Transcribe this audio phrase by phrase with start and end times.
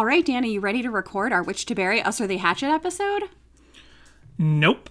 [0.00, 2.68] All right, Danny, you ready to record our Which to Bury Us or the Hatchet
[2.68, 3.24] episode?
[4.38, 4.88] Nope.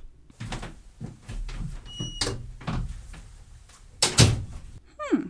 [5.00, 5.30] Hmm,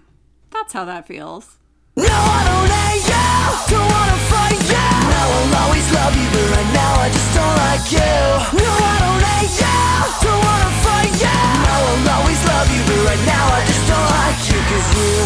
[0.52, 1.56] that's how that feels.
[1.96, 3.72] No, I don't hate you.
[3.72, 4.84] Don't wanna fight you.
[5.16, 8.20] Now I'll always love you, but right now I just don't like you.
[8.60, 9.80] No, I don't hate you.
[10.28, 11.40] Don't wanna fight you.
[11.64, 14.60] Now I'll always love you, but right now I just don't like you.
[14.76, 15.24] Cause you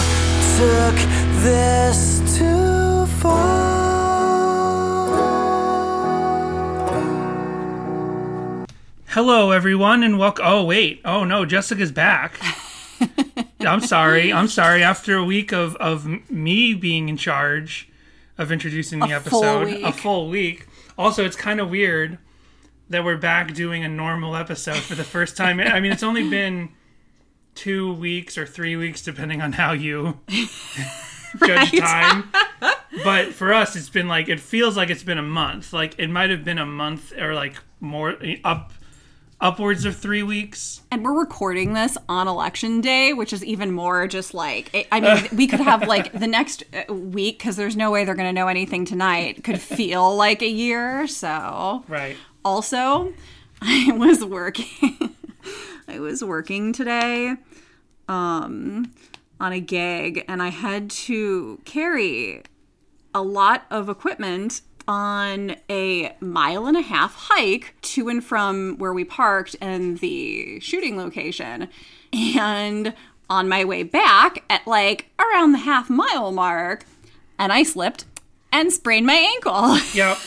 [0.62, 0.98] took
[1.42, 2.22] this
[9.14, 10.44] Hello, everyone, and welcome.
[10.48, 11.00] Oh, wait.
[11.06, 11.46] Oh, no.
[11.46, 12.40] Jessica's back.
[13.60, 14.34] I'm sorry.
[14.34, 14.82] I'm sorry.
[14.82, 17.88] After a week of, of me being in charge
[18.40, 20.66] of introducing the A full episode, a full week.
[20.98, 22.18] Also, it's kind of weird
[22.90, 25.60] that we're back doing a normal episode for the first time.
[25.60, 26.70] I mean, it's only been
[27.54, 30.22] two weeks or three weeks, depending on how you
[31.46, 32.32] judge time.
[33.04, 35.72] But for us, it's been like, it feels like it's been a month.
[35.72, 38.74] Like, it might have been a month or like more up.
[39.44, 40.80] Upwards of three weeks.
[40.90, 45.02] And we're recording this on election day, which is even more just like, it, I
[45.02, 48.30] mean, we could have like the next uh, week, because there's no way they're going
[48.30, 51.08] to know anything tonight, could feel like a year.
[51.08, 52.16] So, Right.
[52.46, 53.14] also,
[53.62, 55.14] I was working,
[55.90, 57.36] I was working today
[58.08, 58.94] um,
[59.42, 62.44] on a gig, and I had to carry
[63.14, 68.94] a lot of equipment on a mile and a half hike to and from where
[68.94, 71.70] we parked and the shooting location.
[72.14, 72.94] And
[73.30, 76.86] on my way back at like around the half mile mark,
[77.40, 78.06] and I slipped
[78.52, 79.78] and sprained my ankle.
[79.94, 80.18] Yep.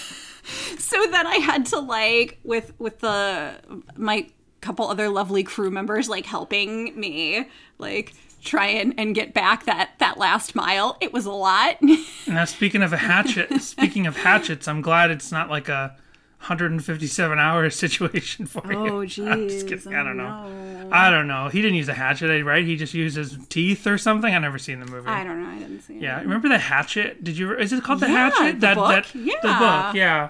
[0.79, 3.57] so then I had to like with with the
[3.97, 4.29] my
[4.61, 7.49] couple other lovely crew members like helping me
[7.79, 8.15] like
[8.47, 10.97] try and, and get back that that last mile.
[11.01, 11.77] It was a lot.
[12.29, 15.97] Now, speaking of a hatchet, speaking of hatchets, I'm glad it's not like a
[16.41, 18.79] 157 hour situation for you.
[18.79, 19.19] Oh, I'm just
[19.67, 19.95] jeez, kidding.
[19.95, 20.89] I I don't oh, know.
[20.93, 21.49] I don't know.
[21.49, 22.65] He didn't use a hatchet, eh, right?
[22.65, 24.35] He just used his teeth or something.
[24.35, 25.09] I've never seen the movie.
[25.09, 25.49] I don't know.
[25.49, 26.03] I didn't see it.
[26.03, 27.23] yeah, remember the hatchet?
[27.25, 27.55] Did you?
[27.57, 28.61] Is it called the Yeah, hatchet?
[28.61, 29.07] the book?
[29.13, 29.43] The Yeah.
[29.43, 29.95] book.
[29.95, 30.29] Yeah.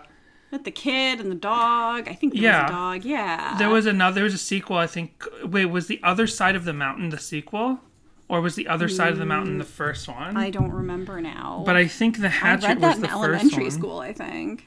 [0.51, 2.09] With the kid and the dog.
[2.09, 2.63] I think there Yeah.
[2.63, 3.05] was a dog.
[3.05, 3.57] Yeah.
[3.59, 4.15] There was another.
[4.17, 4.77] There was a sequel.
[4.77, 5.25] I think.
[5.45, 7.81] Wait, was the other side of the mountain the sequel,
[8.29, 10.37] or was the other side of the mountain the first one?
[10.37, 11.63] I don't remember now.
[11.65, 13.71] but I think the hatchet I read that was in the first elementary one.
[13.71, 13.99] school.
[14.01, 14.67] I think.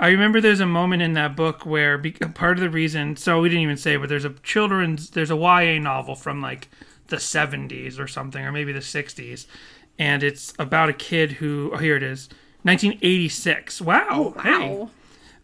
[0.00, 3.40] I remember there's a moment in that book where be, part of the reason, so
[3.40, 6.68] we didn't even say, but there's a children's, there's a YA novel from like
[7.08, 9.46] the 70s or something, or maybe the 60s,
[9.98, 12.28] and it's about a kid who, oh, here it is,
[12.62, 13.80] 1986.
[13.80, 14.90] Wow, hey, Wow.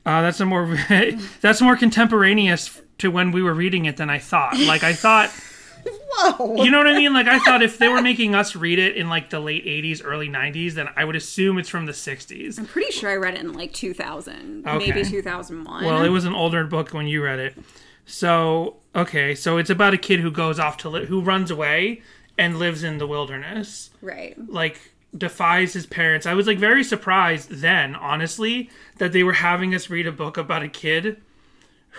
[0.07, 0.79] uh, that's a more,
[1.41, 4.57] that's more contemporaneous to when we were reading it than I thought.
[4.61, 5.31] Like I thought.
[5.87, 7.13] You know what I mean?
[7.13, 10.01] Like I thought if they were making us read it in like the late 80s,
[10.05, 12.59] early 90s, then I would assume it's from the 60s.
[12.59, 14.79] I'm pretty sure I read it in like 2000, Okay.
[14.79, 15.85] maybe 2001.
[15.85, 17.55] Well, it was an older book when you read it.
[18.07, 22.03] So, okay, so it's about a kid who goes off to li- who runs away
[22.39, 23.91] and lives in the wilderness.
[24.01, 24.35] right.
[24.49, 24.81] Like
[25.17, 26.27] defies his parents.
[26.27, 28.69] I was like very surprised then, honestly,
[28.99, 31.21] that they were having us read a book about a kid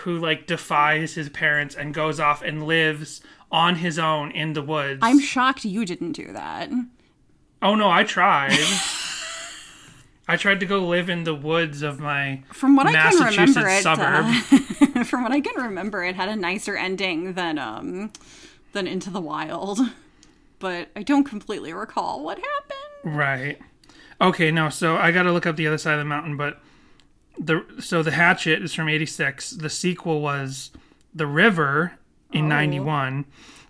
[0.00, 4.62] who like defies his parents and goes off and lives on his own in the
[4.62, 5.00] woods.
[5.02, 6.70] I'm shocked you didn't do that.
[7.62, 8.58] Oh no, I tried.
[10.28, 13.56] I tried to go live in the woods of my From what I can Massachusetts
[13.56, 14.96] remember, it suburb.
[14.96, 18.12] uh, from what I can remember, it had a nicer ending than um
[18.72, 19.78] than Into the Wild.
[20.58, 23.16] But I don't completely recall what happened.
[23.16, 23.58] Right.
[24.20, 26.60] Okay, no, so I got to look up the other side of the mountain, but
[27.38, 29.50] the so the Hatchet is from 86.
[29.50, 30.70] The sequel was
[31.14, 31.98] The River
[32.38, 33.24] in 91.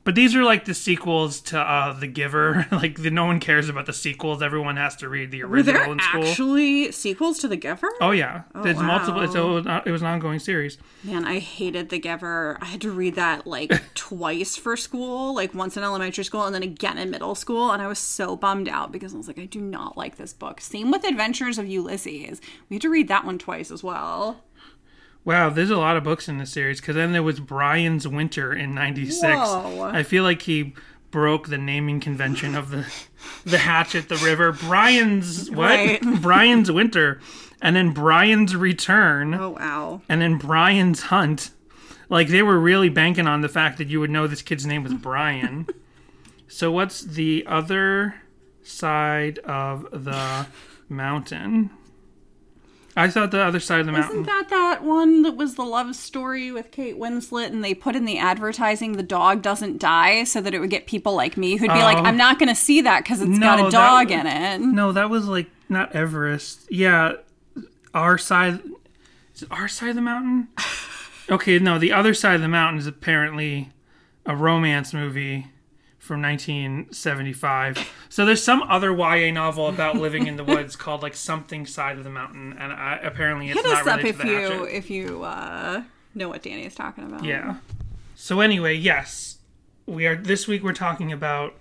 [0.06, 2.64] But these are like the sequels to uh, The Giver.
[2.72, 4.40] like the, no one cares about the sequels.
[4.40, 6.24] Everyone has to read the Were there original in school.
[6.24, 7.88] actually sequels to The Giver?
[8.00, 9.20] Oh yeah, there's multiple.
[9.22, 9.82] It's, wow.
[9.84, 10.78] it was an ongoing series.
[11.02, 12.56] Man, I hated The Giver.
[12.60, 16.54] I had to read that like twice for school, like once in elementary school and
[16.54, 17.72] then again in middle school.
[17.72, 20.32] And I was so bummed out because I was like, I do not like this
[20.32, 20.60] book.
[20.60, 22.40] Same with Adventures of Ulysses.
[22.68, 24.44] We had to read that one twice as well.
[25.26, 28.52] Wow, there's a lot of books in this series because then there was Brian's Winter
[28.54, 29.22] in '96.
[29.24, 30.72] I feel like he
[31.10, 32.86] broke the naming convention of the
[33.44, 34.52] the Hatchet, the River.
[34.52, 35.68] Brian's what?
[35.70, 36.00] Right.
[36.22, 37.20] Brian's Winter,
[37.60, 40.00] and then Brian's Return, Oh, wow.
[40.08, 41.50] and then Brian's Hunt.
[42.08, 44.84] Like they were really banking on the fact that you would know this kid's name
[44.84, 45.66] was Brian.
[46.46, 48.14] so what's the other
[48.62, 50.46] side of the
[50.88, 51.70] mountain?
[52.98, 54.10] I thought the other side of the mountain.
[54.12, 57.94] Isn't that that one that was the love story with Kate Winslet and they put
[57.94, 61.56] in the advertising the dog doesn't die so that it would get people like me
[61.56, 62.04] who'd be like, Oh.
[62.04, 64.60] I'm not going to see that because it's got a dog was- in it.
[64.60, 66.66] No, that was like not Everest.
[66.70, 67.12] Yeah,
[67.92, 68.60] our side.
[69.34, 70.48] Is it our side of the mountain?
[71.28, 73.70] Okay, no, the other side of the mountain is apparently
[74.24, 75.48] a romance movie
[76.06, 77.92] from 1975.
[78.08, 81.98] So there's some other YA novel about living in the woods called like something side
[81.98, 84.38] of the mountain, and I, apparently it's Hit not us up if to the you
[84.38, 84.76] hatchet.
[84.76, 85.82] if you uh,
[86.14, 87.24] know what Danny is talking about.
[87.24, 87.56] Yeah.
[88.14, 89.38] So anyway, yes,
[89.86, 90.16] we are.
[90.16, 91.54] This week we're talking about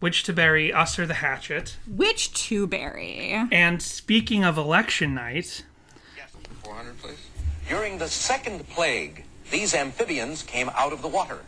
[0.00, 1.76] which to bury, us or the hatchet.
[1.86, 3.30] Which to bury?
[3.52, 5.64] And speaking of election night,
[6.16, 6.30] Yes,
[6.64, 7.18] 400, please.
[7.68, 11.38] During the second plague, these amphibians came out of the water.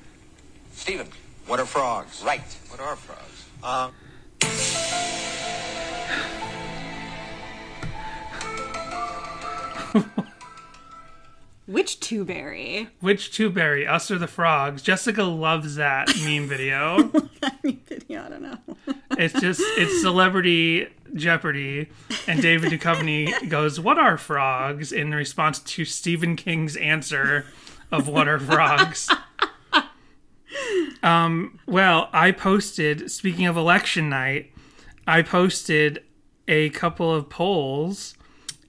[0.72, 1.08] Stephen.
[1.46, 2.22] What are frogs?
[2.24, 2.40] Right.
[2.70, 3.44] What are frogs?
[3.62, 3.90] Uh,
[11.66, 12.88] Which to bury?
[13.00, 14.82] which to bury, us or the frogs?
[14.82, 17.10] Jessica loves that meme video.
[18.06, 18.58] yeah, I don't know.
[19.12, 21.88] it's just it's celebrity Jeopardy,
[22.28, 27.46] and David Duchovny goes, "What are frogs?" in response to Stephen King's answer
[27.90, 29.08] of "What are frogs."
[31.02, 33.10] Um, well, I posted.
[33.10, 34.52] Speaking of election night,
[35.06, 36.02] I posted
[36.48, 38.14] a couple of polls,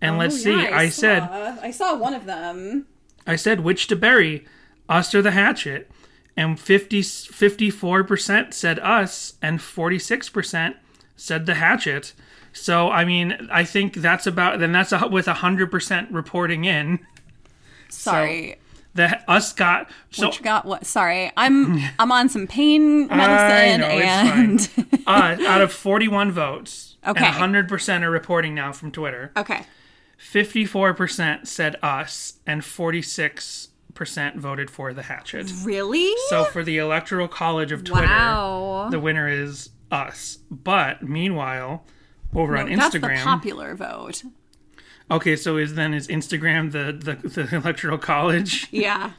[0.01, 0.53] and let's see.
[0.53, 1.23] I said.
[1.23, 2.87] I saw one of them.
[3.27, 4.45] I said which to bury,
[4.87, 5.89] us or the hatchet,
[6.37, 10.75] and 50, 54% said us, and 46%
[11.15, 12.13] said the hatchet.
[12.53, 16.99] So, I mean, I think that's about, then that's a, with 100% reporting in.
[17.89, 18.57] Sorry.
[18.95, 20.85] The us got, so Which got what?
[20.85, 24.69] Sorry, I'm I'm on some pain medicine know, and
[25.07, 27.25] uh, out of 41 votes, Okay.
[27.25, 29.65] and 100% are reporting now from Twitter, okay.
[30.17, 33.69] 54% said us, and 46%
[34.37, 35.51] voted for the hatchet.
[35.63, 36.13] Really?
[36.29, 38.87] So for the Electoral College of Twitter, wow.
[38.89, 40.39] the winner is us.
[40.49, 41.83] But meanwhile,
[42.33, 44.23] over on instagram That's the popular vote.
[45.11, 48.67] Okay, so is then is Instagram the, the the Electoral College?
[48.71, 49.11] Yeah,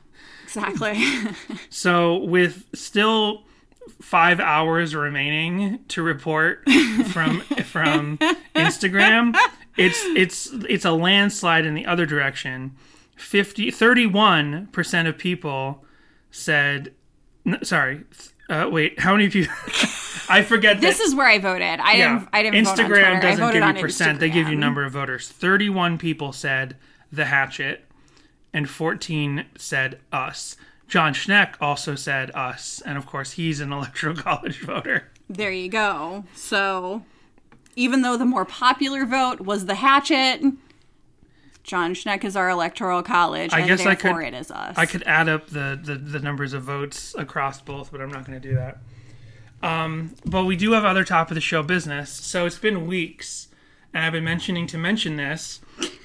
[0.44, 1.02] exactly.
[1.70, 3.44] So with still
[4.00, 6.68] five hours remaining to report
[7.12, 8.18] from from
[8.54, 9.36] Instagram,
[9.76, 12.74] it's it's it's a landslide in the other direction.
[13.16, 15.84] 50 31% of people
[16.30, 16.92] said
[17.46, 18.04] n- sorry
[18.48, 19.52] uh, wait how many people
[20.28, 21.81] i forget this that, is where I voted.
[21.81, 22.28] I yeah didn't.
[22.32, 26.32] I didn't instagram doesn't give you percent they give you number of voters 31 people
[26.32, 26.76] said
[27.12, 27.84] the hatchet
[28.52, 30.56] and 14 said us
[30.88, 35.69] john schneck also said us and of course he's an electoral college voter There you
[35.69, 36.25] go.
[36.34, 37.02] So,
[37.75, 40.40] even though the more popular vote was the hatchet,
[41.66, 44.76] John Schneck is our electoral college, I and guess I could- it is us.
[44.78, 48.24] I could add up the, the, the numbers of votes across both, but I'm not
[48.24, 48.78] going to do that.
[49.62, 52.10] Um, but we do have other top of the show business.
[52.10, 53.48] So it's been weeks,
[53.92, 55.60] and I've been mentioning to mention this,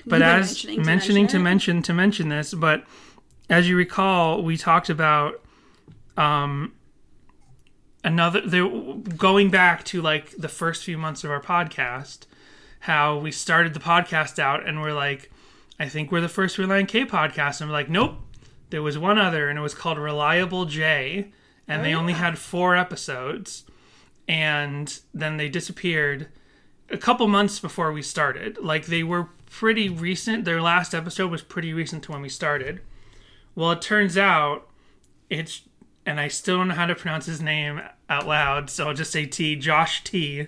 [0.06, 2.86] but as mentioning to mentioning to mention mention to mention this, but
[3.50, 5.42] as you recall, we talked about
[6.18, 6.74] um,
[8.04, 8.68] another there
[9.18, 12.26] going back to like the first few months of our podcast,
[12.82, 15.31] how we started the podcast out and we're like,
[15.82, 18.20] I think we're the first Relient K podcast, and we're like, nope,
[18.70, 21.32] there was one other, and it was called Reliable J,
[21.68, 23.64] and they only oh, had four episodes,
[24.28, 26.28] and then they disappeared
[26.92, 28.60] a couple months before we started.
[28.60, 30.46] Like they were pretty recent.
[30.46, 32.82] Their last episode was pretty recent to when we started.
[33.56, 34.70] Well, it turns out
[35.32, 35.64] it's,
[36.06, 39.12] and I still don't know how to pronounce his name out loud, so I'll just
[39.12, 39.56] say T.
[39.56, 40.46] Josh T.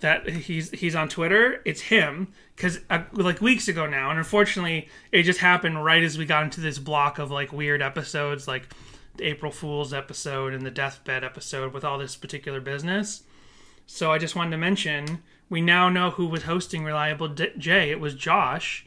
[0.00, 1.62] That he's he's on Twitter.
[1.64, 6.16] It's him because uh, like weeks ago now, and unfortunately, it just happened right as
[6.18, 8.68] we got into this block of like weird episodes, like
[9.16, 13.22] the April Fool's episode and the deathbed episode with all this particular business.
[13.86, 17.90] So I just wanted to mention we now know who was hosting Reliable D- J.
[17.90, 18.84] It was Josh,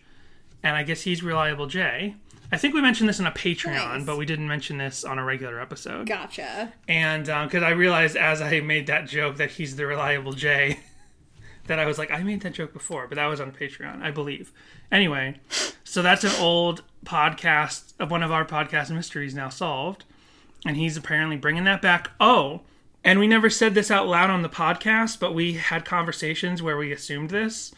[0.61, 2.15] and I guess he's Reliable J.
[2.51, 4.05] I think we mentioned this in a Patreon, Nice.
[4.05, 6.07] but we didn't mention this on a regular episode.
[6.07, 6.73] gotcha.
[6.87, 10.79] And because I realized as I made that joke that he's the Reliable J,
[11.69, 14.11] that I was like, I made that joke before, but that was on Patreon, I
[14.11, 14.51] believe.
[14.91, 15.39] Anyway,
[15.83, 20.03] so that's an old podcast of one of our podcast mysteries now solved,
[20.65, 22.11] and he's apparently bringing that back.
[22.19, 22.61] Oh,
[23.03, 26.75] and we never said this out loud on the podcast, but we had conversations where
[26.77, 27.73] we assumed this,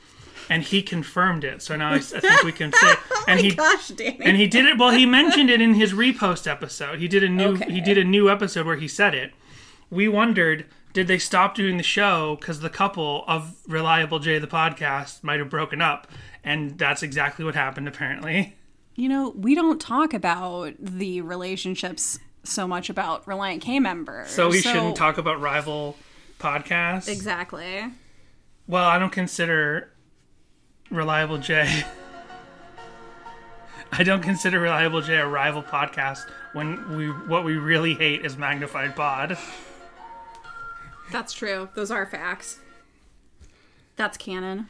[0.49, 1.61] and he confirmed it.
[1.61, 4.19] So now I think we can say, oh and he Gosh, Danny.
[4.21, 4.77] and he did it.
[4.79, 6.97] Well, he mentioned it in his repost episode.
[6.99, 7.71] He did a new Okay.
[7.71, 9.31] he did a new episode where he said it.
[9.91, 14.47] We wondered did they stop doing the show because the couple of Reliable J the
[14.47, 16.07] podcast might have broken up,
[16.43, 18.55] and that's exactly what happened apparently.
[18.95, 24.29] you know, we don't talk about the relationships so much about Relient K members.
[24.29, 25.95] So we shouldn't talk about rival
[26.39, 27.07] podcasts.
[27.07, 27.85] Exactly.
[28.67, 29.91] Well, I don't consider
[30.89, 31.83] Reliable J.
[33.93, 36.19] I don't consider Reliable J a rival podcast
[36.53, 39.37] when we what we really hate is Magnified Pod.
[41.11, 41.69] That's true.
[41.75, 42.59] Those are facts.
[43.95, 44.67] That's canon.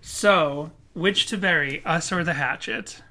[0.00, 3.02] So, which to bury, us or the hatchet?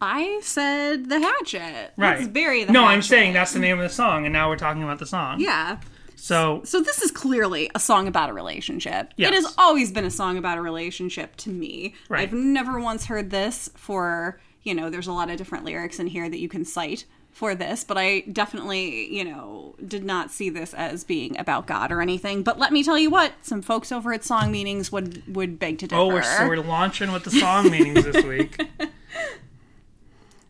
[0.00, 1.92] I said the hatchet.
[1.96, 2.18] Right.
[2.18, 2.94] Let's bury the no, hatchet.
[2.94, 5.40] I'm saying that's the name of the song, and now we're talking about the song.
[5.40, 5.78] Yeah.
[6.16, 9.12] So, So this is clearly a song about a relationship.
[9.16, 9.32] Yes.
[9.32, 11.94] It has always been a song about a relationship to me.
[12.08, 12.22] Right.
[12.22, 16.06] I've never once heard this for, you know, there's a lot of different lyrics in
[16.06, 20.50] here that you can cite for this, but I definitely, you know, did not see
[20.50, 22.42] this as being about God or anything.
[22.42, 25.78] But let me tell you what, some folks over at Song Meanings would would beg
[25.78, 26.00] to differ.
[26.00, 28.62] oh, we're so we're launching with the song meanings this week.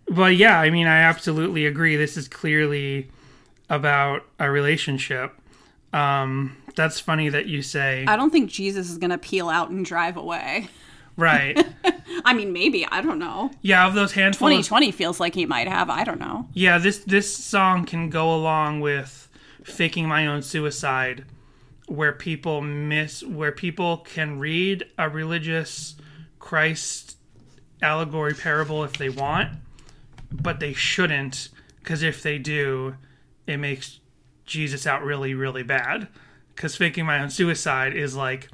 [0.08, 1.96] But yeah, I mean, I absolutely agree.
[1.96, 3.10] This is clearly
[3.70, 5.32] about a relationship.
[5.92, 9.70] Um, that's funny that you say I don't think Jesus is going to peel out
[9.70, 10.68] and drive away.
[11.16, 11.64] Right.
[12.24, 13.50] I mean, maybe, I don't know.
[13.62, 16.48] Yeah, of those handful of 2020 feels like he might have, I don't know.
[16.52, 19.28] Yeah, this this song can go along with
[19.64, 21.24] faking my own suicide
[21.86, 25.96] where people miss where people can read a religious
[26.38, 27.16] Christ
[27.82, 29.50] allegory parable if they want,
[30.30, 31.48] but they shouldn't
[31.84, 32.96] cuz if they do,
[33.46, 34.00] it makes
[34.46, 36.08] Jesus out really really bad.
[36.56, 38.48] Cuz faking my own suicide is like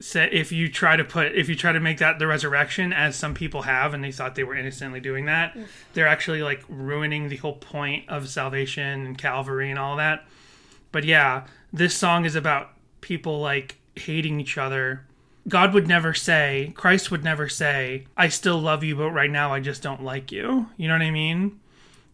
[0.00, 3.14] say if you try to put if you try to make that the resurrection as
[3.14, 5.54] some people have and they thought they were innocently doing that
[5.92, 10.26] they're actually like ruining the whole point of salvation and calvary and all that.
[10.90, 15.04] But yeah this song is about people like hating each other.
[15.48, 19.52] God would never say christ would never say i still love you but right now
[19.52, 20.66] i just don't like you.
[20.78, 21.60] You know what i mean?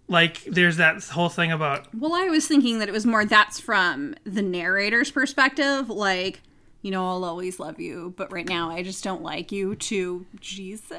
[0.08, 3.58] Like there's that whole thing about Well, I was thinking that it was more that's
[3.58, 6.40] from the narrator's perspective, like,
[6.86, 10.24] you know, I'll always love you, but right now I just don't like you to
[10.40, 10.92] Jesus,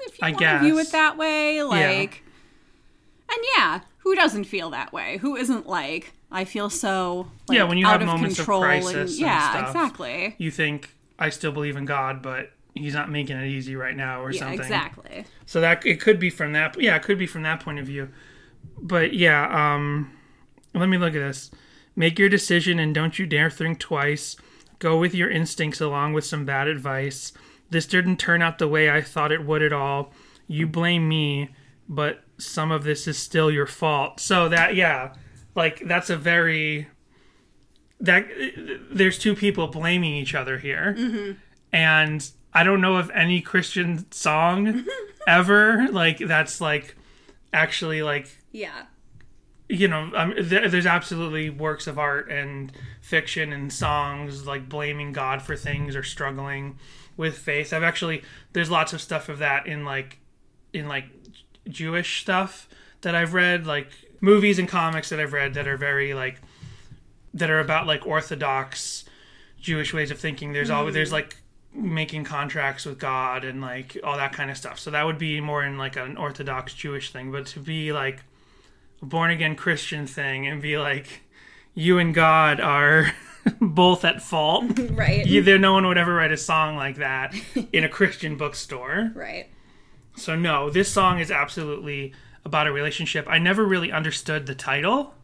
[0.00, 1.62] if you I want to view it that way.
[1.62, 2.22] Like,
[3.28, 5.18] and yeah, who doesn't feel that way?
[5.18, 8.46] Who isn't like, I feel so like, Yeah, when you out have of moments of
[8.46, 9.66] crisis and and yeah, stuff.
[9.68, 10.34] exactly.
[10.38, 14.20] you think i still believe in god but he's not making it easy right now
[14.22, 15.24] or Yeah, something exactly.
[15.44, 16.80] So that it could be from that.
[16.80, 18.08] Yeah, it could be from that point of view.
[18.80, 20.10] But yeah, um,
[20.74, 21.50] let me look at this.
[21.94, 24.36] Make your decision and don't you dare think twice.
[24.84, 27.32] Go with your instincts along with some bad advice.
[27.70, 30.12] This didn't turn out the way I thought it would at all.
[30.46, 31.54] You blame me,
[31.88, 34.20] but some of this is still your fault.
[34.20, 35.14] So that yeah,
[35.54, 36.88] like that's a very
[37.98, 38.28] that
[38.90, 40.94] there's two people blaming each other here.
[40.98, 41.32] Mm-hmm.
[41.72, 44.84] And I don't know of any Christian song
[45.26, 46.94] ever like that's like
[47.54, 48.82] actually like Yeah.
[49.68, 55.12] You know um, th- there's absolutely works of art and fiction and songs like blaming
[55.12, 56.78] god for things or struggling
[57.16, 57.72] with faith.
[57.72, 60.18] I've actually there's lots of stuff of that in like
[60.72, 61.06] in like
[61.68, 62.68] jewish stuff
[63.00, 63.88] that i've read like
[64.20, 66.42] movies and comics that i've read that are very like
[67.32, 69.04] that are about like orthodox
[69.64, 70.52] jewish ways of thinking.
[70.52, 71.36] There's always there's like
[71.72, 74.78] making contracts with god and like all that kind of stuff.
[74.78, 77.32] So that would be more in like an orthodox jewish thing.
[77.32, 78.22] But to be like
[79.08, 81.22] born again Christian thing and be like,
[81.74, 83.12] you and God are
[83.60, 84.78] both at fault.
[84.90, 85.26] Right.
[85.26, 87.34] Either no one would ever write a song like that
[87.72, 89.12] in a Christian bookstore.
[89.16, 89.48] Right.
[90.16, 93.26] So no, this song is absolutely about a relationship.
[93.28, 95.14] I never really understood the title.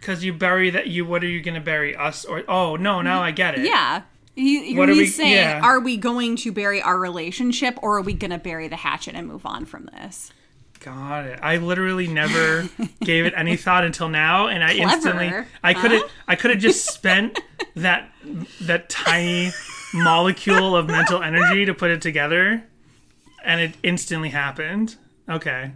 [0.00, 3.22] Cause you bury that you what are you gonna bury us or oh no now
[3.22, 4.02] I get it Yeah.
[4.36, 5.60] He, What are he's we- saying, yeah.
[5.62, 9.14] are we going to bury our relationship or are we going to bury the hatchet
[9.14, 10.32] and move on from this?
[10.84, 11.38] Got it.
[11.40, 12.68] I literally never
[13.00, 16.08] gave it any thought until now, and I Clever, instantly I could have huh?
[16.28, 17.40] I could have just spent
[17.74, 18.12] that
[18.60, 19.50] that tiny
[19.94, 22.64] molecule of mental energy to put it together,
[23.42, 24.96] and it instantly happened.
[25.26, 25.72] Okay,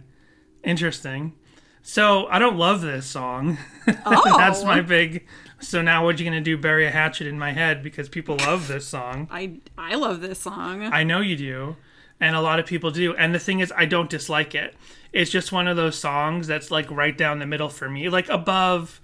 [0.63, 1.33] interesting.
[1.81, 3.57] So I don't love this song.
[4.05, 4.83] Oh, That's my oh.
[4.83, 5.25] big.
[5.59, 6.55] So now what are you gonna do?
[6.55, 9.27] Bury a hatchet in my head because people love this song.
[9.31, 10.83] I I love this song.
[10.83, 11.77] I know you do,
[12.19, 13.15] and a lot of people do.
[13.15, 14.75] And the thing is, I don't dislike it.
[15.11, 18.29] It's just one of those songs that's like right down the middle for me, like
[18.29, 19.01] above,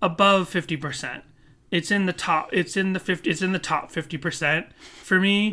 [0.00, 1.24] above fifty percent.
[1.70, 2.50] It's in the top.
[2.52, 3.30] It's in the fifty.
[3.30, 4.66] It's in the top fifty percent
[5.02, 5.50] for me.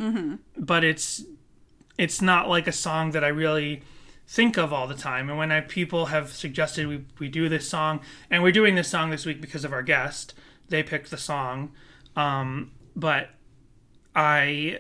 [0.57, 1.23] But it's,
[1.97, 3.81] it's not like a song that I really
[4.27, 5.29] think of all the time.
[5.29, 8.89] And when I people have suggested we we do this song, and we're doing this
[8.89, 10.33] song this week because of our guest,
[10.69, 11.71] they picked the song.
[12.15, 13.29] Um, but
[14.15, 14.79] I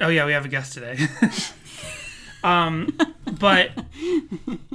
[0.00, 0.98] Oh yeah, we have a guest today.
[2.44, 2.96] um,
[3.38, 3.70] but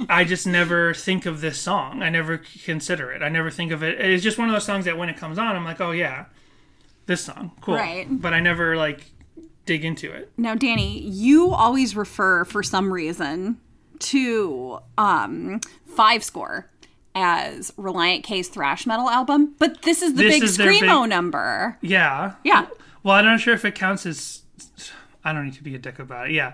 [0.08, 2.02] I just never think of this song.
[2.02, 3.22] I never consider it.
[3.22, 4.00] I never think of it.
[4.00, 6.26] It's just one of those songs that when it comes on, I'm like, oh yeah,
[7.06, 7.74] this song, cool.
[7.74, 8.06] Right.
[8.10, 9.04] But I never like
[9.66, 10.30] dig into it.
[10.36, 13.58] Now, Danny, you always refer for some reason
[14.00, 16.68] to um, Five Score
[17.14, 21.10] as Relient K's thrash metal album, but this is the This big is screamo big-
[21.10, 21.78] number.
[21.82, 22.34] Yeah.
[22.42, 22.66] Yeah.
[23.02, 24.41] Well, I'm not sure if it counts as.
[25.24, 26.32] I don't need to be a dick about it.
[26.32, 26.52] Yeah.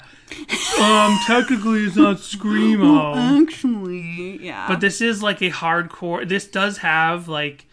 [0.79, 3.17] Um, technically, it's not screamo.
[3.43, 4.69] Actually, yeah.
[4.69, 6.29] But this is like a hardcore.
[6.29, 7.67] This does have like,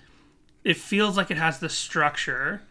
[0.63, 2.61] it feels like it has the structure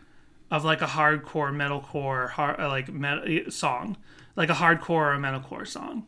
[0.51, 3.97] of like a hardcore metalcore hard, uh, like metal song,
[4.37, 6.07] like a hardcore or a metalcore song,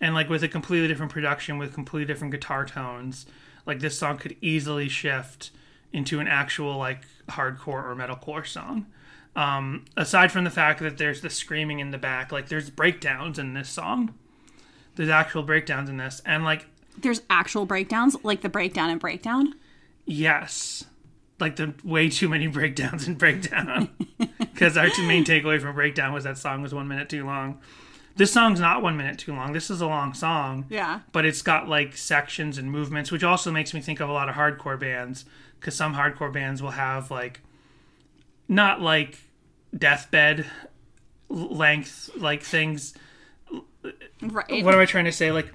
[0.00, 3.26] and like with a completely different production with completely different guitar tones.
[3.66, 5.50] Like this song could easily shift
[5.92, 8.86] into an actual like hardcore or metalcore song.
[9.36, 13.38] Um, aside from the fact that there's the screaming in the back, like there's breakdowns
[13.38, 14.14] in this song.
[14.96, 16.66] There's actual breakdowns in this, and like
[16.96, 19.54] There's actual breakdowns, like the breakdown and breakdown.
[20.06, 20.84] Yes.
[21.38, 23.90] Like the way too many breakdowns and breakdown.
[24.38, 27.60] Because our two main takeaway from breakdown was that song was one minute too long.
[28.16, 29.52] This song's not one minute too long.
[29.52, 30.66] This is a long song.
[30.68, 31.00] Yeah.
[31.12, 34.28] But it's got like sections and movements, which also makes me think of a lot
[34.28, 35.26] of hardcore bands.
[35.60, 37.40] Because some hardcore bands will have like,
[38.48, 39.18] not like
[39.76, 40.46] deathbed
[41.28, 42.94] length, like things
[44.20, 44.64] Right.
[44.64, 45.30] what am I trying to say?
[45.30, 45.52] Like,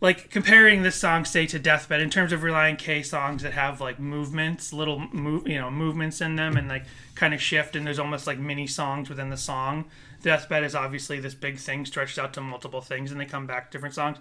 [0.00, 3.80] like comparing this song, say, to Deathbed in terms of Relient K songs that have
[3.80, 7.86] like movements, little move, you know, movements in them, and like kind of shift, and
[7.86, 9.84] there's almost like mini songs within the song.
[10.22, 13.70] Deathbed is obviously this big thing stretched out to multiple things, and they come back
[13.70, 14.18] different songs.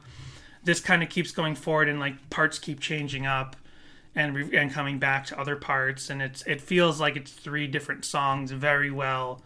[0.63, 3.55] This kind of keeps going forward, and like parts keep changing up,
[4.17, 7.67] and re- and coming back to other parts, and it's it feels like it's three
[7.67, 9.41] different songs very well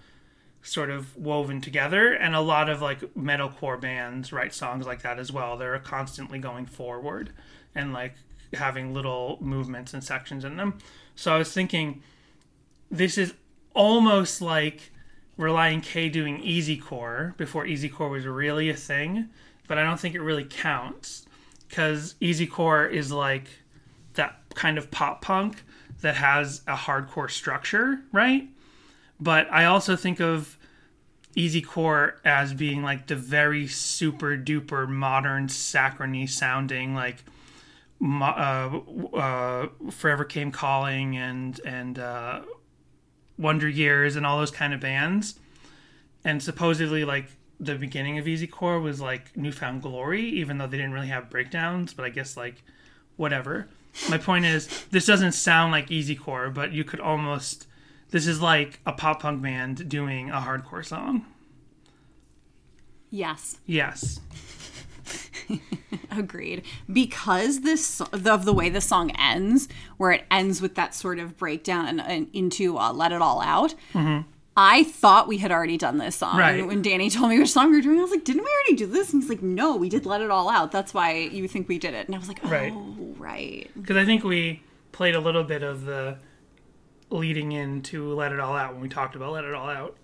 [0.63, 5.19] sort of woven together and a lot of like metalcore bands write songs like that
[5.19, 5.57] as well.
[5.57, 7.31] They're constantly going forward
[7.75, 8.13] and like
[8.53, 10.77] having little movements and sections in them.
[11.15, 12.01] So i was thinking
[12.89, 13.33] this is
[13.73, 14.91] almost like
[15.37, 19.29] Relient K doing easy core before easy core was really a thing
[19.67, 21.25] but i don't think it really counts
[21.67, 23.47] because easy core is like
[24.15, 25.63] that kind of pop punk
[26.01, 28.47] that has a hardcore structure right
[29.19, 30.57] but I also think of
[31.35, 37.23] Easy Core as being like the very super duper modern saccharine sounding like
[38.03, 38.79] uh,
[39.13, 42.41] uh, Forever Came Calling and and uh,
[43.37, 45.39] Wonder Years and all those kind of bands.
[46.25, 47.27] And supposedly like
[47.59, 51.07] the beginning of Easy Core was like New Found Glory, even though they didn't really
[51.07, 51.93] have breakdowns.
[51.93, 52.63] But I guess like
[53.15, 53.67] whatever.
[54.09, 57.67] My point is, this doesn't sound like Easy Core, but you could almost
[58.11, 61.25] this is like a pop punk band doing a hardcore song.
[63.09, 63.57] yes.
[63.65, 64.19] Yes.
[66.11, 66.63] Agreed.
[66.91, 71.37] Because this of the way the song ends, where it ends with that sort of
[71.37, 73.75] breakdown and, and into uh, "Let It All Out."
[74.63, 76.37] I thought we had already done this song.
[76.37, 76.65] Right.
[76.65, 78.75] When Danny told me which song we were doing, I was like, "Didn't we already
[78.75, 81.47] do this?" And he's like, "No, we did "Let It All Out." That's why you
[81.47, 82.05] think we did it.
[82.05, 82.73] And I was like, "Oh, Right.
[83.17, 86.17] right." Because I think we played a little bit of the
[87.09, 89.97] leading into Let It All Out when we talked about Let It All Out.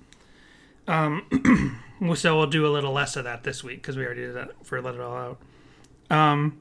[0.88, 1.80] Um,
[2.16, 4.66] so we'll do a little less of that this week because we already did that
[4.66, 5.40] for Let It All Out.
[6.10, 6.58] Um,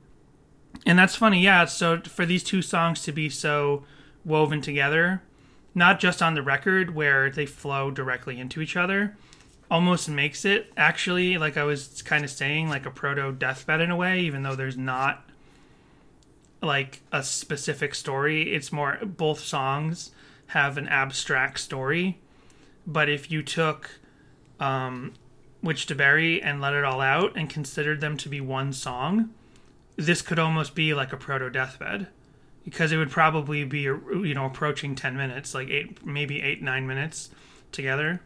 [0.84, 1.64] and that's funny, yeah.
[1.64, 3.84] So for these two songs to be so
[4.24, 5.22] woven together,
[5.76, 9.14] not just on the record where they flow directly into each other,
[9.70, 13.90] almost makes it actually, like I was kind of saying, like a proto deathbed in
[13.90, 15.28] a way, even though there's not
[16.62, 18.54] like a specific story.
[18.54, 20.12] It's more both songs
[20.48, 22.18] have an abstract story.
[22.86, 23.90] But if you took
[24.58, 25.12] um,
[25.60, 29.28] Which to Bury and Let It All Out and considered them to be one song,
[29.96, 32.06] this could almost be like a proto deathbed
[32.66, 36.86] because it would probably be you know approaching 10 minutes like eight maybe eight nine
[36.86, 37.30] minutes
[37.72, 38.20] together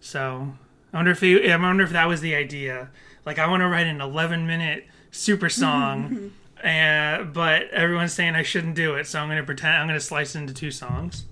[0.00, 0.52] so
[0.92, 2.90] i wonder if you, i wonder if that was the idea
[3.24, 8.42] like i want to write an 11 minute super song and but everyone's saying i
[8.42, 10.70] shouldn't do it so i'm going to pretend i'm going to slice it into two
[10.70, 11.24] songs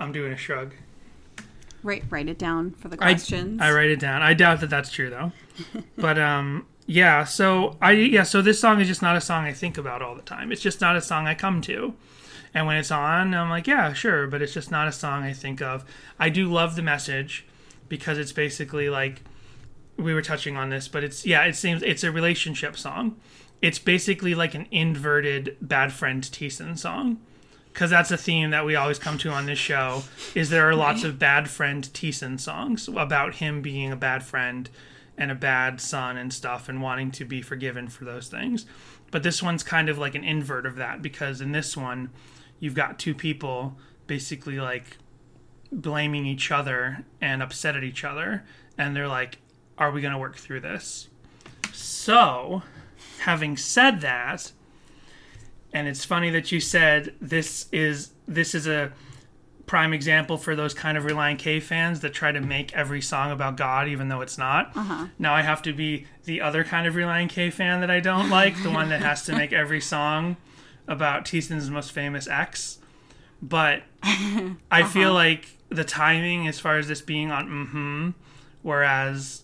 [0.00, 0.72] i'm doing a shrug
[1.82, 3.60] Write write it down for the I, questions.
[3.62, 4.20] I write it down.
[4.20, 5.30] I doubt that that's true though.
[5.96, 7.24] but um, yeah.
[7.24, 8.22] So I yeah.
[8.22, 10.52] So this song is just not a song I think about all the time.
[10.52, 11.94] It's just not a song I come to.
[12.54, 14.26] And when it's on, I'm like, yeah, sure.
[14.26, 15.84] But it's just not a song I think of.
[16.18, 17.44] I do love the message
[17.88, 19.22] because it's basically like
[19.96, 21.44] we were touching on this, but it's yeah.
[21.44, 23.16] It seems it's a relationship song.
[23.60, 27.18] It's basically like an inverted bad friend Thiessen song
[27.72, 30.02] because that's a theme that we always come to on this show
[30.34, 34.70] is there are lots of bad friend Thiessen songs about him being a bad friend
[35.18, 38.66] and a bad son and stuff and wanting to be forgiven for those things
[39.10, 42.10] but this one's kind of like an invert of that because in this one
[42.58, 43.76] you've got two people
[44.06, 44.98] basically like
[45.72, 48.44] blaming each other and upset at each other.
[48.78, 49.38] And they're like,
[49.78, 51.08] are we going to work through this?
[51.72, 52.62] So,
[53.20, 54.52] having said that,
[55.72, 58.92] and it's funny that you said this is this is a
[59.66, 63.30] prime example for those kind of Relient K fans that try to make every song
[63.32, 64.74] about God even though it's not.
[65.18, 68.30] Now I have to be the other kind of Relient K fan that I don't
[68.30, 70.36] like, the one that has to make every song
[70.88, 72.78] about Thiessen's most famous ex.
[73.42, 73.82] But
[74.70, 78.10] I feel like the timing as far as this being on mm-hmm,
[78.62, 79.42] whereas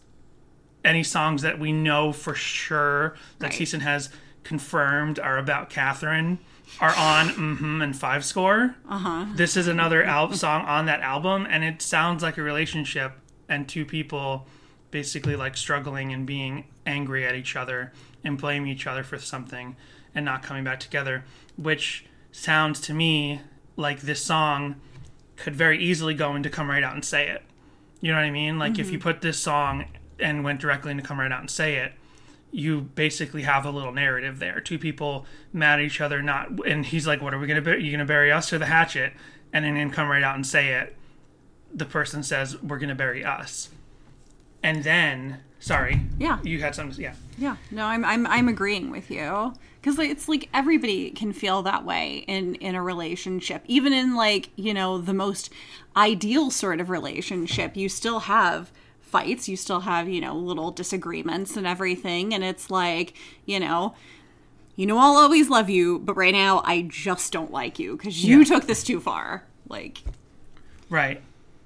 [0.85, 3.61] any songs that we know for sure that Right.
[3.61, 4.09] Thiessen has
[4.45, 6.39] confirmed are about Catherine
[6.81, 8.75] are on mm-hmm and five score.
[8.89, 9.27] Uh-huh.
[9.35, 13.13] This is another al- song on that album, and it sounds like a relationship
[13.49, 14.47] and two people
[14.91, 17.93] basically like struggling and being angry at each other
[18.25, 19.77] and blaming each other for something
[20.15, 21.25] and not coming back together,
[21.57, 23.41] which sounds to me
[23.77, 24.77] like this song
[25.37, 27.43] could very easily go into Come Right Out and Say It.
[28.01, 28.59] You know what I mean?
[28.59, 29.87] Like if you put this song
[30.19, 31.93] and went directly into Come Right Out and Say It,
[32.53, 34.61] you basically have a little narrative there.
[34.61, 37.62] Two people mad at each other, not, and he's like, "What are we gonna?
[37.62, 39.15] Bur- you gonna bury us or the hatchet?"
[39.53, 40.95] And then Come Right Out and Say It,
[41.75, 43.71] the person says, "We're gonna bury us."
[44.62, 46.38] And then, sorry, Yeah.
[46.45, 47.15] you had some, yeah.
[47.38, 51.85] Yeah, no, I'm I'm I'm agreeing with you because it's like everybody can feel that
[51.85, 55.51] way in in a relationship, even in like you know the most
[55.97, 57.77] ideal sort of relationship.
[57.77, 58.71] You still have
[59.12, 63.14] fights, you still have you know little disagreements and everything, and it's like
[63.46, 63.94] you know.
[64.75, 68.25] You know, I'll always love you, but right now I just don't like you because
[68.25, 68.44] you Yeah.
[68.44, 69.44] took this too far.
[69.68, 70.03] Like,
[70.88, 71.20] Right.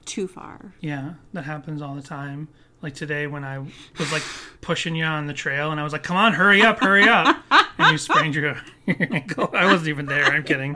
[0.04, 0.74] too far.
[0.80, 2.48] Yeah, that happens all the time.
[2.82, 4.24] Like today when I was like
[4.60, 7.36] pushing you on the trail and I was like, "Come on, hurry up, hurry up!"
[7.78, 8.56] and you sprained your,
[8.86, 9.50] your ankle.
[9.54, 10.24] I wasn't even there.
[10.24, 10.74] I'm kidding.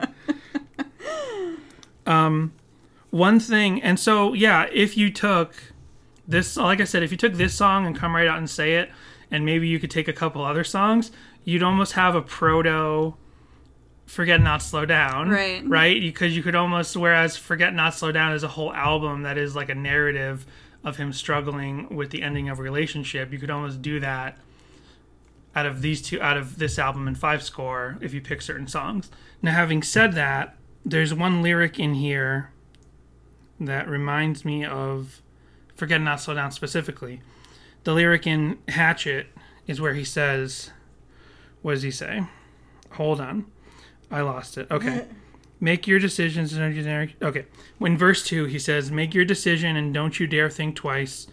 [2.05, 2.53] Um,
[3.09, 5.53] one thing, and so yeah, if you took
[6.27, 8.75] this, like I said, if you took this song and come right out and say
[8.75, 8.91] it,
[9.29, 11.11] and maybe you could take a couple other songs,
[11.43, 13.15] you'd almost have a proto.
[14.05, 15.29] Forget Not Slow Down.
[15.29, 15.65] Right.
[15.65, 16.01] Right?
[16.01, 19.55] Because you could almost, whereas Forget Not Slow Down is a whole album that is
[19.55, 20.45] like a narrative
[20.83, 24.37] of him struggling with the ending of a relationship, you could almost do that
[25.55, 28.67] out of these two, out of this album and five score if you pick certain
[28.67, 29.11] songs.
[29.41, 30.55] Now, having said that,
[30.85, 32.51] there's one lyric in here
[33.59, 35.21] that reminds me of
[35.81, 37.23] Forget Not Slow Down specifically.
[37.85, 39.25] The lyric in Hatchet
[39.65, 40.69] is where he says,
[41.63, 42.21] What does he say?
[42.91, 43.47] Hold on.
[44.11, 44.69] I lost it.
[44.69, 45.07] Okay.
[45.59, 47.15] Make your decisions in a generic.
[47.19, 47.47] Okay.
[47.79, 51.25] When verse 2, he says, Make your decision and don't you dare think twice.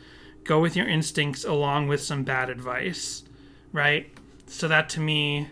[0.44, 3.24] Go with your instincts along with some bad advice.
[3.70, 4.16] Right?
[4.46, 5.48] So that to me,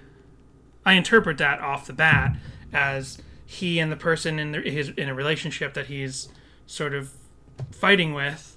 [0.87, 2.35] I interpret that off the bat
[2.73, 6.31] as he and the person in the, his in a relationship that he's
[6.65, 7.13] sort of
[7.71, 8.56] fighting with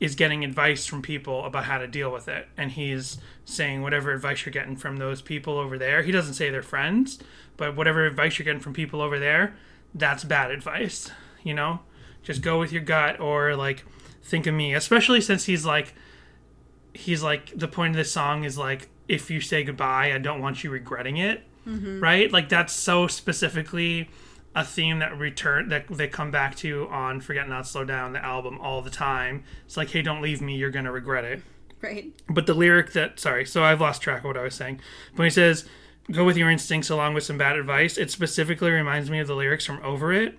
[0.00, 2.48] is getting advice from people about how to deal with it.
[2.56, 6.50] And he's saying whatever advice you're getting from those people over there he doesn't say
[6.50, 7.18] they're friends
[7.56, 9.56] but whatever advice you're getting from people over there
[9.94, 11.10] that's bad advice
[11.42, 11.80] you know?
[12.22, 13.84] Just go with your gut or like
[14.22, 15.94] think of me especially since he's like
[16.92, 20.42] he's like the point of this song is like if you say goodbye i don't
[20.42, 22.00] want you regretting it mm-hmm.
[22.00, 22.30] right?
[22.32, 24.08] Like that's so specifically
[24.58, 28.24] a theme that return that they come back to on forget not slow down the
[28.24, 29.44] album all the time.
[29.64, 31.42] It's like hey don't leave me you're gonna regret it.
[31.80, 32.12] Right.
[32.28, 34.80] but the lyric that sorry so i've lost track of what i was saying.
[35.14, 35.64] But he says
[36.10, 37.96] go with your instincts along with some bad advice.
[37.96, 40.36] It specifically reminds me of the lyrics from over it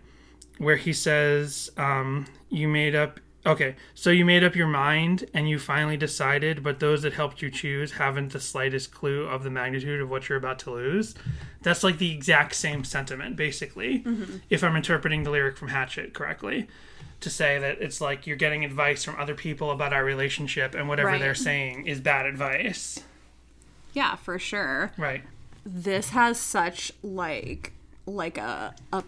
[0.57, 5.49] where he says um, you made up okay so you made up your mind and
[5.49, 9.49] you finally decided but those that helped you choose haven't the slightest clue of the
[9.49, 11.15] magnitude of what you're about to lose.
[11.61, 14.37] That's like the exact same sentiment basically mm-hmm.
[14.49, 16.67] if i'm interpreting the lyric from hatchet correctly
[17.21, 20.87] to say that it's like you're getting advice from other people about our relationship and
[20.87, 21.19] whatever Right.
[21.19, 23.03] they're saying is bad advice.
[23.93, 24.91] Yeah, for sure.
[24.97, 25.23] right.
[25.65, 27.73] This has such like
[28.05, 29.03] like a a,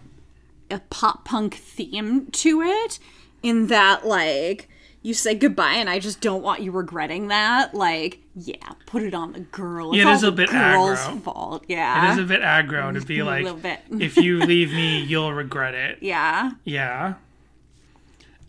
[0.70, 2.98] a pop punk theme to it
[3.42, 4.68] in that like
[5.04, 7.74] you say goodbye and I just don't want you regretting that.
[7.74, 8.54] Like, yeah,
[8.86, 9.92] put it on the girl.
[9.92, 11.22] It's It all a bit girl's aggro.
[11.22, 11.64] fault.
[11.66, 12.08] Yeah.
[12.08, 13.46] it is a bit aggro to be like
[13.90, 16.52] if you leave me you'll regret it yeah.
[16.64, 17.14] Yeah.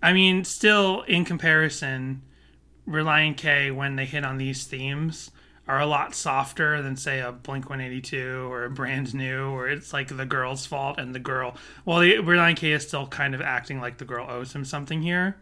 [0.02, 2.22] I mean, still in comparison,
[2.88, 5.32] Relient K when they hit on these themes
[5.68, 9.94] are a lot softer than say a Blink 182 or a Brand New or it's
[9.94, 11.56] like the girl's fault and the girl.
[11.86, 15.02] Well, the, Relient K is still kind of acting like the girl owes him something
[15.02, 15.38] here,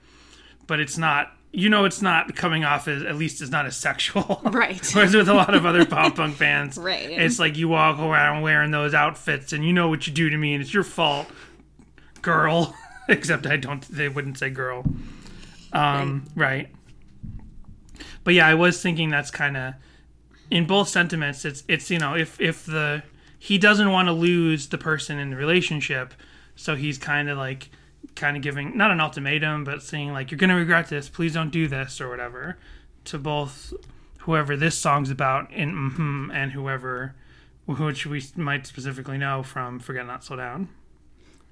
[0.67, 1.31] but it's not.
[1.53, 4.89] You know, it's not coming off as at least it's not as sexual, Right.
[4.93, 7.09] Whereas with a lot of other pop punk bands, Right.
[7.09, 10.37] It's like you walk around wearing those outfits and you know what you do to
[10.37, 11.27] me and it's your fault,
[12.21, 12.73] girl.
[13.09, 13.81] except I don't.
[13.89, 14.85] They wouldn't say girl.
[15.73, 16.69] Um, right.
[18.23, 19.73] But yeah, I was thinking that's kind of
[20.51, 21.45] in both sentiments.
[21.45, 23.01] It's it's you know if if the
[23.39, 26.13] he doesn't want to lose the person in the relationship,
[26.55, 27.69] so he's kind of like
[28.15, 31.09] kind of giving not an ultimatum, but saying like you're gonna regret this.
[31.09, 32.57] Please don't do this or whatever
[33.05, 33.73] to both
[34.19, 37.15] whoever this song's about in mm and whoever
[37.65, 40.67] which we might specifically know from Forget Not Slow Down.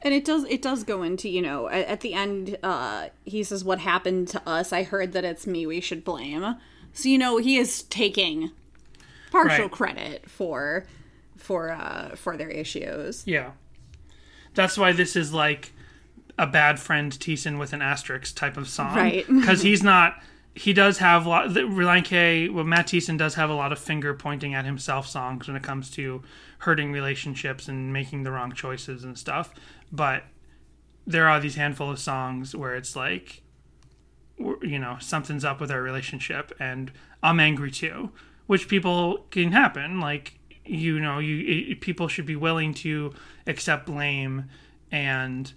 [0.01, 3.43] And it does it does go into, you know, at, at the end uh he
[3.43, 4.73] says what happened to us.
[4.73, 6.55] I heard that it's me we should blame.
[6.91, 8.51] So you know, he is taking
[9.31, 9.71] partial Right.
[9.71, 10.85] credit for
[11.37, 13.23] for uh for their issues.
[13.25, 13.51] Yeah.
[14.55, 15.71] That's why this is like
[16.37, 18.95] a bad friend Thiessen with an asterisk type of song.
[18.95, 19.25] Right.
[19.29, 20.21] Because he's not.
[20.55, 22.03] He does have a lot.
[22.03, 22.49] K.
[22.49, 25.63] Well, Matt Thiessen does have a lot of finger pointing at himself songs when it
[25.63, 26.21] comes to
[26.59, 29.53] hurting relationships and making the wrong choices and stuff.
[29.91, 30.23] But
[31.07, 33.41] there are these handful of songs where it's like,
[34.37, 36.91] you know, something's up with our relationship, and
[37.23, 38.11] I'm angry too,
[38.49, 39.99] which people can happen.
[39.99, 40.33] Like,
[40.65, 43.13] you know, you it, people should be willing to
[43.45, 44.45] accept blame
[44.91, 45.53] and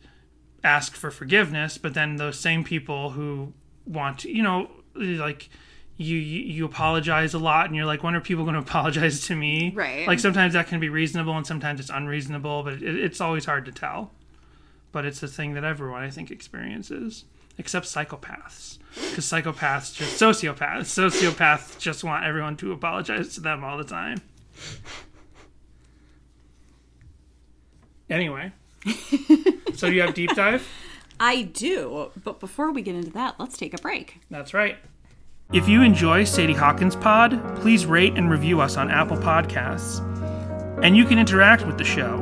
[0.63, 3.55] ask for forgiveness, but then those same people who
[3.87, 5.49] want to, you know, like
[5.97, 9.35] you you apologize a lot and you're like when are people going to apologize to
[9.35, 10.07] me Right.
[10.07, 13.65] like sometimes that can be reasonable and sometimes it's unreasonable but it, it's always hard
[13.67, 14.11] to tell
[14.91, 17.25] but it's a thing that everyone i think experiences
[17.63, 23.79] except psychopaths because psychopaths just sociopaths sociopaths just want everyone to apologize to them all
[23.79, 24.21] the time
[28.11, 28.51] anyway
[29.77, 30.69] so you have deep dive
[31.21, 34.19] I do, but before we get into that, let's take a break.
[34.29, 34.77] That's right.
[35.53, 40.01] If you enjoy Sadie Hawkins Pod, please rate and review us on Apple Podcasts.
[40.83, 42.17] And you can interact with the show.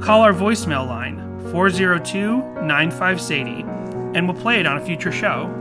[0.00, 1.18] Call our voicemail line,
[1.50, 3.62] 402 95 Sadie,
[4.16, 5.52] and we'll play it on a future show.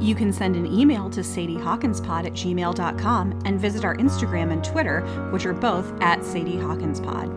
[0.00, 5.02] You can send an email to sadiehawkinspod at gmail.com and visit our Instagram and Twitter,
[5.30, 7.30] which are both at Sadie Hawkins Pod.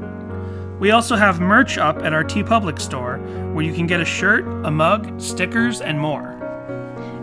[0.80, 3.18] We also have merch up at our TeePublic store
[3.54, 6.40] where you can get a shirt, a mug, stickers, and more.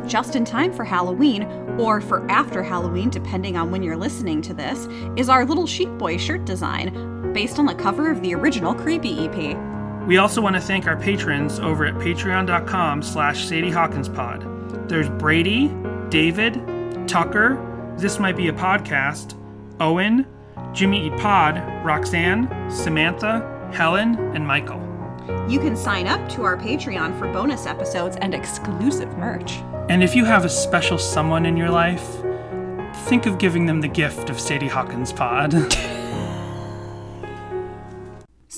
[0.06, 1.44] Just in time for Halloween,
[1.78, 4.86] or for after Halloween, depending on when you're listening to this,
[5.16, 9.26] is our little Sheep Boy shirt design, based on the cover of the original Creepy
[9.26, 9.69] EP.
[10.06, 14.88] We also want to thank our patrons over at patreon.com slash Sadie Hawkins Pod.
[14.88, 15.68] There's Brady,
[16.08, 16.54] David,
[17.06, 19.36] Tucker, This Might Be a Podcast,
[19.78, 20.26] Owen,
[20.72, 24.80] Jimmy Eat Pod, Roxanne, Samantha, Helen, and Michael.
[25.48, 29.58] You can sign up to our Patreon for bonus episodes and exclusive merch.
[29.88, 32.16] And if you have a special someone in your life,
[33.06, 35.52] think of giving them the gift of Sadie Hawkins Pod.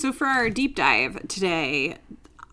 [0.03, 1.95] So, for our deep dive today,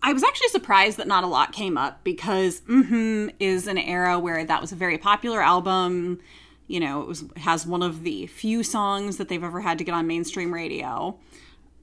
[0.01, 4.17] I was actually surprised that not a lot came up because hmm is an era
[4.17, 6.21] where that was a very popular album.
[6.67, 9.83] You know, it was has one of the few songs that they've ever had to
[9.83, 11.19] get on mainstream radio.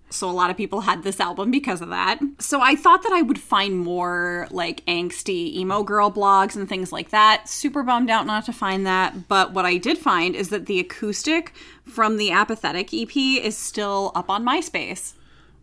[0.09, 2.19] So a lot of people had this album because of that.
[2.39, 6.93] So I thought that I would find more like angsty emo girl blogs and things
[6.93, 7.47] like that.
[7.47, 10.81] Super bummed out not to find that, but what I did find is that the
[10.81, 11.53] acoustic
[11.85, 15.13] from the Apathetic EP is still up on MySpace.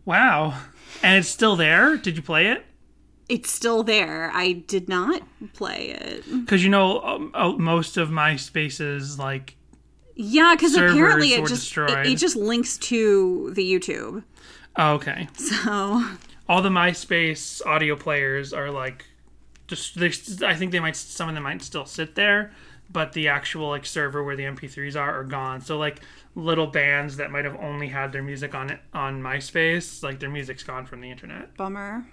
[0.05, 0.59] Wow.
[1.03, 1.97] And it's still there?
[1.97, 2.65] Did you play it?
[3.27, 4.31] It's still there.
[4.31, 5.21] I did not
[5.53, 6.23] play it.
[6.29, 9.55] Because you know, um, uh, most of MySpace's like
[10.15, 14.23] Yeah, because apparently it just it, it just links to the YouTube.
[14.75, 15.27] Oh, okay.
[15.37, 16.05] So
[16.47, 19.05] All the MySpace audio players are like,
[19.67, 20.11] just they,
[20.45, 22.51] I think they might some of them might still sit there,
[22.89, 25.61] but the actual like server where the MP3s are are gone.
[25.61, 26.01] So like
[26.35, 30.63] little bands that might have only had their music on on MySpace, like their music's
[30.63, 31.55] gone from the internet.
[31.57, 32.05] bummer.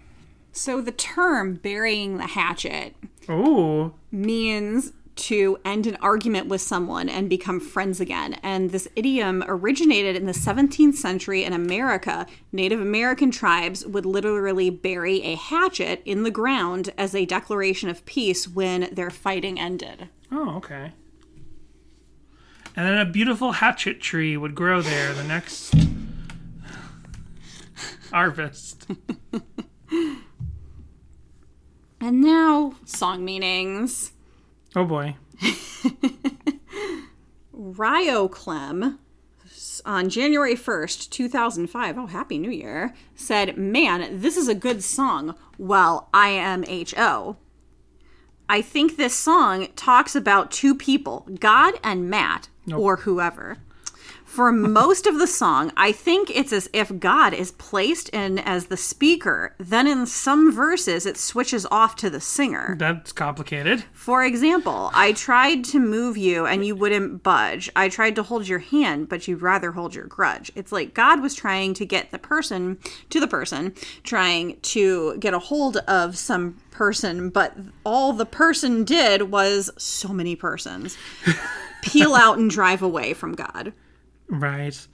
[0.52, 2.94] So the term burying the hatchet
[3.30, 8.34] Ooh, means to end an argument with someone and become friends again.
[8.42, 12.26] And this idiom originated in the 17th century in America.
[12.50, 18.04] Native American tribes would literally bury a hatchet in the ground as a declaration of
[18.06, 20.08] peace when their fighting ended.
[20.32, 20.92] Oh, okay.
[22.74, 25.74] And then a beautiful hatchet tree would grow there the next
[28.10, 28.86] harvest.
[32.02, 34.10] And now, song meanings.
[34.74, 35.14] Oh boy.
[37.56, 38.98] Ryoclem
[39.84, 45.36] on January 1st, 2005, oh, Happy New Year, said, Man, this is a good song.
[45.58, 47.36] Well, I am H.O.
[48.48, 53.58] I think this song talks about two people, God and Matt, or whoever.
[54.32, 58.64] For most of the song, I think it's as if God is placed in as
[58.64, 59.54] the speaker.
[59.58, 62.74] Then in some verses, it switches off to the singer.
[62.78, 63.84] That's complicated.
[63.92, 67.68] For example, I tried to move you and you wouldn't budge.
[67.76, 70.50] I tried to hold your hand, but you'd rather hold your grudge.
[70.54, 72.78] It's like God was trying to get the person
[73.10, 78.84] to the person, trying to get a hold of some person, but all the person
[78.84, 80.96] did was so many persons
[81.82, 83.74] peel out and drive away from God.
[84.32, 84.86] Right.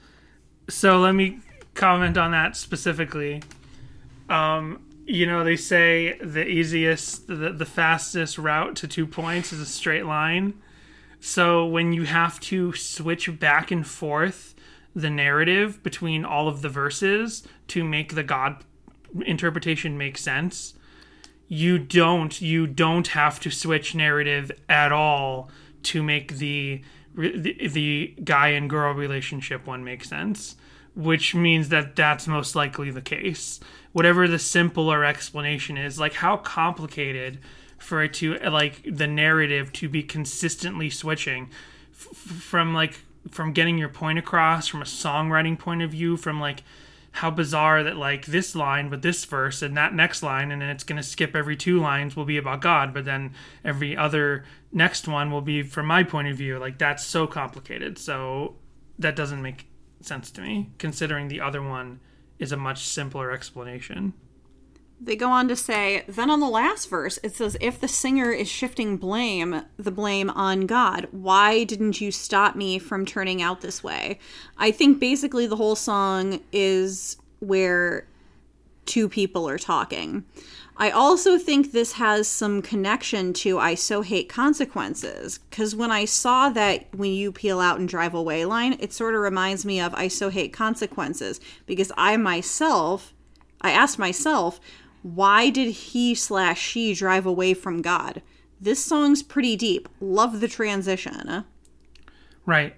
[0.69, 1.39] So let me
[1.75, 3.41] comment on that specifically.
[4.29, 9.61] Um, you know, they say the easiest, the, the fastest route to two points is
[9.61, 10.55] a straight line.
[11.21, 14.57] So when you have to switch back and forth
[14.95, 18.65] the narrative between all of the verses to make the God
[19.25, 20.75] interpretation make sense,
[21.47, 25.49] you don't you don't have to switch narrative at all
[25.85, 26.83] to make the
[27.19, 30.57] the, the guy and girl relationship one makes sense
[30.99, 33.61] which means that that's most likely the case.
[33.93, 37.39] Whatever the simpler explanation is like how complicated
[37.79, 41.51] for it to like the narrative to be consistently switching.
[41.93, 42.99] F- from like
[43.31, 46.65] from getting your point across from a songwriting point of view from like
[47.19, 50.69] how bizarre that like this line but this verse and that next line and then
[50.69, 53.33] it's going to skip every two lines will be about god but then
[53.65, 57.99] every other next one will be from my point of view like that's so complicated.
[57.99, 58.57] So
[58.99, 59.67] that doesn't make
[60.01, 62.01] sense to me considering the other one
[62.39, 64.13] is a much simpler explanation
[65.01, 68.33] They go on to say, then on the last verse, it says, if the singer
[68.33, 73.61] is shifting blame, the blame on God, why didn't you stop me from turning out
[73.61, 74.19] this way?
[74.57, 78.09] I think basically the whole song is where
[78.87, 80.25] two people are talking.
[80.81, 86.05] I also think this has some connection to I so hate consequences because when I
[86.05, 89.81] saw that when you peel out and drive away line, it sort of reminds me
[89.81, 93.13] of I so hate consequences because I myself,
[93.61, 94.61] I asked myself,
[95.03, 98.23] why did he slash she drive away from God?
[98.61, 99.89] This song's pretty deep.
[100.01, 101.45] Love the transition.
[102.45, 102.75] Right.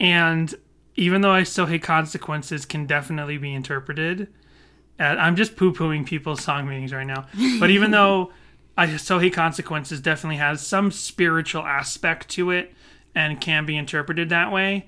[0.00, 0.54] And
[0.96, 4.28] even though I still hate consequences can definitely be interpreted.
[4.98, 7.26] uh, I'm just poo pooing people's song meanings right now.
[7.58, 8.32] But even though
[8.76, 12.72] I still hate consequences definitely has some spiritual aspect to it
[13.14, 14.86] and can be interpreted that way.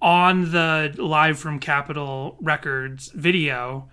[0.00, 3.88] On the live from Capitol Records video,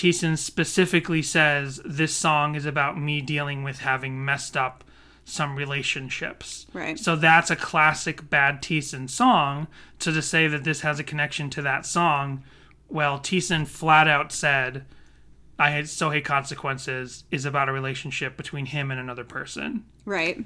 [0.00, 4.82] Thiessen specifically says this song is about me dealing with having messed up
[5.26, 6.66] some relationships.
[6.72, 6.98] Right.
[6.98, 9.66] So that's a classic Bad Thiessen song.
[9.98, 12.42] So to say that this has a connection to that song,
[12.88, 14.86] well, Thiessen flat out said,
[15.58, 19.84] I had so hate consequences is about a relationship between him and another person.
[20.06, 20.42] Right.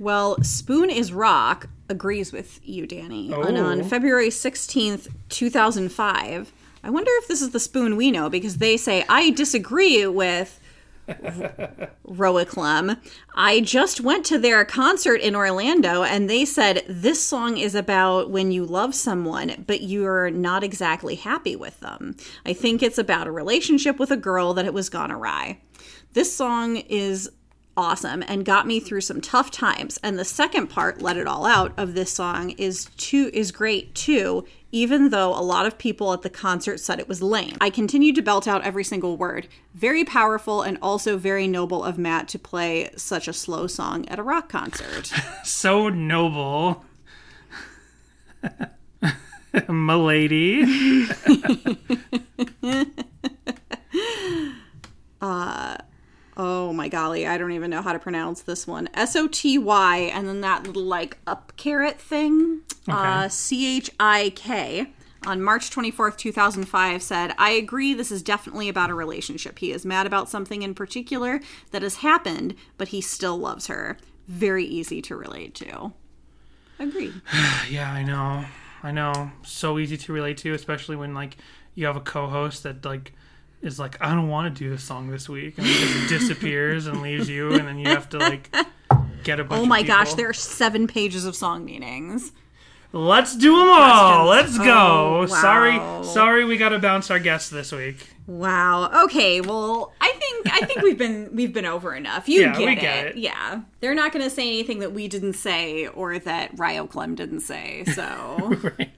[0.00, 3.32] Well, Spoon is Rock agrees with you, Danny.
[3.32, 3.84] And on Oh.
[3.84, 6.52] February 16th, 2005,
[6.86, 10.60] I wonder if this is the Spoon we know because they say, I disagree with
[11.08, 13.00] Roiclem.
[13.34, 18.30] I just went to their concert in Orlando and they said this song is about
[18.30, 22.14] when you love someone, but you're not exactly happy with them.
[22.44, 25.58] I think it's about a relationship with a girl that it was gone awry.
[26.12, 27.32] This song is
[27.76, 31.44] awesome and got me through some tough times and the second part let it all
[31.46, 36.12] out of this song is too is great too even though a lot of people
[36.12, 39.46] at the concert said it was lame i continued to belt out every single word
[39.74, 44.18] very powerful and also very noble of matt to play such a slow song at
[44.18, 45.12] a rock concert
[45.44, 46.84] So noble.
[49.68, 50.64] Milady.
[56.36, 60.40] oh my golly i don't even know how to pronounce this one s-o-t-y and then
[60.40, 64.86] that little like up carrot thing uh, c-h-i-k
[65.26, 69.58] on March 24th, 2005, said, I agree this is definitely about a relationship.
[69.58, 71.40] He is mad about something in particular
[71.72, 73.98] that has happened, but he still loves her.
[74.28, 75.92] Very easy to relate to.
[76.78, 77.14] Agreed.
[77.68, 78.44] Yeah, I know.
[78.82, 79.32] I know.
[79.44, 81.36] So easy to relate to, especially when like
[81.74, 83.12] you have a co-host that like
[83.62, 87.02] is like, I don't want to do this song this week, and just disappears and
[87.02, 88.54] leaves you, and then you have to like
[89.24, 89.58] get a bunch.
[89.60, 92.32] Oh of my gosh, there are seven pages of song meanings.
[92.92, 94.26] Let's do them all.
[94.28, 94.58] Questions.
[94.58, 95.18] Let's go.
[95.22, 96.02] Oh, Sorry, wow.
[96.02, 98.08] sorry, we got to bounce our guests this week.
[98.26, 99.04] Wow.
[99.04, 99.40] Okay.
[99.40, 102.28] Well, I think I think we've been we've been over enough.
[102.28, 102.80] You Yeah, get, we it.
[102.80, 103.16] get it.
[103.18, 103.62] Yeah.
[103.80, 107.40] They're not going to say anything that we didn't say or that Ryo Clem didn't
[107.40, 107.84] say.
[107.94, 108.02] So
[108.78, 108.90] Right.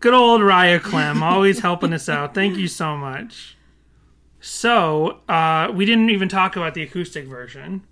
[0.00, 2.34] Good old Raya Clem, always helping us out.
[2.34, 3.56] Thank you so much.
[4.40, 7.82] So, uh, we didn't even talk about the acoustic version.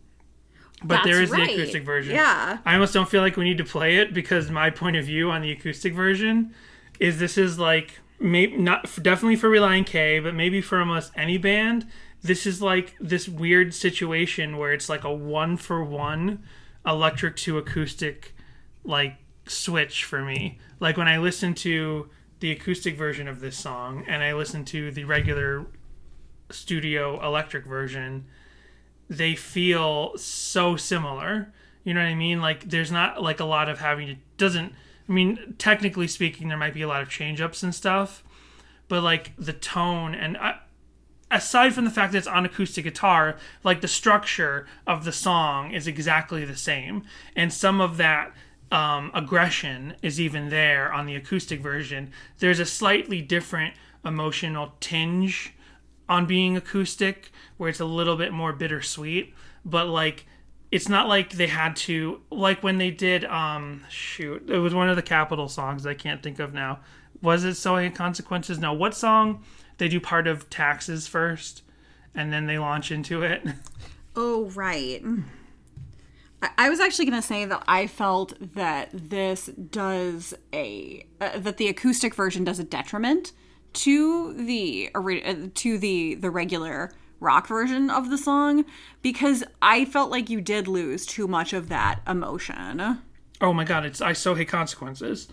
[0.82, 1.46] But there is right.
[1.46, 2.14] the acoustic version.
[2.14, 2.58] Yeah.
[2.64, 5.30] I almost don't feel like we need to play it because my point of view
[5.30, 6.54] on the acoustic version
[7.00, 11.36] is this is like maybe not definitely for Relient K, but maybe for almost any
[11.36, 11.86] band.
[12.22, 16.42] This is like this weird situation where it's like a one for one
[16.86, 18.34] electric to acoustic
[18.84, 20.58] like switch for me.
[20.80, 22.08] Like when I listen to
[22.40, 25.66] the acoustic version of this song and I listen to the regular
[26.50, 28.26] studio electric version,
[29.08, 31.52] they feel so similar.
[31.84, 32.40] You know what I mean?
[32.40, 34.72] Like there's not like a lot of having to doesn't
[35.08, 38.22] I mean technically speaking there might be a lot of change ups and stuff,
[38.88, 40.58] but like the tone and I,
[41.30, 45.72] aside from the fact that it's on acoustic guitar, like the structure of the song
[45.72, 47.04] is exactly the same,
[47.36, 48.32] and some of that
[48.70, 52.12] um, aggression is even there on the acoustic version.
[52.38, 53.74] There's a slightly different
[54.04, 55.54] emotional tinge
[56.08, 59.34] on being acoustic, where it's a little bit more bittersweet,
[59.64, 60.26] but like.
[60.70, 64.90] It's not like they had to like when they did um shoot it was one
[64.90, 66.80] of the capital songs I can't think of now.
[67.22, 68.58] Was it So Consequences?
[68.58, 69.42] No, what song
[69.78, 71.62] they do part of taxes first
[72.14, 73.42] and then they launch into it.
[74.20, 75.00] Oh, right.
[76.42, 81.38] I, I was actually going to say that I felt that this does a uh,
[81.38, 83.30] that the acoustic version does a detriment
[83.74, 88.64] to the uh, to the the regular rock version of the song
[89.02, 92.98] because I felt like you did lose too much of that emotion.
[93.40, 95.28] Oh my god, it's I so hate consequences.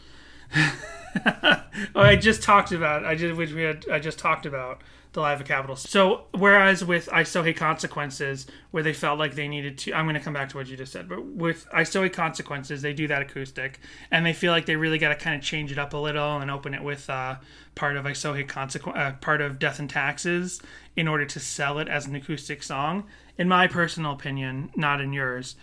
[1.95, 4.81] I just talked about I just which we had I just talked about
[5.15, 5.75] the live at Capitol.
[5.75, 10.05] So whereas with I still hate consequences, where they felt like they needed to, I'm
[10.05, 12.83] going to come back to what you just said, but with I still hate consequences,
[12.83, 13.79] they do that acoustic,
[14.11, 16.37] and they feel like they really got to kind of change it up a little
[16.37, 17.37] and open it with uh,
[17.73, 20.61] part of I still hate consequence, uh, part of Death and Taxes,
[20.95, 23.05] in order to sell it as an acoustic song.
[23.37, 25.55] In my personal opinion, not in yours,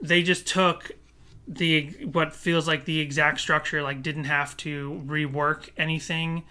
[0.00, 0.92] they just took
[1.48, 6.42] the what feels like the exact structure like didn't have to rework anything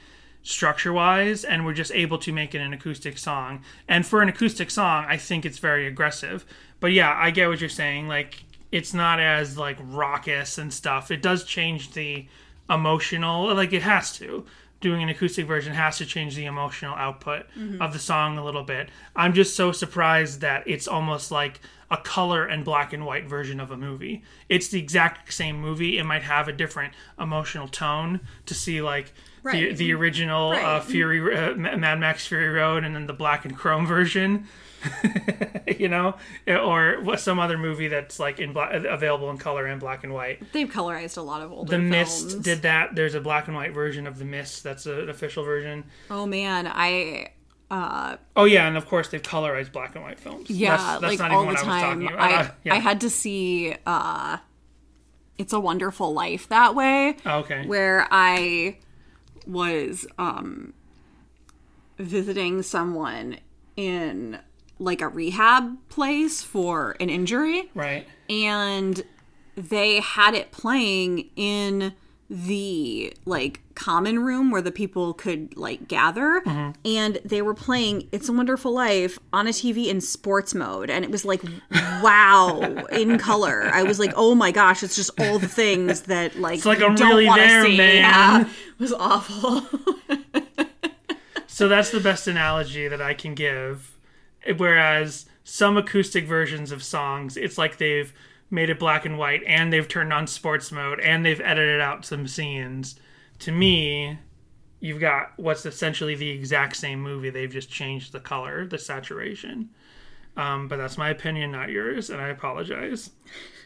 [0.45, 3.63] structure wise and we're just able to make it an acoustic song.
[3.87, 6.45] And for an acoustic song i think it's very aggressive.
[6.79, 8.07] But yeah i get what you're saying.
[8.07, 11.09] Like it's not as like raucous and stuff.
[11.09, 12.27] It does change the
[12.69, 14.45] emotional like it has to.
[14.81, 17.81] Doing an acoustic version has to change the emotional output mm-hmm.
[17.81, 18.89] of the song a little bit.
[19.15, 23.59] I'm just so surprised that it's almost like a color and black and white version
[23.59, 24.21] of a movie.
[24.47, 25.97] It's the exact same movie.
[25.97, 29.11] It might have a different emotional tone to see like
[29.45, 29.77] Right.
[29.77, 33.85] the original uh, Fury uh, Mad Max Fury Road and then the black and chrome
[33.85, 34.47] version,
[35.77, 36.15] you know,
[36.47, 40.13] or what some other movie that's like in black, available in color and black and
[40.13, 40.51] white.
[40.51, 41.89] They've colorized a lot of older The films.
[42.25, 42.95] Mist did that.
[42.95, 44.63] There's a black and white version of The Mist.
[44.63, 45.83] That's an official version.
[46.09, 47.29] Oh man, I
[47.71, 50.49] Oh yeah, and of course they've colorized black and white films.
[50.49, 52.01] yeah, that's, that's like not all even the what I was time.
[52.01, 52.17] talking.
[52.17, 52.73] I Uh, yeah.
[52.73, 54.37] I had to see uh
[55.37, 57.17] It's a Wonderful Life that way.
[57.25, 57.65] Oh, okay.
[57.65, 58.77] Where I
[59.47, 60.73] was um
[61.97, 63.37] visiting someone
[63.75, 64.39] in
[64.79, 68.05] like a rehab place for an injury right.
[68.29, 69.03] and
[69.55, 71.93] they had it playing in
[72.29, 76.71] the like common room where the people could like gather mm-hmm.
[76.83, 81.05] and they were playing it's a wonderful life on a tv in sports mode and
[81.05, 81.43] it was like
[82.01, 82.59] wow
[82.91, 86.65] in color i was like oh my gosh it's just all the things that like
[86.65, 87.77] like I'm really there, see.
[87.77, 87.95] man.
[87.95, 89.61] Yeah, it was awful
[91.55, 93.95] So that's the best analogy that I can give.
[94.57, 98.13] Whereas some acoustic versions of songs, it's like they've
[98.49, 102.05] made it black and white and they've turned on sports mode and they've edited out
[102.05, 102.99] some scenes.
[103.39, 104.19] To me,
[104.79, 107.29] you've got what's essentially the exact same movie.
[107.29, 109.69] They've just changed the color, the saturation.
[110.37, 113.11] Um, but that's my opinion, not yours, and I apologize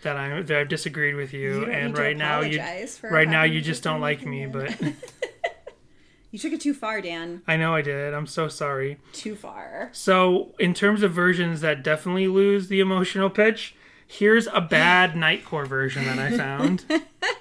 [0.04, 1.62] that I that I've disagreed with you.
[1.62, 2.62] don't and right now, you
[3.04, 4.46] right now you just don't like me.
[4.46, 4.80] But
[6.32, 8.14] you took it too far dan I know I did.
[8.14, 9.00] I'm so sorry.
[9.14, 13.76] too far So, in terms of versions that definitely lose the emotional pitch,
[14.10, 16.84] here's a bad Nightcore version that I found.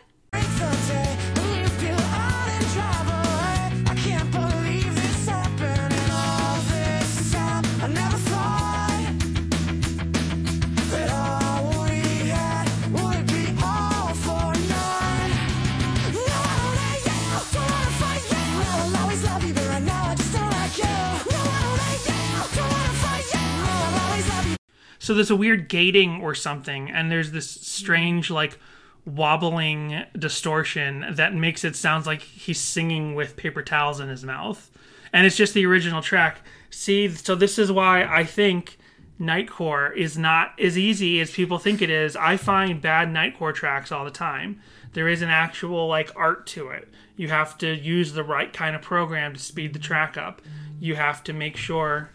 [25.09, 28.59] so there's a weird gating or something, and there's this strange like
[29.06, 34.70] wobbling distortion that makes it sounds like he's singing with paper towels in his mouth,
[35.11, 36.42] and it's just the original track.
[36.68, 38.76] See, so this is why I think
[39.18, 42.14] nightcore is not as easy as people think it is.
[42.14, 44.61] I find bad nightcore tracks all the time.
[44.92, 46.86] There is an actual like art to it.
[47.16, 50.42] You have to use the right kind of program to speed the track up.
[50.78, 52.11] You have to make sure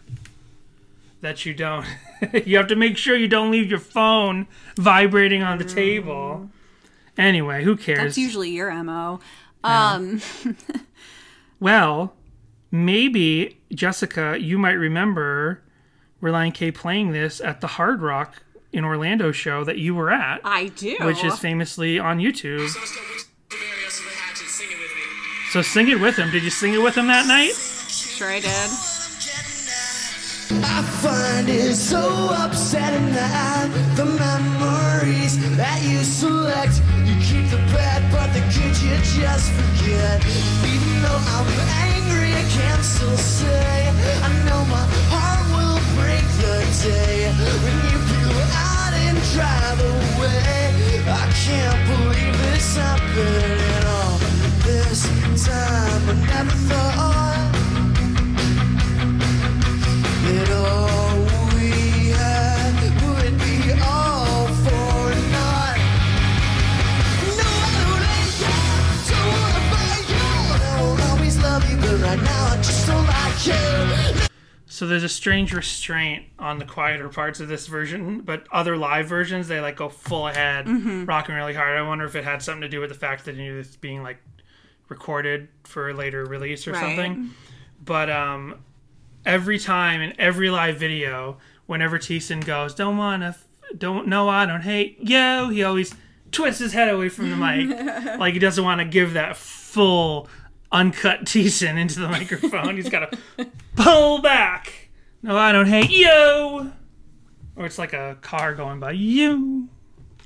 [1.24, 1.84] that you don't
[2.44, 4.46] you have to make sure you don't leave your phone
[4.76, 6.48] vibrating on the table.
[7.18, 7.98] Anyway, who cares?
[7.98, 9.20] That's usually your mo.
[9.64, 10.20] Um,
[11.60, 12.14] Well,
[12.70, 15.62] maybe Jessica, you might remember
[16.22, 20.40] Relient K playing this at the Hard Rock in Orlando show that you were at,
[20.44, 20.96] I do.
[21.02, 22.68] which is famously on YouTube.
[22.68, 24.48] So let's go with Sumerius and the Hatchet.
[24.48, 25.50] Sing it with me.
[25.52, 26.30] So sing it with him.
[26.30, 27.52] Did you sing it with him that night?
[27.54, 28.93] sure I did.
[30.50, 38.04] I find it so upsetting that the memories that you select, you keep the bad,
[38.12, 40.20] but the good you just forget.
[40.68, 41.48] Even though I'm
[41.96, 47.32] angry, I can still say I know my heart will break the day
[47.64, 50.68] when you peel out and drive away.
[51.08, 54.18] I can't believe it's happening all
[54.60, 55.08] this
[55.46, 56.02] time.
[56.04, 56.83] I never thought.
[74.74, 79.06] So there's a strange restraint on the quieter parts of this version, but other live
[79.06, 80.66] versions they like go full ahead,
[81.06, 81.78] rocking really hard.
[81.78, 84.18] I wonder if it had something to do with the fact that it's being like
[84.88, 86.80] recorded for a later release or Right.
[86.80, 87.30] something.
[87.84, 88.64] But um,
[89.24, 93.44] every time in every live video, whenever Thiessen goes, "Don't wanna, f-
[93.78, 95.94] don't no, I don't hate yo," he always
[96.32, 100.28] twists his head away from the mic, like he doesn't want to give that full
[100.72, 102.76] uncut Thiessen into the microphone.
[102.76, 103.46] He's got to
[103.76, 104.88] pull back.
[105.22, 106.72] No, I don't hate you.
[107.56, 109.68] Or it's like a car going by you.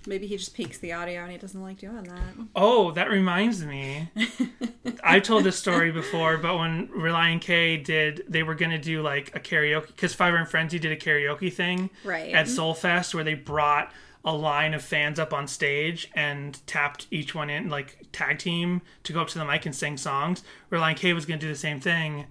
[0.06, 2.46] Maybe he just peaks the audio and he doesn't like doing that.
[2.56, 4.08] Oh, that reminds me.
[5.04, 9.02] I've told this story before, but when Relient K did, they were going to do
[9.02, 12.32] like a karaoke, because Five Iron Frenzy did a karaoke thing Right.
[12.32, 13.92] at Soulfest where they brought
[14.28, 18.82] a line of fans up on stage and tapped each one in, like tag team,
[19.02, 20.42] to go up to the mic and sing songs.
[20.70, 22.26] Relient K was to do the same thing,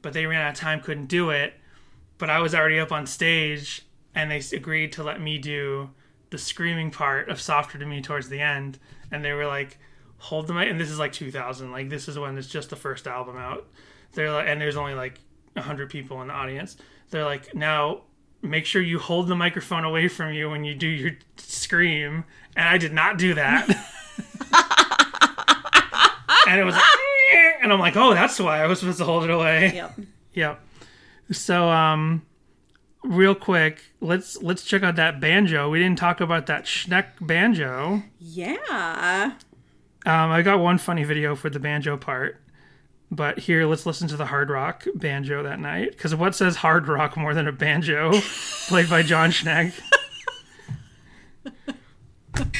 [0.00, 1.52] but they ran out of time, couldn't do it.
[2.16, 3.82] But I was already up on stage,
[4.14, 5.90] and they agreed to let me do
[6.30, 8.78] the screaming part of "Softer to Me" towards the end,
[9.10, 9.76] and they were like,
[10.16, 12.76] "Hold the mic." And this is like 2000, like this is when it's just the
[12.76, 13.68] first album out.
[14.12, 15.20] They're like, and there's only like
[15.52, 16.78] 100 people in the audience.
[17.10, 18.04] They're like, now
[18.44, 22.24] make sure you hold the microphone away from you when you do your scream.
[22.56, 23.68] And I did not do that.
[26.46, 26.84] and it was like,
[27.62, 29.72] and I'm like, oh, that's why I was supposed to hold it away.
[29.74, 30.00] Yep.
[30.34, 30.60] Yep.
[31.32, 32.22] So um
[33.02, 35.70] real quick, let's let's check out that banjo.
[35.70, 38.02] We didn't talk about that Schneck banjo.
[38.18, 39.32] Yeah.
[40.06, 42.40] Um I got one funny video for the banjo part.
[43.10, 45.90] But here, let's listen to the hard rock banjo that night.
[45.90, 48.12] Because what says hard rock more than a banjo
[48.68, 49.72] played by John Schneck?
[52.34, 52.50] Don't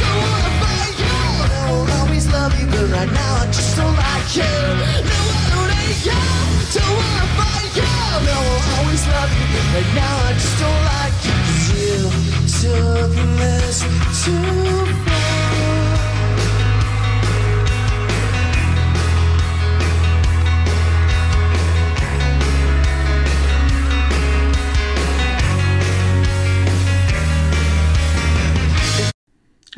[0.00, 1.04] wanna fight you.
[1.04, 4.42] I will always love you, but right now I just don't like you.
[4.42, 6.12] No, I don't hate you.
[6.72, 7.98] Don't wanna fight you.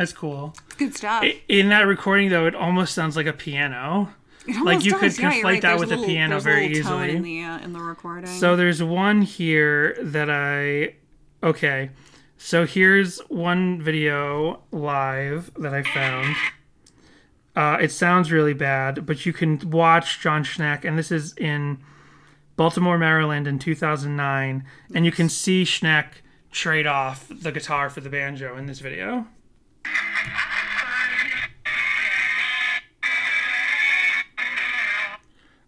[0.00, 0.54] That's cool.
[0.78, 1.22] Good stuff.
[1.24, 4.08] I- In that recording, though, it almost sounds like a piano.
[4.46, 5.16] It like you could.
[5.18, 5.60] Yeah, conflate right.
[5.60, 7.16] that There's with a little- piano very easily.
[7.16, 8.24] in the uh, in the recording.
[8.26, 10.94] So there's one here that I
[11.46, 11.90] okay.
[12.38, 16.34] So here's one video live that I found.
[17.54, 21.76] Uh, it sounds really bad, but you can watch John Schneck, and this is in
[22.56, 26.06] Baltimore, Maryland, in 2009, and you can see Schneck
[26.50, 29.26] trade off the guitar for the banjo in this video.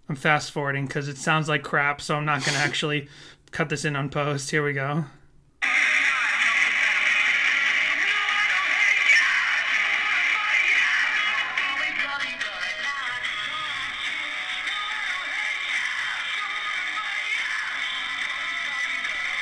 [0.08, 3.08] I'm fast forwarding because it sounds like crap, so I'm not going to actually
[3.50, 4.50] cut this in on post.
[4.50, 5.04] Here we go.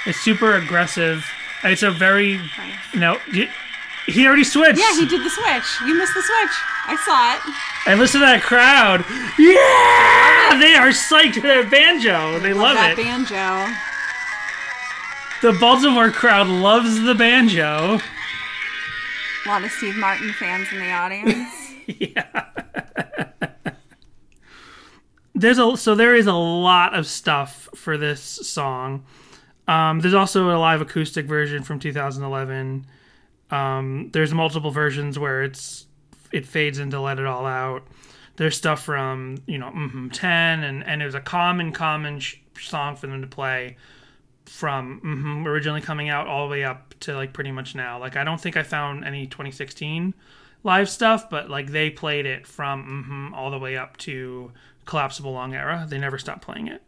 [0.07, 1.25] It's super aggressive.
[1.63, 2.41] It's a very
[2.95, 3.19] no.
[3.33, 3.51] y-
[4.07, 4.79] He already switched.
[4.79, 5.87] yeah, he did the switch.
[5.87, 6.57] You missed the switch.
[6.87, 7.41] I saw it.
[7.91, 9.05] And listen to that crowd.
[9.39, 12.39] Yeah, they are psyched for that banjo.
[12.41, 13.05] They love, that it.
[13.05, 13.73] banjo.
[15.43, 18.01] the Baltimore crowd loves the banjo.
[19.47, 21.49] A lot of Steve Martin fans in the audience.
[21.99, 22.47] Yeah.
[25.35, 29.05] There's a so there is a lot of stuff for this song.
[29.67, 32.87] Um, there's also a live acoustic version from 2011.
[33.51, 35.87] Um, there's multiple versions where it's
[36.33, 37.87] it fades into "Let It All Out."
[38.37, 42.37] There's stuff from you know mm 10 and and it was a common common sh-
[42.61, 43.77] song for them to play
[44.47, 47.99] from mhm, originally coming out all the way up to like pretty much now.
[47.99, 50.15] Like I don't think I found any 2016
[50.65, 54.53] live stuff, but like they played it from mhm, all the way up to
[54.87, 55.87] collapsible lung era.
[55.89, 56.83] They never stopped playing it.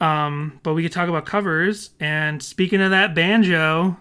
[0.00, 1.90] Um, but we could talk about covers.
[2.00, 3.98] And speaking of that banjo,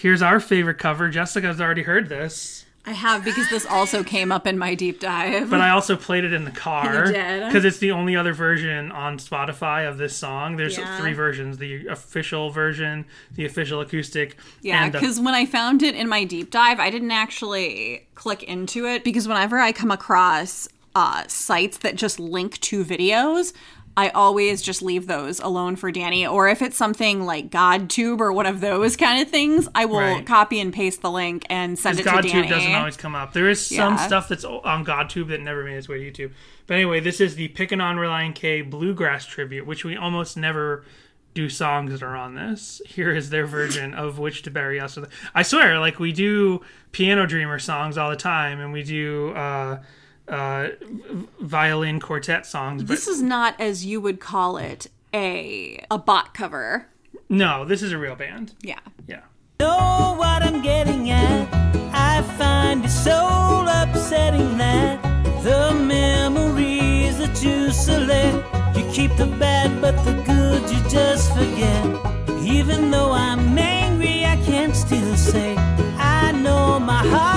[0.00, 1.08] here's our favorite cover.
[1.08, 5.50] Jessica's already heard this, I have because this also came up in my deep dive.
[5.50, 9.18] but I also played it in the car because it's the only other version on
[9.18, 10.56] Spotify of this song.
[10.56, 10.96] There's Yeah.
[10.98, 15.82] three versions: the official version, the official acoustic, Yeah, and the because when I found
[15.82, 19.90] it in my deep dive, I didn't actually click into it because whenever I come
[19.90, 23.52] across uh, sites that just link to videos,
[23.98, 26.24] I always just leave those alone for Danny.
[26.24, 29.98] Or if it's something like GodTube or one of those kind of things, I will
[29.98, 30.24] Right.
[30.24, 32.48] copy and paste the link and send it to GodTube Danny.
[32.48, 33.32] doesn't always come up.
[33.32, 34.06] There is some Yeah.
[34.06, 36.30] stuff that's on GodTube that never made its way to YouTube.
[36.68, 40.84] But anyway, this is the Pickin' on Relient K Bluegrass tribute, which we almost never
[41.34, 42.80] do songs that are on this.
[42.86, 45.08] Here is their version of which to bury us with.
[45.34, 46.60] I swear, like we do
[46.92, 49.78] Piano Dreamer songs all the time, and we do uh,
[50.28, 50.68] uh,
[51.40, 52.82] violin quartet songs.
[52.82, 56.86] But This is not as you would call it a a bot cover.
[57.28, 58.54] no, this is a real band.
[58.62, 58.78] Yeah.
[59.06, 59.20] Yeah.
[59.60, 61.48] know what I'm getting at.
[61.92, 65.02] I find it so upsetting that
[65.42, 68.36] the memories that you select,
[68.76, 71.84] you keep the bad, but the good you just forget.
[72.42, 75.54] Even though I'm angry, I can still say,
[75.98, 77.27] I know my heart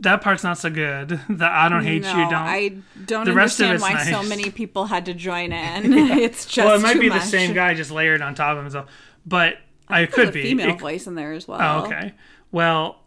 [0.00, 1.20] That part's not so good.
[1.28, 2.24] The I don't hate no, you.
[2.24, 2.34] Don't.
[2.34, 2.68] I
[3.04, 5.92] don't The understand why so many people had to join in.
[6.18, 8.88] It's just well, it might be the same guy just layered on top of himself,
[9.26, 10.42] but I There's could a be.
[10.42, 11.82] female It- voice in there as oh, well.
[11.82, 12.14] Oh, okay.
[12.52, 13.00] Well,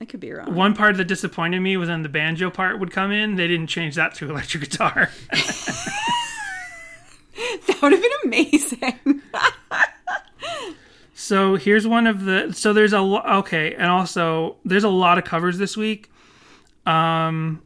[0.00, 0.52] I could be wrong.
[0.54, 3.36] one part that disappointed me was when the banjo part would come in.
[3.36, 5.10] They didn't change that to electric guitar.
[7.66, 9.22] That would have been amazing.
[11.32, 12.52] So here's one of the.
[12.52, 16.10] So there's a okay, and also there's a lot of covers this week.
[16.84, 17.62] Um,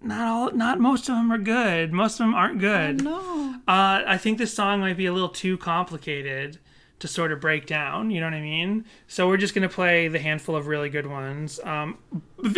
[0.00, 1.92] not all, not most of them are good.
[1.92, 3.02] Most of them aren't good.
[3.02, 3.56] no.
[3.66, 6.60] Uh, I think this song might be a little too complicated
[7.00, 8.12] to sort of break down.
[8.12, 8.84] You know what I mean?
[9.08, 11.58] So we're just gonna play the handful of really good ones.
[11.64, 11.98] Um,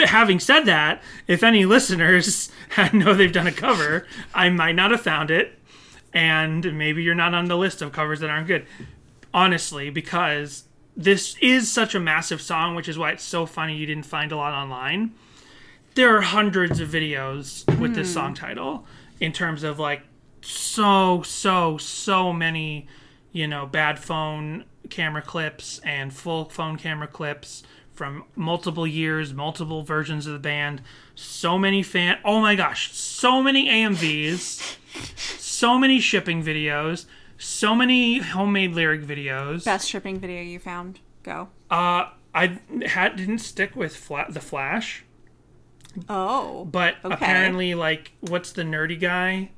[0.05, 2.53] having said that, if any listeners
[2.93, 5.59] know they've done a cover, I might not have found it,
[6.13, 8.67] and maybe you're not on the list of covers that aren't good.
[9.39, 10.65] Honestly, because
[10.97, 14.33] this is such a massive song, which is why it's so funny you didn't find
[14.33, 15.15] a lot online.
[15.95, 18.35] There are hundreds of videos with this song hmm.
[18.35, 18.85] title
[19.21, 20.03] in terms of like
[20.41, 22.89] so so so many
[23.31, 27.63] you know bad phone camera clips and full phone camera clips
[27.95, 30.83] from multiple years multiple versions of the band.
[31.15, 34.79] So many fan oh my gosh so many amvs
[35.39, 37.07] so many shipping videos
[37.39, 41.01] so many homemade lyric videos Best shipping video you found.
[41.23, 41.49] Go.
[41.71, 45.05] uh i had didn't stick with fla- the flash
[46.09, 46.65] Oh.
[46.71, 47.15] but Okay.
[47.15, 49.51] apparently like what's the nerdy guy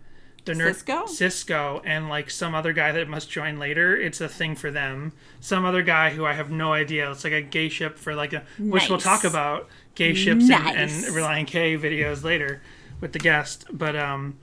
[0.47, 1.07] the nerd Cisco?
[1.07, 5.13] cisco and like some other guy that must join later it's a thing for them
[5.41, 8.33] some other guy who i have no idea it's like a gay ship for like
[8.33, 11.07] a which we'll talk about gay ships and, Nice.
[11.07, 12.63] and relient k videos later
[13.01, 14.39] with the guest but um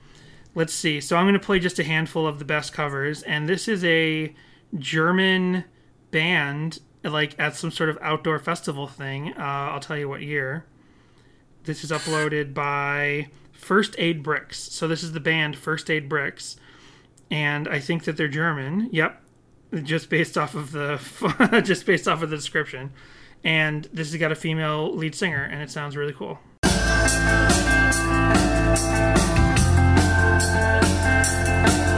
[0.58, 3.48] let's see so i'm going to play just a handful of the best covers and
[3.48, 4.34] this is a
[4.78, 5.64] german
[6.10, 9.42] band like at some sort of outdoor festival thing uh,
[9.72, 10.66] i'll tell you what year
[11.64, 14.58] this is uploaded by First Aid Bricks.
[14.58, 16.56] So this is the band First Aid Bricks,
[17.30, 18.88] and I think that they're German.
[18.92, 19.20] Yep,
[19.82, 22.90] just based off of the just based off of the description.
[23.44, 26.38] And this has got a female lead singer, and it sounds really cool.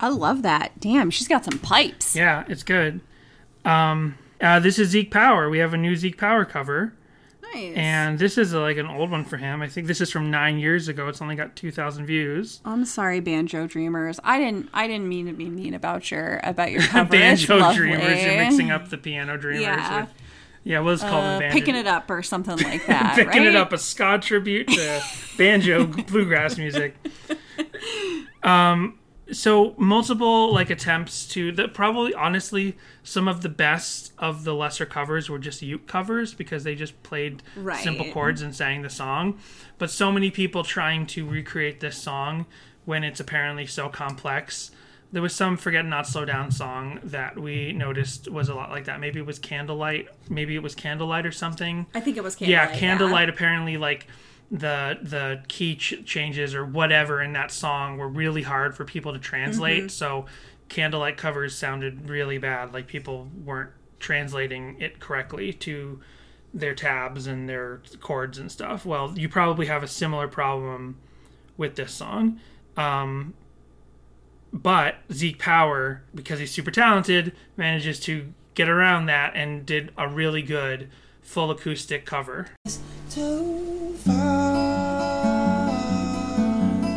[0.00, 0.78] I love that.
[0.80, 2.16] Damn, she's got some pipes.
[2.16, 3.00] Yeah, it's good.
[3.64, 5.50] Um, uh, this is Zeke Power.
[5.50, 6.94] We have a new Zeke Power cover,
[7.54, 7.76] Nice.
[7.76, 9.62] and this is like an old one for him.
[9.62, 11.08] I think this is from nine years ago.
[11.08, 12.60] It's only got two thousand views.
[12.64, 14.20] I'm sorry, Banjo Dreamers.
[14.24, 14.68] I didn't.
[14.74, 17.14] I didn't mean to be mean about your about your cover.
[17.14, 17.76] It's Banjo lovely.
[17.78, 18.22] Dreamers.
[18.22, 20.00] You're mixing up the piano dreamers Yeah.
[20.02, 20.10] with
[20.64, 20.80] yeah.
[20.80, 21.54] We'll just call them Uh, banjo.
[21.58, 23.14] picking it up or something like that.
[23.16, 23.56] picking it right?
[23.56, 25.02] up a ska tribute to
[25.38, 26.94] banjo bluegrass music.
[28.42, 28.97] Um,
[29.32, 34.86] so multiple like attempts to the probably honestly some of the best of the lesser
[34.86, 37.42] covers were just uke covers because they just played
[37.80, 39.38] simple chords and sang the song.
[39.76, 42.46] But so many people trying to recreate this song
[42.84, 44.70] when it's apparently so complex.
[45.10, 48.84] There was some Forget Not Slow Down song that we noticed was a lot like
[48.84, 49.00] that.
[49.00, 50.08] Maybe it was Candlelight.
[50.28, 52.50] Maybe it was Candlelight or something I think it was Candlelight.
[52.50, 52.80] yeah candlelight.
[52.80, 54.06] candlelight apparently like
[54.50, 59.12] the the key ch- changes or whatever in that song were really hard for people
[59.12, 59.88] to translate Mm-hmm.
[59.88, 60.26] so
[60.68, 63.70] candlelight covers sounded really bad like people weren't
[64.00, 66.00] translating it correctly to
[66.54, 70.96] their tabs and their chords and stuff well you probably have a similar problem
[71.58, 72.40] with this song
[72.78, 73.34] um,
[74.52, 80.08] but Zeke Power, because he's super talented, manages to get around that and did a
[80.08, 80.88] really good
[81.20, 82.46] full acoustic cover.
[83.18, 84.94] Too far,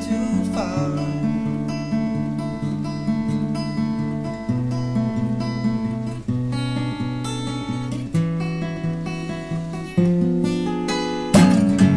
[0.03, 0.89] too far.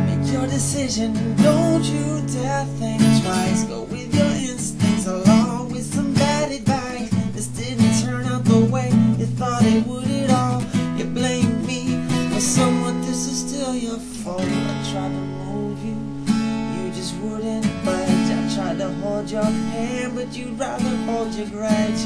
[0.07, 1.13] Make your decision,
[1.43, 3.65] don't you dare think twice.
[3.65, 3.85] Go
[14.25, 14.41] still.
[14.41, 15.97] I tried to move you,
[16.77, 18.09] you just wouldn't budge.
[18.09, 22.01] I tried to hold your hand, but you'd rather hold your grudge.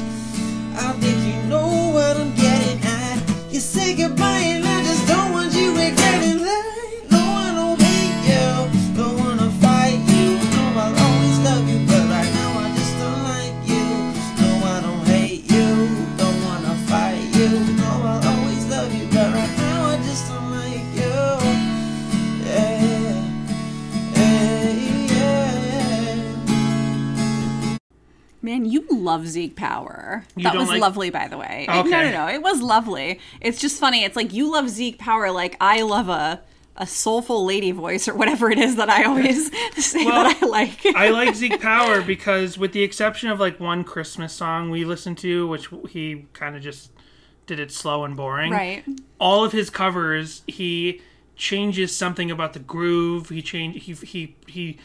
[0.75, 3.17] I think you know what I'm getting at.
[3.51, 6.68] You say goodbye and I just don't want you regretting that.
[28.49, 30.25] Man, you love Zeke Power.
[30.35, 31.65] You that was like- lovely, by the way.
[31.67, 32.27] No, no, no.
[32.27, 33.19] It was lovely.
[33.41, 34.03] It's just funny.
[34.03, 36.41] It's like you love Zeke Power like I love a
[36.75, 40.45] a soulful lady voice or whatever it is that I always say Well, that I
[40.47, 40.83] like.
[40.95, 45.19] I like Zeke Power because, with the exception of like one Christmas song we listened
[45.19, 46.89] to, which he kind of just
[47.45, 48.83] did it slow and boring, right.
[49.19, 51.01] all of his covers he
[51.35, 54.77] changes something about the groove he change he he he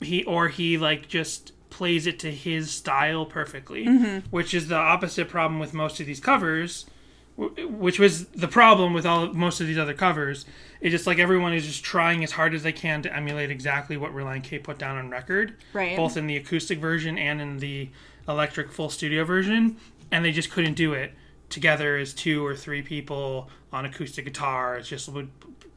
[0.00, 4.18] he or he like just plays it to his style perfectly mm-hmm.
[4.30, 6.86] which is the opposite problem with most of these covers
[7.36, 10.46] which was the problem with all most of these other covers
[10.80, 13.96] it's just like everyone is just trying as hard as they can to emulate exactly
[13.96, 15.96] what Relient K put down on record Right.
[15.96, 17.88] both in the acoustic version and in the
[18.28, 19.76] electric full studio version
[20.12, 21.12] and they just couldn't do it
[21.48, 24.76] together as two or three people on acoustic guitar.
[24.78, 25.28] It just would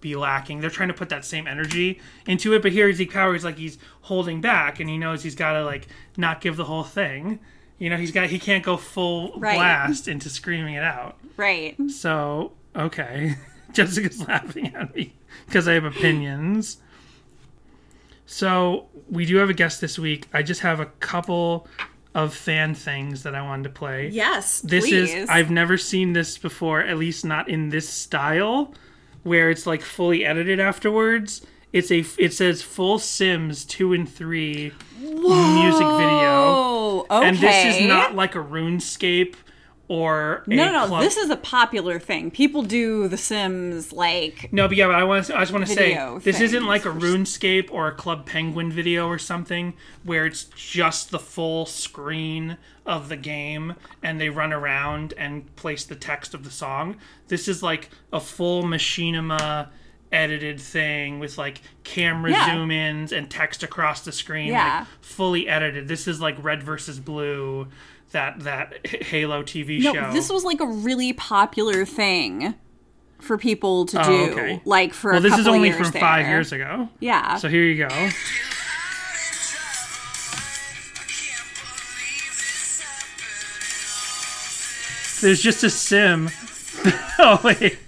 [0.01, 0.59] be lacking.
[0.61, 3.57] They're trying to put that same energy into it, but here Zeke Power is like
[3.57, 5.87] he's holding back, and he knows he's got to like
[6.17, 7.39] not give the whole thing.
[7.79, 9.55] You know, he's got he can't go full Right.
[9.55, 11.17] blast into screaming it out.
[11.35, 11.75] Right.
[11.91, 13.35] So okay,
[13.73, 15.13] Jessica's laughing at me
[15.45, 16.77] because I have opinions.
[18.25, 20.27] So we do have a guest this week.
[20.33, 21.67] I just have a couple
[22.13, 24.09] of fan things that I wanted to play.
[24.09, 24.59] Yes.
[24.61, 25.13] This please.
[25.13, 28.73] is I've never seen this before, at least not in this style,
[29.23, 31.45] where it's like fully edited afterwards.
[31.73, 37.27] It's a it says full Sims two and three music video, Oh, okay.
[37.27, 39.35] and this is not like a RuneScape
[39.89, 42.29] or a No, no, club- this is a popular thing.
[42.29, 45.65] People do The Sims like No, but yeah, but I want to, I just want
[45.65, 49.73] to say this isn't like a RuneScape or a Club Penguin video or something
[50.03, 55.83] where it's just the full screen of the game and they run around and place
[55.85, 56.97] the text of the song.
[57.29, 59.69] This is like a full machinima
[60.11, 62.45] edited thing with like camera Yeah.
[62.53, 64.79] zoom ins and text across the screen, Yeah.
[64.79, 65.87] like fully edited.
[65.89, 67.67] This is like Red versus Blue,
[68.11, 70.11] that that Halo TV No, show.
[70.13, 72.55] this was like a really popular thing
[73.19, 74.31] for people to Oh, do.
[74.33, 74.61] okay.
[74.65, 76.87] Like for well, a this couple is only from five years ago.
[76.99, 77.35] Yeah.
[77.37, 78.09] So here you go.
[85.21, 86.29] There's just a sim.
[87.19, 87.79] oh wait.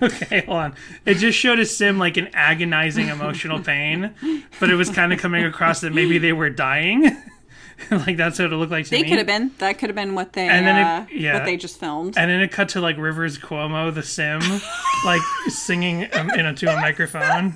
[0.00, 0.74] Okay, hold on.
[1.06, 4.14] It just showed a sim like an agonizing emotional pain,
[4.60, 7.16] but it was kind of coming across that maybe they were dying.
[7.90, 8.98] like that's what it looked like to me.
[8.98, 9.08] they me.
[9.08, 9.50] could have been.
[9.58, 11.34] That could have been what they And then it- uh, yeah.
[11.34, 12.16] what they just filmed.
[12.16, 14.40] And then it cut to like Rivers Cuomo, the sim,
[15.04, 17.54] like singing um, into a microphone.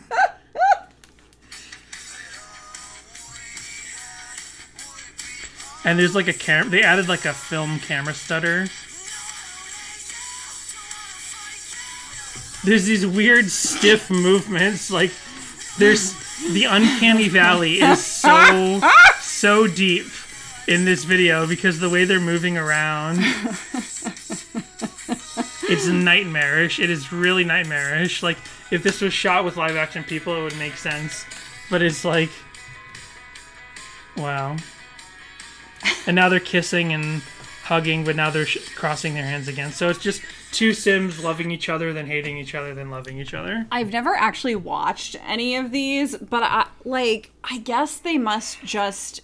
[5.85, 6.71] And there's like a camera.
[6.71, 8.67] They added like a film camera stutter.
[12.65, 14.91] There's these weird stiff movements.
[14.91, 15.13] Like
[15.79, 16.15] there's
[16.53, 18.81] the uncanny valley is so
[19.21, 20.07] so deep
[20.67, 23.19] in this video because the way they're moving around
[25.69, 26.81] it's nightmarish.
[26.81, 28.23] It is really nightmarish.
[28.23, 28.39] Like
[28.71, 31.25] if this was shot with live action people, it would make sense.
[31.71, 32.31] But it's like,
[34.17, 34.57] wow.
[36.07, 37.23] And now they're kissing and
[37.69, 39.71] hugging, but now they're sh- crossing their hands again.
[39.73, 43.35] So it's just two Sims loving each other, then hating each other, then loving each
[43.35, 43.67] other.
[43.71, 49.21] I've never actually watched any of these, but I like I guess they must just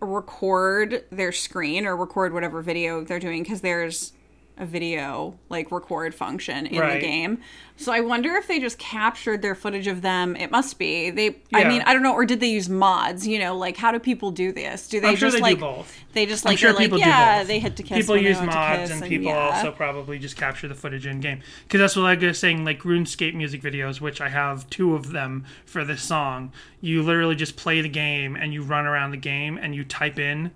[0.00, 4.12] record their screen or record whatever video they're doing because there's
[4.60, 7.00] a video like record function in Right.
[7.00, 7.38] the game.
[7.76, 10.36] So I wonder if they just captured their footage of them.
[10.36, 11.08] It must be.
[11.10, 13.90] They I mean, I don't know or did they use mods, you know, like how
[13.90, 14.86] do people do this?
[14.86, 15.98] Do they I'm sure just they like do both.
[16.12, 18.18] they just I'm like sure they're like people do yeah, they hit to kiss People
[18.18, 19.48] use mods, kiss and people yeah.
[19.48, 21.40] also probably just capture the footage in game.
[21.64, 25.12] Because that's what I was saying, like RuneScape music videos, which I have two of
[25.12, 26.52] them for this song.
[26.82, 30.18] You literally just play the game and you run around the game and you type
[30.18, 30.50] in,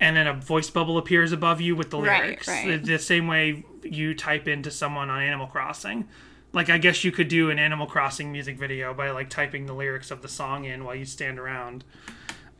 [0.00, 2.48] and then a voice bubble appears above you with the lyrics.
[2.48, 2.82] right.
[2.82, 6.06] The, the same way you type into someone on Animal Crossing.
[6.52, 9.72] Like I guess you could do an Animal Crossing music video by like typing the
[9.72, 11.84] lyrics of the song in while you stand around.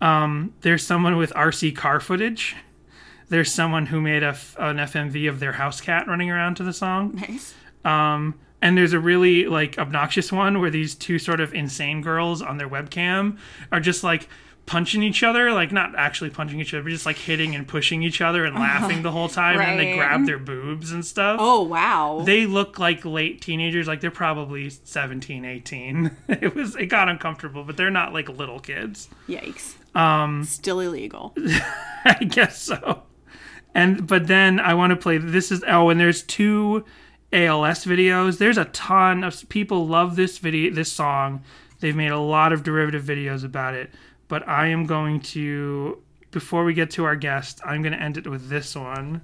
[0.01, 2.57] Um, there's someone with RC car footage.
[3.29, 6.73] There's someone who made a an FMV of their house cat running around to the
[6.73, 7.15] song.
[7.15, 7.55] Nice.
[7.85, 12.43] Um, and there's a really like obnoxious one where these two sort of insane girls
[12.43, 13.39] on their webcam
[13.71, 14.29] are just like
[14.67, 18.03] punching each other, like not actually punching each other, but just like hitting and pushing
[18.03, 19.61] each other and laughing the whole time.
[19.61, 21.39] And they grab their boobs and stuff.
[21.41, 22.23] Oh wow.
[22.25, 26.11] They look like late teenagers, like they're probably 17, 18.
[26.29, 29.09] It was it got uncomfortable, but they're not like little kids.
[29.29, 29.75] Yikes.
[29.97, 31.35] Um still illegal.
[32.05, 33.03] I guess so.
[33.75, 36.85] And but then I want to play this is oh and there's two
[37.33, 38.39] ALS videos.
[38.39, 41.43] There's a ton of people love this video this song.
[41.81, 43.91] They've made a lot of derivative videos about it.
[44.29, 45.99] But I am going to
[46.31, 49.23] before we get to our guest, I'm going to end it with this one.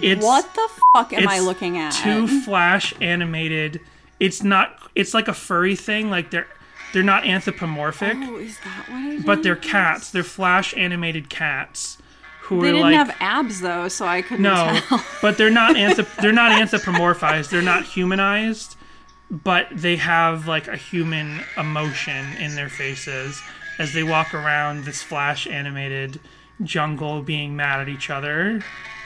[0.00, 1.90] It's what the fuck am I looking at?
[1.92, 3.80] Two flash animated.
[4.20, 6.46] It's not it's like a furry thing like they're
[6.92, 10.10] they're not anthropomorphic, Oh, is that what it but they're cats.
[10.10, 11.98] They're flash animated cats
[12.42, 15.04] who They are didn't like have abs though, so I couldn't no, tell.
[15.22, 17.50] but they're not anthrop- they're not anthropomorphized.
[17.50, 18.76] They're not humanized,
[19.30, 23.40] but they have like a human emotion in their faces
[23.80, 26.20] as they walk around this flash animated
[26.62, 28.62] jungle being mad at each other.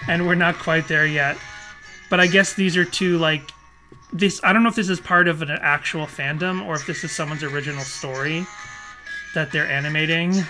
[0.09, 1.39] And we're not quite there yet.
[2.11, 3.51] But I guess these are two like
[4.13, 7.05] this I don't know if this is part of an actual fandom or if this
[7.05, 8.45] is someone's original story
[9.35, 10.43] that they're animating.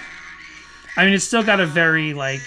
[0.97, 2.41] I mean, it's still got a very like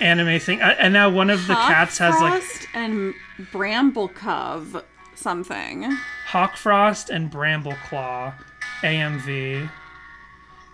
[0.00, 0.60] anime thing.
[0.60, 3.14] Uh, And now one of the cats has like Hawkfrost and
[3.52, 4.82] Brambleclaw
[5.14, 5.96] something.
[6.26, 8.34] Hawk Frost and Bramble-Claw
[8.82, 9.70] AMV.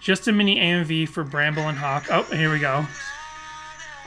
[0.00, 2.06] Just a mini AMV for Bramble and Hawk.
[2.10, 2.86] Oh, here we go.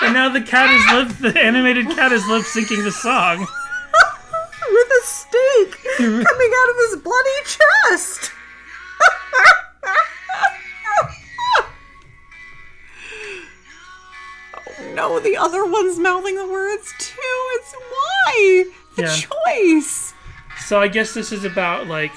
[0.00, 3.40] and now the cat is lip the animated cat is lip syncing the song.
[3.40, 8.32] With a stake coming out of his bloody chest.
[14.56, 17.12] oh no, the other one's mouthing the words too.
[17.56, 18.70] It's why?
[18.96, 19.16] The Yeah.
[19.76, 20.14] choice.
[20.58, 22.12] So I guess this is about like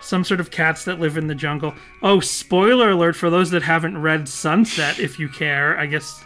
[0.00, 1.74] some sort of cats that live in the jungle.
[2.02, 5.78] Oh, spoiler alert for those that haven't read Sunset if you care.
[5.78, 6.24] I guess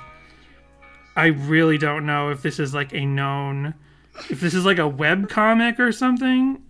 [1.17, 3.75] I really don't know if this is like a known
[4.31, 6.63] if this is like a web comic or something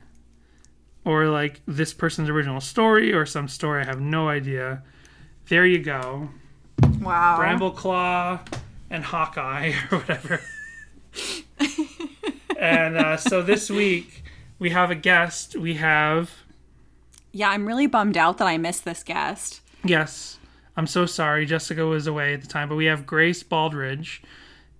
[1.04, 4.82] or like this person's original story or some story I have no idea.
[5.48, 6.28] There you go.
[7.00, 7.38] Wow.
[7.38, 8.40] Brambleclaw
[8.90, 10.40] and Hawkeye or whatever.
[12.58, 14.24] and uh, so this week
[14.58, 15.56] we have a guest.
[15.56, 16.30] We have
[17.32, 19.60] Yeah, I'm really bummed out that I missed this guest.
[19.84, 20.38] yes.
[20.78, 21.46] I'm so sorry.
[21.46, 24.20] Jessica was away at the time, but we have Grace Baldridge,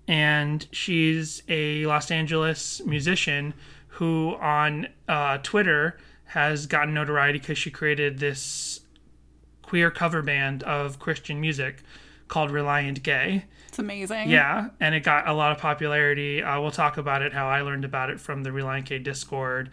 [0.07, 3.55] and she's a Los Angeles musician
[3.89, 5.97] who on uh, Twitter
[6.27, 8.81] has gotten notoriety because she created this
[9.63, 11.83] queer cover band of Christian music
[12.29, 13.47] called Reliant Gay.
[13.77, 14.31] It's amazing.
[14.31, 16.43] Yeah, and it got a lot of popularity.
[16.43, 19.69] Uh, we'll talk about it, how I learned about it from the Relient K Discord.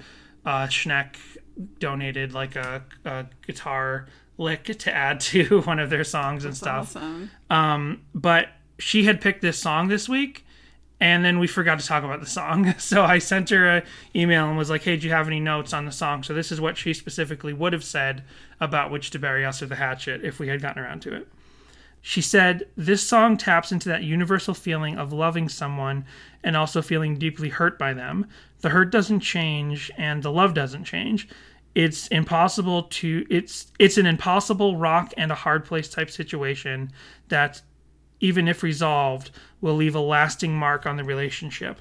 [0.45, 1.15] Uh, Schneck
[1.79, 6.97] donated like a, a guitar lick to add to one of their songs and stuff.
[6.97, 8.01] Awesome.
[8.13, 10.45] But she had picked this song this week,
[10.99, 12.75] and then we forgot to talk about the song.
[12.79, 13.83] So I sent her an
[14.13, 16.23] email and was like, hey, do you have any notes on the song?
[16.23, 18.25] So this is what she specifically would have said
[18.59, 21.29] about Which to Bury Us or the Hatchet if we had gotten around to it.
[22.05, 26.03] She said, This song taps into that universal feeling of loving someone
[26.43, 28.27] and also feeling deeply hurt by them.
[28.59, 31.29] The hurt doesn't change and the love doesn't change.
[31.75, 36.91] It's impossible to it's it's an impossible rock and a hard place type situation
[37.29, 37.61] that
[38.19, 39.31] even if resolved
[39.61, 41.79] will leave a lasting mark on the relationship.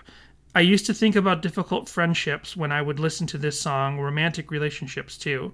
[0.55, 4.53] I used to think about difficult friendships when I would listen to this song, romantic
[4.53, 5.53] relationships too.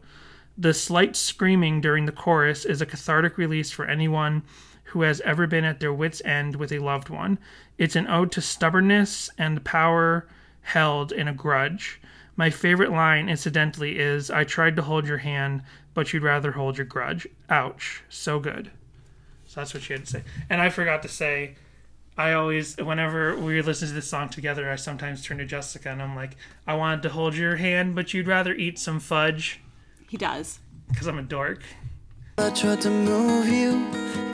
[0.60, 4.42] The slight screaming during the chorus is a cathartic release for anyone
[4.86, 7.38] who has ever been at their wits' end with a loved one.
[7.78, 10.26] It's an ode to stubbornness and power
[10.62, 12.00] held in a grudge.
[12.34, 15.62] My favorite line, incidentally, is I tried to hold your hand,
[15.94, 17.28] but you'd rather hold your grudge.
[17.48, 18.02] Ouch.
[18.08, 18.72] So good.
[19.46, 20.24] So that's what she had to say.
[20.50, 21.54] And I forgot to say,
[22.16, 26.02] I always, whenever we listen to this song together, I sometimes turn to Jessica and
[26.02, 26.36] I'm like,
[26.66, 29.60] I wanted to hold your hand, but you'd rather eat some fudge
[30.08, 30.60] He does.
[30.88, 31.62] because I'm a dork.
[32.38, 33.72] I tried to move you,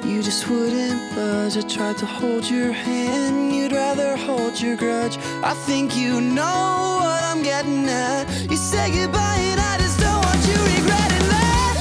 [0.08, 1.56] you just wouldn't budge.
[1.56, 5.18] I tried to hold your hand, you'd rather hold your grudge.
[5.42, 8.28] I think you know what I'm getting at.
[8.48, 11.80] You say goodbye, and I just don't want you regretting that.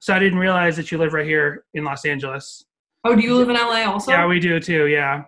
[0.00, 2.64] So I didn't realize that you live right here in Los Angeles.
[3.04, 4.10] Oh, do you live in LA also?
[4.10, 4.88] Yeah, we do too.
[4.88, 5.24] Yeah.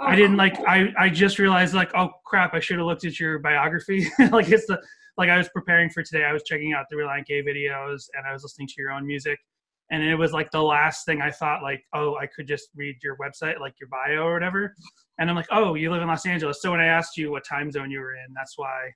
[0.00, 0.38] Oh, I didn't oh.
[0.38, 0.58] like.
[0.66, 2.54] I I just realized like, oh crap!
[2.54, 4.08] I should have looked at your biography.
[4.30, 4.80] like it's the
[5.16, 6.24] like I was preparing for today.
[6.24, 9.06] I was checking out the Relient Gay videos and I was listening to your own
[9.06, 9.38] music,
[9.90, 12.96] and it was like the last thing I thought like, oh, I could just read
[13.02, 14.74] your website, like your bio or whatever.
[15.18, 16.62] And I'm like, oh, you live in Los Angeles.
[16.62, 18.90] So when I asked you what time zone you were in, that's why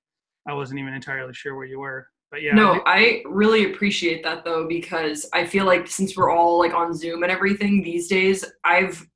[0.48, 2.06] I wasn't even entirely sure where you were.
[2.30, 6.58] But yeah, No, I really appreciate that though because I feel like since we're all
[6.58, 9.06] like on Zoom and everything these days, I've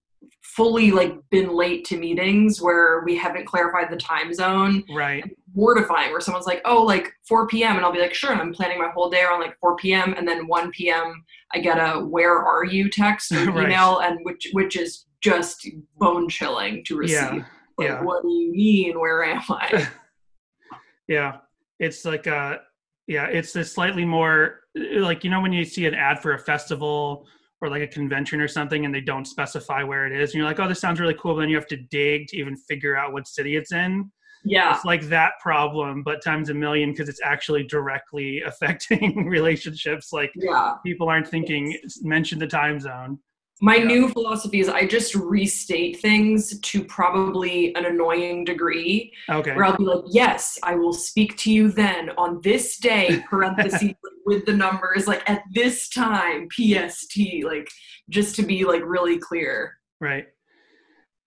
[0.57, 4.82] fully like been late to meetings where we haven't clarified the time zone.
[4.94, 5.24] right.
[5.55, 8.53] Mortifying where someone's like, "Oh, like 4 p.m." and I'll be like, "Sure." And I'm
[8.53, 10.14] planning my whole day around like 4 p.m.
[10.16, 11.24] and then 1 p.m.
[11.53, 13.64] I get a "Where are you?" text or Right.
[13.64, 17.16] email, and which which is just bone chilling to receive.
[17.16, 17.44] Yeah.
[17.78, 18.03] Like, yeah.
[18.03, 19.01] what do you mean?
[19.01, 19.88] Where am I?
[21.09, 21.38] Yeah,
[21.80, 22.59] it's like uh
[23.09, 26.38] yeah, it's a slightly more like you know when you see an ad for a
[26.38, 27.26] festival
[27.61, 30.46] or like a convention or something and they don't specify where it is and you're
[30.46, 32.96] like, "Oh, this sounds really cool," but then you have to dig to even figure
[32.96, 34.11] out what city it's in.
[34.44, 34.74] yeah.
[34.74, 40.32] It's like that problem but times a million because it's actually directly affecting relationships like
[40.34, 40.74] Yeah.
[40.84, 43.18] people aren't thinking mention the time zone.
[43.62, 43.84] My Yeah.
[43.84, 49.54] new philosophy is I just restate things to probably an annoying degree Okay.
[49.54, 53.92] where I'll be like, yes, I will speak to you then on this day, parentheses
[54.24, 57.68] with the numbers, like at this time, PST, like
[58.08, 59.76] just to be like really clear.
[60.00, 60.28] Right.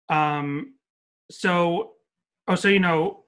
[0.09, 0.75] Um
[1.29, 1.93] so
[2.47, 3.23] oh so you know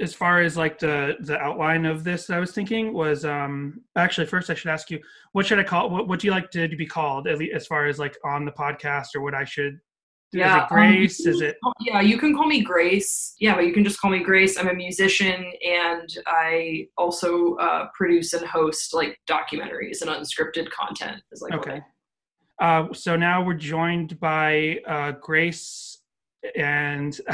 [0.00, 4.26] as far as like the the outline of this I was thinking was um actually
[4.26, 5.00] first I should ask you
[5.32, 7.54] what should I call what what do you like to, to be called at least
[7.54, 9.80] as far as like on the podcast or what I should is
[10.40, 13.34] Yeah, it um, Grace is it Oh, Yeah, you can call me Grace.
[13.40, 14.58] Yeah, but you can just call me Grace.
[14.58, 21.22] I'm a musician and I also uh, produce and host like documentaries and unscripted content.
[21.32, 21.82] Is like okay
[22.60, 25.97] uh so now we're joined by uh Grace
[26.56, 27.20] and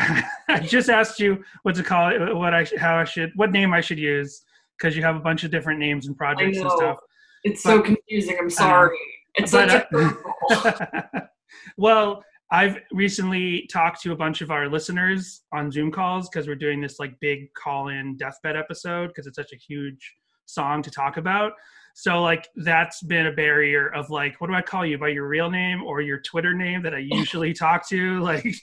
[0.49, 3.73] I just asked you what to call it what I how I should what name
[3.73, 4.43] I should use
[4.79, 6.99] because you have a bunch of different names and projects and stuff
[7.45, 8.37] It's so confusing.
[8.41, 8.97] I'm sorry.
[9.35, 10.19] It's But, such a
[10.51, 11.21] uh,
[11.77, 16.55] well, I've recently talked to a bunch of our listeners on Zoom calls because we're
[16.55, 20.15] doing this like big call-in deathbed episode because it's such a huge
[20.47, 21.53] song to talk about.
[21.95, 25.29] So like that's been a barrier of like, what do I call you by your
[25.29, 28.21] real name or your Twitter name that I usually talk to?
[28.25, 28.55] Like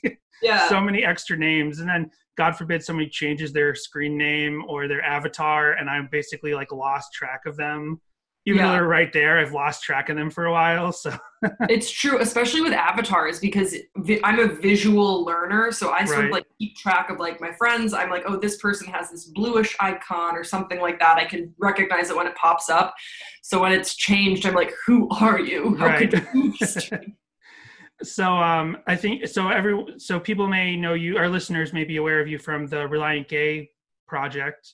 [0.42, 0.68] yeah.
[0.70, 5.04] so many extra names, and then God forbid somebody changes their screen name or their
[5.04, 8.02] avatar, and I'm basically like lost track of them.
[8.48, 10.92] Even though they're right there, I've lost track of them for a while.
[10.92, 11.16] So
[11.70, 16.26] it's true, especially with avatars because vi- I'm a visual learner, so I sort Right.
[16.26, 17.94] of like keep track of like my friends.
[17.94, 21.18] I'm like, oh, this person has this bluish icon or something like that.
[21.18, 22.96] I can recognize it when it pops up.
[23.44, 25.76] So when it's changed, I'm like, who are you?
[25.76, 26.10] How Right.
[26.10, 26.92] could you just
[28.04, 31.98] so um I think so every so people may know you our listeners may be
[31.98, 33.70] aware of you from the Relient Gay
[34.08, 34.74] project.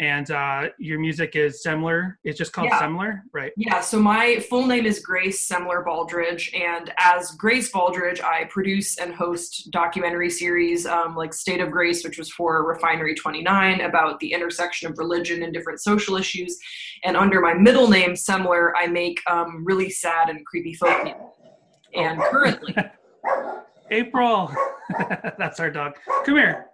[0.00, 2.14] And uh your music is Semler.
[2.22, 2.80] It's just called Yeah.
[2.80, 3.52] Semler, right?
[3.56, 8.98] Yeah, so my full name is Grace Semler Baldridge, and as Grace Baldridge, I produce
[8.98, 14.20] and host documentary series um, like State of Grace, which was for Refinery 29 about
[14.20, 16.58] the intersection of religion and different social issues.
[17.04, 21.20] And under my middle name, Semler, I make um, really sad and creepy folk music.
[21.94, 22.76] And currently,
[23.90, 24.54] April.
[25.38, 25.94] That's our dog.
[26.24, 26.66] Come here.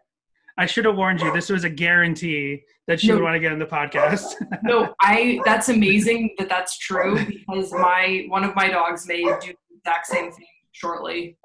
[0.56, 1.32] I should have warned you.
[1.32, 3.14] This was a guarantee that she No.
[3.14, 4.34] would want to get in the podcast.
[4.62, 9.30] no, I that's amazing that that's true because my one of my dogs may do
[9.70, 11.36] the exact same thing shortly.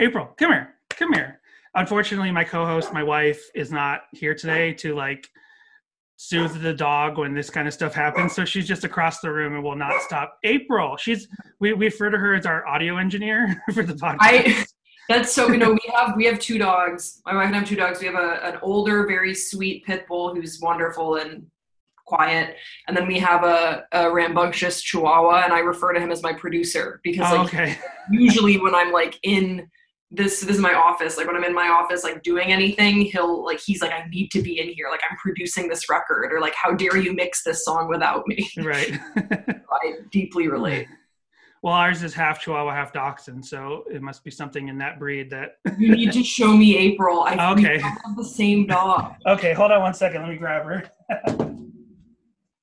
[0.00, 0.74] April, come here.
[0.90, 1.40] Come here.
[1.74, 5.28] Unfortunately, my co-host, my wife, is not here today to like
[6.16, 8.34] soothe the dog when this kind of stuff happens.
[8.34, 10.36] So she's just across the room and will not stop.
[10.44, 11.28] April, she's
[11.60, 14.16] we, we refer to her as our audio engineer for the podcast.
[14.20, 14.64] I
[15.10, 17.20] that's so you know we have we have two dogs.
[17.26, 18.00] My wife and I have two dogs.
[18.00, 21.46] We have a, an older, very sweet pit bull who's wonderful and
[22.06, 22.56] quiet,
[22.86, 26.32] and then we have a, a rambunctious Chihuahua, and I refer to him as my
[26.32, 27.76] producer because Oh, okay.
[28.10, 29.68] usually when I'm like in
[30.12, 33.44] this this is my office like when i'm in my office like doing anything he'll
[33.44, 36.40] like he's like i need to be in here like i'm producing this record or
[36.40, 38.98] like how dare you mix this song without me Right.
[39.16, 40.88] i deeply relate
[41.62, 45.30] well, ours is half Chihuahua, half Dachshund, so it must be something in that breed
[45.30, 45.56] that.
[45.78, 47.78] you need to show me april i Okay.
[47.78, 50.22] have the same dog Okay, hold on one second.
[50.22, 50.84] Let me grab her.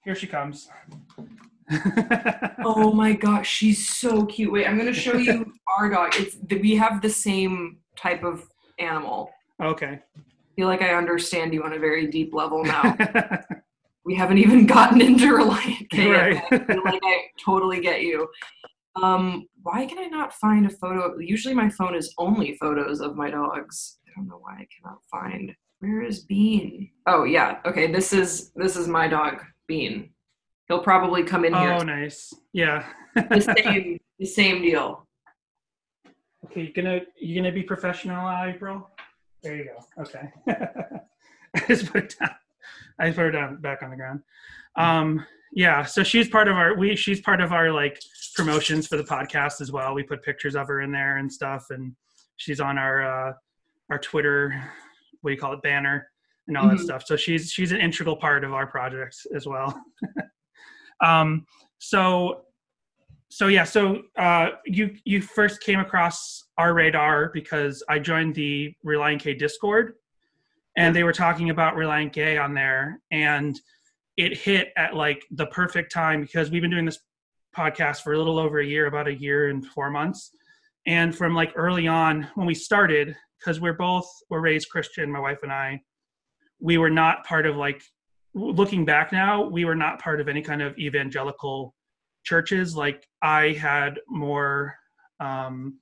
[0.03, 0.69] Here she comes.
[2.63, 6.73] oh my gosh she's so cute wait i'm gonna show you our dog it's we
[6.77, 8.47] have the same type of
[8.79, 9.29] animal
[9.61, 9.99] okay.
[10.15, 10.21] I
[10.55, 12.95] feel like i understand you on a very deep level now
[14.05, 16.41] we haven't even gotten into Relient K Right.
[16.53, 18.29] I feel like I totally get you.
[19.01, 21.17] Um, why can I not find a photo?
[21.19, 23.99] Usually my phone is only photos of my dogs.
[24.07, 25.53] I don't know why I cannot find.
[25.79, 26.89] Where is Bean?
[27.05, 27.91] Oh yeah, okay.
[27.91, 30.09] This is this is my dog, Bean.
[30.67, 31.73] He'll probably come in oh, here.
[31.73, 32.33] Oh, nice.
[32.53, 32.85] Yeah.
[33.15, 35.07] The same, the same deal.
[36.45, 38.89] Okay, you gonna you gonna be professional, April?
[39.43, 40.03] There you go.
[40.03, 40.31] Okay.
[41.55, 42.35] I just put it down.
[42.99, 44.21] I put it down back on the ground.
[44.75, 45.25] Um,
[45.57, 47.99] yeah, so she's part of our we she's part of our like
[48.35, 49.95] promotions for the podcast as well.
[49.95, 51.95] We put pictures of her in there and stuff, and
[52.35, 53.33] she's on our uh,
[53.89, 54.53] our Twitter,
[55.21, 56.07] what do you call it, banner
[56.47, 56.83] and all that Mhm.
[56.83, 57.03] stuff.
[57.07, 59.81] So she's she's an integral part of our projects as well.
[61.03, 61.43] um,
[61.79, 62.43] so
[63.29, 68.75] so yeah, so uh, you you first came across our radar because I joined the
[68.85, 69.95] Relient K Discord,
[70.75, 73.59] and they were talking about Relient Gay on there, and
[74.17, 76.99] it hit at like the perfect time because we've been doing this
[77.55, 80.31] podcast for a little over a year, about a year and four months,
[80.85, 85.19] and from like early on when we started, because we're both were raised Christian, my
[85.19, 85.81] wife and I,
[86.59, 87.81] we were not part of like
[88.33, 91.73] looking back now, we were not part of any kind of evangelical
[92.23, 92.75] churches.
[92.75, 94.75] Like i had more
[95.19, 95.79] um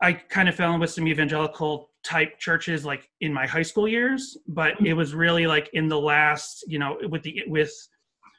[0.00, 3.86] i kind of fell in with some evangelical type churches like in my high school
[3.86, 7.72] years but it was really like in the last you know with the with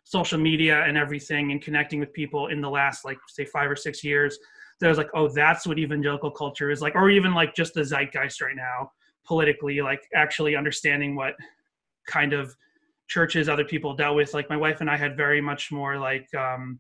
[0.03, 3.75] social media and everything and connecting with people in the last like say five or
[3.75, 4.37] six years
[4.79, 7.73] that I was like oh that's what evangelical culture is like or even like just
[7.73, 8.91] the zeitgeist right now
[9.25, 11.35] politically like actually understanding what
[12.05, 12.53] kind of
[13.07, 14.33] churches other people dealt with.
[14.33, 16.79] Like my wife and i had very much more like um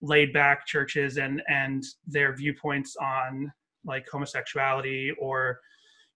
[0.00, 3.52] laid back churches and and their viewpoints on
[3.84, 5.60] like homosexuality or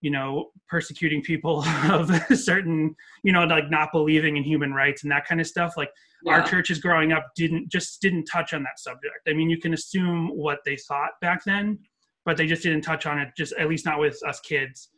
[0.01, 5.11] you know persecuting people of certain you know like not believing in human rights and
[5.11, 5.91] that kind of stuff like
[6.27, 9.15] our churches growing up didn't just didn't touch on that subject.
[9.29, 11.79] I mean you can assume what they thought back then
[12.25, 14.89] but they just didn't touch on it just at least not with us kids.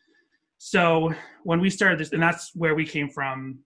[0.58, 1.12] So
[1.44, 3.60] when we started this and that's where we came from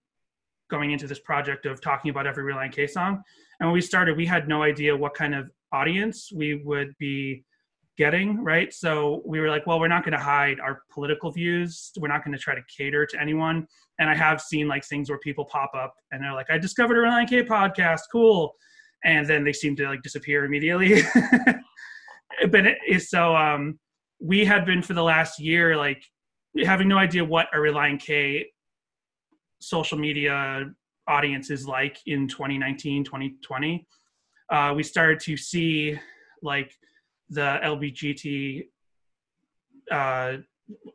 [0.71, 3.23] going into this project of talking about every Relient K song.
[3.61, 7.45] And when we started, we had no idea what kind of audience we would be
[7.97, 8.73] getting, right?
[8.73, 11.93] So we were like, well, we're not going to hide our political views.
[11.99, 13.67] We're not going to try to cater to anyone.
[13.99, 16.97] And I have seen like things where people pop up and they're like, I discovered
[16.99, 18.55] a Relient K podcast, cool.
[19.05, 21.03] And then they seem to like disappear immediately.
[22.51, 23.79] but it is so um
[24.21, 26.03] we had been for the last year like
[26.65, 28.47] having no idea what a Relient K
[29.61, 30.67] social media
[31.07, 33.87] audience is like in 2019 2020
[34.51, 35.99] uh, we started to see
[36.43, 36.75] like
[37.35, 38.65] the LBGT
[39.91, 40.37] uh,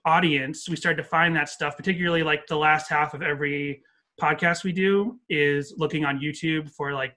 [0.05, 0.67] audience.
[0.67, 3.83] We started to find that stuff, particularly like the last half of every
[4.19, 7.15] podcast we do is looking on YouTube for like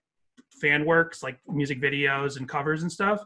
[0.61, 3.23] fan works, like music videos and covers and stuff.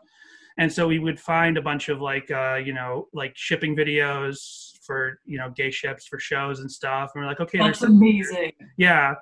[0.58, 4.72] And so we would find a bunch of like, uh, you know, like shipping videos
[4.82, 7.10] for, you know, gay ships for shows and stuff.
[7.14, 8.52] And we're like, okay, That's amazing.
[8.76, 9.14] yeah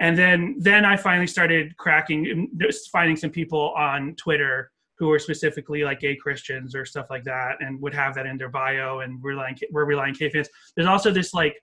[0.00, 2.48] and then then i finally started cracking
[2.92, 7.56] finding some people on twitter who are specifically like gay christians or stuff like that
[7.60, 10.88] and would have that in their bio and we're like we're relient k fans there's
[10.88, 11.54] also this like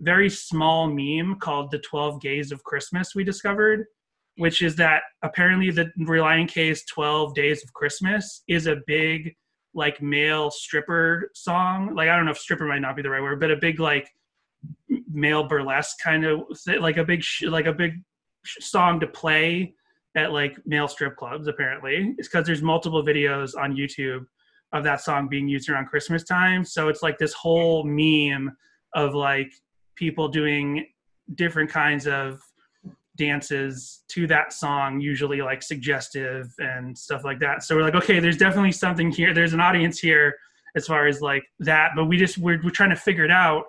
[0.00, 3.86] very small meme called the 12 gays of christmas we discovered
[4.40, 9.34] which is that apparently the Relient K's 12 Days of Christmas is a big
[9.74, 11.94] like male stripper song.
[11.94, 13.80] Like I don't know if stripper might not be the right word, but a big
[13.80, 14.10] like
[15.10, 16.40] male burlesque kind of
[16.80, 18.02] like a big sh- like a big
[18.44, 19.74] sh- song to play
[20.16, 22.14] at like male strip clubs apparently.
[22.18, 24.26] It's because there's multiple videos on youtube
[24.72, 26.64] of that song being used around christmas time.
[26.64, 28.56] So it's like this whole meme
[28.94, 29.52] of like
[29.96, 30.86] people doing
[31.34, 32.40] different kinds of
[33.16, 37.62] dances to that song usually like suggestive and stuff like that.
[37.62, 39.32] So we're like okay there's definitely something here.
[39.34, 40.34] There's an audience here
[40.76, 43.64] as far as like that but we just we're, we're trying to figure it out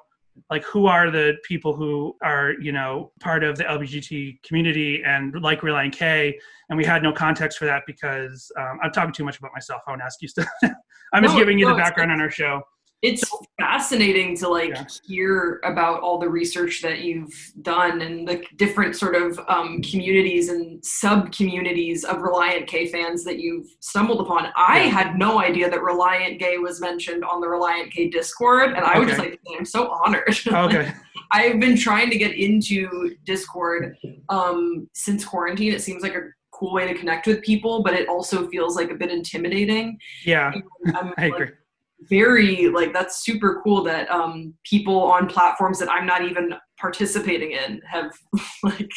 [0.49, 5.39] like who are the people who are you know part of the lbgt community and
[5.41, 6.37] like relient k?
[6.69, 9.81] And we had no context for that because um, i'm talking too much about myself.
[9.87, 10.47] I won't ask you stuff.
[11.13, 12.61] I'm just giving you no, the background on our show
[13.01, 13.23] it's
[13.59, 14.85] fascinating to like Yeah.
[15.07, 17.33] hear about all the research that you've
[17.63, 23.23] done and the different sort of um, communities and sub communities of Relient K fans
[23.23, 24.47] that you've stumbled upon.
[24.55, 24.89] I Yeah.
[24.89, 28.99] had no idea that Relient Gay was mentioned on the Relient K Discord, and I
[28.99, 30.37] would just like I'm so honored.
[30.47, 30.93] okay
[31.31, 33.95] I've been trying to get into Discord
[34.29, 35.71] um, since quarantine.
[35.73, 38.91] It seems like a cool way to connect with people, but it also feels like
[38.91, 39.97] a bit intimidating.
[40.25, 40.51] yeah
[40.93, 41.47] I'm i like, agree
[42.09, 47.51] very like that's super cool that um people on platforms that I'm not even participating
[47.51, 48.11] in have
[48.63, 48.89] like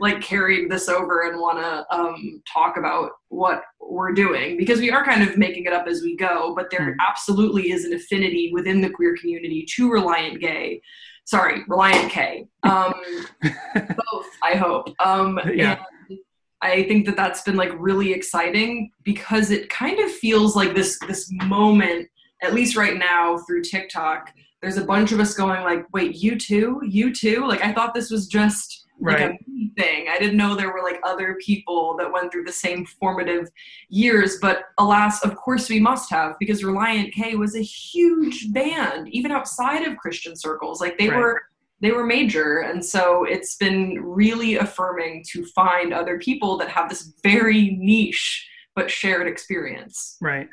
[0.00, 4.90] like carried this over and want to um talk about what we're doing because we
[4.90, 7.00] are kind of making it up as we go but there Hmm.
[7.06, 10.80] absolutely is an affinity within the queer community to relient gay
[11.26, 12.94] sorry relient k um
[13.42, 15.78] both i hope um Yeah.
[16.08, 16.18] and
[16.62, 20.98] i think that that's been like really exciting because it kind of feels like this
[21.06, 22.08] this moment
[22.42, 26.36] at least right now through tiktok there's a bunch of us going like wait you
[26.36, 26.80] too?
[26.86, 27.46] You too?
[27.46, 29.30] Like i thought this was just like right.
[29.30, 30.08] a thing.
[30.10, 33.48] I didn't know there were like other people that went through the same formative
[33.88, 39.08] years but alas of course we must have because relient k was a huge band
[39.10, 40.80] even outside of christian circles.
[40.80, 41.18] Like they Right.
[41.20, 41.42] were
[41.80, 46.88] they were major and so it's been really affirming to find other people that have
[46.88, 50.16] this very niche but shared experience.
[50.20, 50.48] Right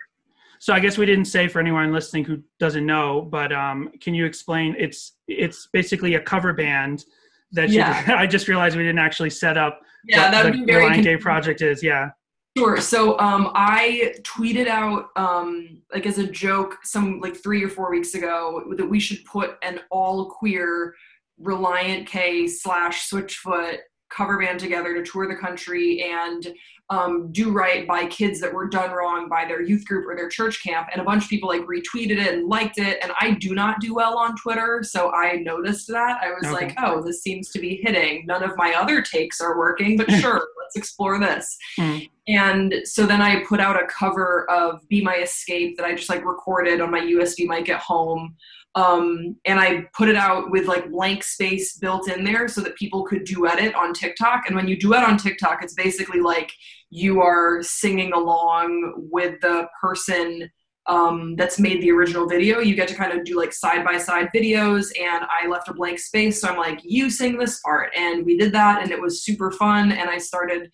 [0.59, 4.13] so i guess we didn't say for anyone listening who doesn't know but um can
[4.13, 7.05] you explain it's it's basically a cover band
[7.51, 8.15] that you, Yeah.
[8.17, 10.85] i just realized we didn't actually set up yeah that what would the be very
[10.85, 12.09] Relient Gay project is yeah
[12.57, 12.79] Sure.
[12.79, 17.91] So um, I tweeted out um, like as a joke some like three or four
[17.91, 20.95] weeks ago that we should put an all queer
[21.41, 23.79] Relient K slash Switchfoot
[24.15, 26.53] cover band together to tour the country and
[26.91, 30.29] um, do right by kids that were done wrong by their youth group or their
[30.29, 30.87] church camp.
[30.91, 32.99] And a bunch of people like retweeted it and liked it.
[33.01, 36.19] And I do not do well on Twitter, so I noticed that.
[36.21, 36.67] I was Okay.
[36.67, 38.25] like, oh, this seems to be hitting.
[38.27, 41.57] None of my other takes are working, but sure, let's explore this.
[41.79, 42.09] Mm.
[42.27, 46.09] And so then I put out a cover of Be My Escape that I just
[46.09, 48.35] like recorded on my USB mic at home.
[48.75, 52.75] Um, and I put it out with like blank space built in there so that
[52.75, 54.47] people could duet it on TikTok.
[54.47, 56.51] And when you duet on TikTok, it's basically like
[56.89, 60.51] you are singing along with the person
[60.87, 62.59] um, that's made the original video.
[62.59, 65.73] You get to kind of do like side by side videos, and I left a
[65.73, 66.41] blank space.
[66.41, 67.91] So I'm like, you sing this part.
[67.97, 69.91] And we did that, and it was super fun.
[69.91, 70.69] And I started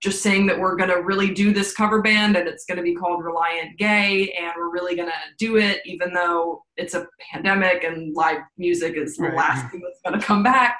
[0.00, 2.82] just saying that we're going to really do this cover band and it's going to
[2.84, 7.06] be called Relient Gay and we're really going to do it even though it's a
[7.32, 9.34] pandemic and live music is the Right.
[9.36, 10.78] last thing that's going to come back.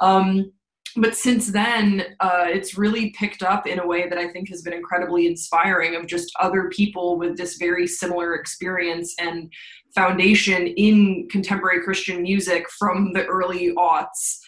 [0.00, 0.52] Um,
[0.98, 4.62] but since then, uh, it's really picked up in a way that I think has
[4.62, 9.52] been incredibly inspiring of just other people with this very similar experience and
[9.94, 14.38] foundation in contemporary Christian music from the early aughts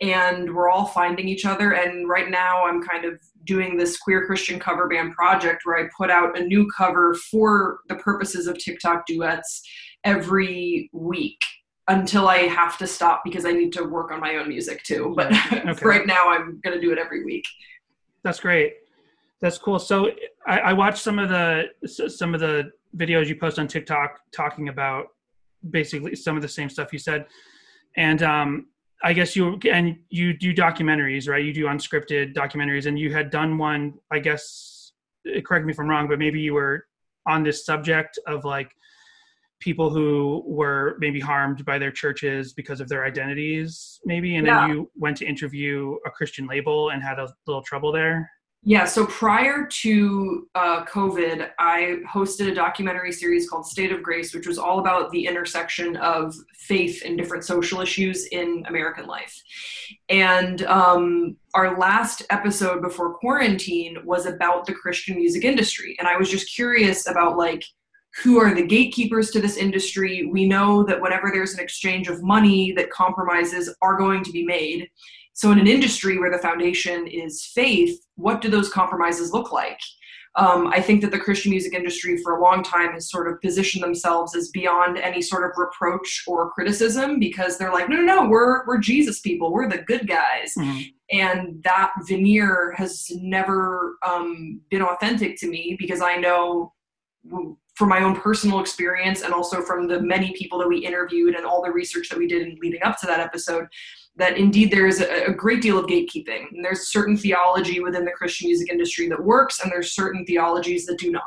[0.00, 1.72] and we're all finding each other.
[1.72, 5.88] And right now, I'm kind of doing this queer Christian cover band project where I
[5.96, 9.62] put out a new cover for the purposes of TikTok duets
[10.04, 11.40] every week
[11.88, 15.14] until I have to stop because I need to work on my own music too.
[15.16, 15.74] But Okay.
[15.82, 17.44] right now, I'm going to do it every week.
[18.22, 18.74] That's great.
[19.40, 19.78] That's cool.
[19.78, 20.10] So
[20.46, 24.68] I, I watched some of the some of the videos you post on TikTok talking
[24.68, 25.06] about
[25.70, 27.26] basically some of the same stuff you said,
[27.96, 28.66] and um,
[29.02, 31.44] I guess you and you do documentaries, right?
[31.44, 33.94] You do unscripted documentaries, and you had done one.
[34.10, 34.92] I guess
[35.44, 36.86] correct me if I'm wrong, but maybe you were
[37.26, 38.70] on this subject of like
[39.60, 44.60] people who were maybe harmed by their churches because of their identities, maybe, and Yeah.
[44.60, 48.30] then you went to interview a Christian label and had a little trouble there.
[48.64, 54.34] Yeah, so prior to uh, COVID, I hosted a documentary series called State of Grace,
[54.34, 59.34] which was all about the intersection of faith and different social issues in American life.
[60.08, 65.96] And um, our last episode before quarantine was about the Christian music industry.
[66.00, 67.64] And I was just curious about like,
[68.22, 70.28] who are the gatekeepers to this industry?
[70.32, 74.44] We know that whenever there's an exchange of money, that compromises are going to be
[74.44, 74.90] made.
[75.38, 79.78] So, in an industry where the foundation is faith, what do those compromises look like?
[80.34, 83.40] Um, I think that the Christian music industry for a long time has sort of
[83.40, 88.02] positioned themselves as beyond any sort of reproach or criticism because they're like, no, no,
[88.02, 90.54] no, we're we're Jesus people, we're the good guys,
[91.12, 96.72] and that veneer has never um, been authentic to me because I know
[97.76, 101.46] from my own personal experience and also from the many people that we interviewed and
[101.46, 103.68] all the research that we did in leading up to that episode
[104.18, 108.04] that indeed there is a, a great deal of gatekeeping and there's certain theology within
[108.04, 111.22] the christian music industry that works and there's certain theologies that do not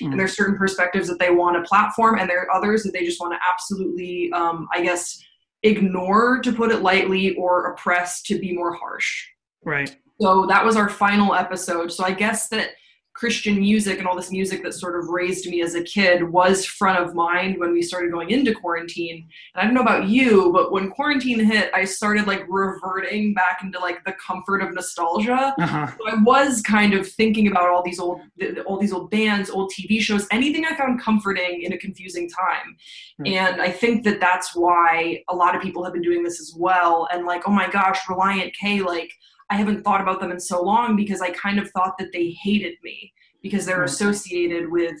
[0.00, 3.04] and there's certain perspectives that they want to platform and there are others that they
[3.04, 5.22] just want to absolutely um, i guess
[5.62, 9.26] ignore to put it lightly or oppress to be more harsh
[9.64, 9.96] Right.
[10.20, 11.90] so that was our final episode.
[11.90, 12.70] So I guess that
[13.16, 16.66] Christian music and all this music that sort of raised me as a kid was
[16.66, 19.26] front of mind when we started going into quarantine.
[19.54, 23.62] And I don't know about you, but when quarantine hit, I started like reverting back
[23.62, 25.54] into like the comfort of nostalgia.
[25.58, 25.86] Uh-huh.
[25.86, 28.20] So I was kind of thinking about all these old
[28.66, 32.76] all these old bands, old TV shows, anything I found comforting in a confusing time.
[33.18, 33.32] Right.
[33.32, 36.54] And I think that that's why a lot of people have been doing this as
[36.54, 37.08] well.
[37.10, 39.10] And like, oh my gosh, Relient K, like
[39.50, 42.30] I haven't thought about them in so long because I kind of thought that they
[42.42, 43.12] hated me
[43.42, 44.96] because they're associated with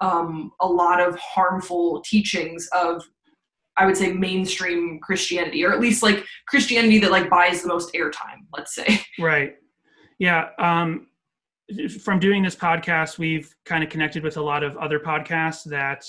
[0.00, 3.04] um, a lot of harmful teachings of
[3.76, 7.92] I would say mainstream Christianity, or at least like Christianity that like buys the most
[7.94, 9.00] airtime, let's say.
[9.18, 9.56] Right.
[10.18, 10.50] Yeah.
[10.58, 11.08] Um,
[12.00, 16.04] from doing this podcast, we've kind of connected with a lot of other podcasts that,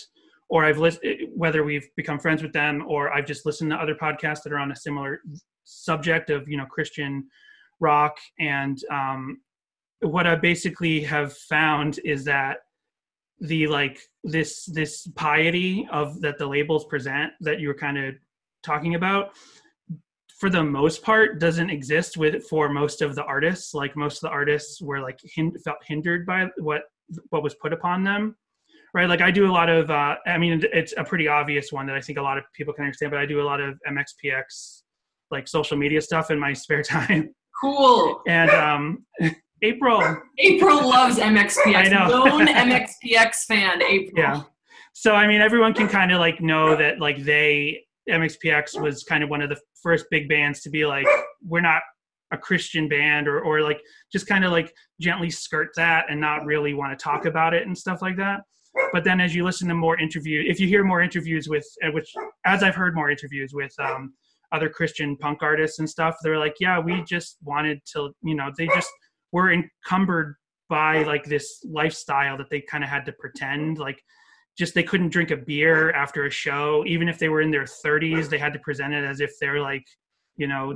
[0.50, 3.96] or I've listened, whether we've become friends with them or I've just listened to other
[3.96, 5.22] podcasts that are on a similar
[5.64, 7.28] subject of, you know, Christian
[7.90, 8.18] rock.
[8.40, 9.42] And um,
[10.02, 12.58] what I basically have found is that
[13.40, 18.16] the like this this piety of that the labels present that you were kind of
[18.64, 19.32] talking about
[20.40, 23.74] for the most part doesn't exist with for most of the artists.
[23.74, 26.84] Like most of the artists were like hin- felt hindered by what
[27.30, 28.36] what was put upon them
[28.96, 29.10] right?
[29.10, 31.96] Like i do a lot of uh i mean it's a pretty obvious one that
[31.96, 34.84] i think a lot of people can understand but i do a lot of mxpx
[35.32, 38.22] like social media stuff in my spare time Cool.
[38.28, 39.06] and um
[39.62, 40.02] april
[40.38, 41.76] April loves MXPX.
[41.76, 42.08] I know.
[42.26, 44.12] Known MXPX fan, April.
[44.18, 44.42] yeah
[44.98, 49.24] so i mean everyone can kind of like know that like they mxpx was kind
[49.24, 51.06] of one of the first big bands to be like
[51.46, 51.82] we're not
[52.32, 53.80] a christian band or or like
[54.12, 57.68] just kind of like gently skirt that and not really want to talk about it
[57.68, 58.40] and stuff like that
[58.94, 61.92] but then as you listen to more interview if you hear more interviews with uh,
[61.92, 62.14] which
[62.46, 64.14] as i've heard more interviews with um
[64.56, 68.50] other christian punk artists and stuff they're like yeah we just wanted to you know
[68.58, 68.90] they just
[69.32, 70.36] were encumbered
[70.70, 74.02] by like this lifestyle that they kind of had to pretend like
[74.58, 76.84] just they couldn't drink a beer after a show.
[76.88, 79.62] Even if they were in their 30s they had to present it as if they're
[79.62, 79.86] like
[80.38, 80.74] you know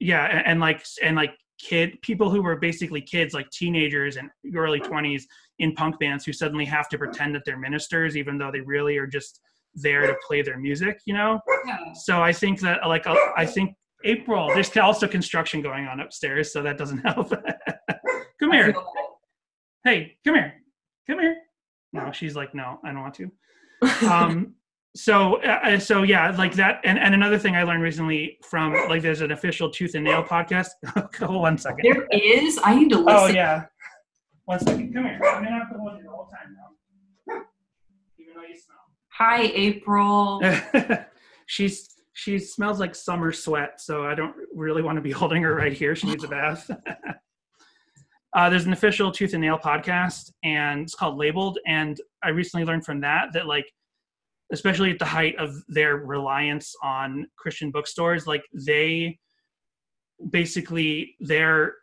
[0.00, 4.30] yeah and, and like and like kid people who were basically kids like teenagers and
[4.54, 5.22] early 20s
[5.58, 8.96] in punk bands who suddenly have to pretend that they're ministers even though they really
[8.96, 9.40] are just
[9.74, 11.40] there to play their music you know?
[11.66, 11.76] Yeah.
[11.94, 13.74] so i think that like uh, i think
[14.04, 17.30] april there's also construction going on upstairs so that doesn't help.
[18.40, 18.72] Come here.
[19.84, 20.54] Hey come here.
[21.08, 21.36] Come here.
[21.92, 23.30] No she's like no i don't want to.
[24.08, 24.54] Um
[24.96, 29.02] so uh, so yeah like that and, and another thing i learned recently from like
[29.02, 30.68] there's an official tooth and nail podcast.
[31.18, 31.80] Hold one second.
[31.82, 32.58] There is.
[32.64, 33.14] I need to listen.
[33.14, 33.66] oh yeah.
[34.46, 34.94] One second.
[34.94, 35.20] Come here.
[35.24, 36.68] I'm gonna have to hold you the whole time now
[38.18, 38.77] even though you smell
[39.18, 40.40] Hi, April.
[41.46, 45.56] she's she smells like summer sweat, so I don't really want to be holding her
[45.56, 45.96] right here.
[45.96, 46.70] She needs a bath.
[48.36, 51.58] uh, there's an official tooth and nail podcast, and it's called Labeled.
[51.66, 53.66] And I recently learned from that that like,
[54.52, 59.18] especially at the height of their reliance on Christian bookstores, like they
[60.30, 61.74] basically their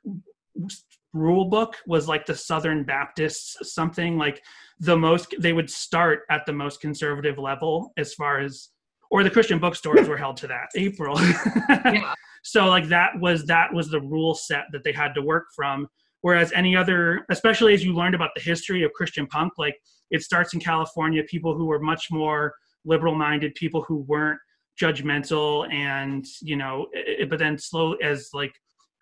[1.16, 4.44] rule book was like the Southern Baptists something like
[4.80, 8.70] the most they would start at the most conservative level as far as
[9.10, 10.68] or the Christian bookstores were held to that.
[10.76, 11.20] April.
[11.86, 12.14] Yeah.
[12.44, 15.88] so like that was that was the rule set that they had to work from
[16.22, 19.76] whereas any other especially as you learned about the history of christian punk like
[20.12, 22.54] it starts in california people who were much more
[22.86, 24.40] liberal minded people who weren't
[24.82, 28.54] judgmental and you know it, but then slow as like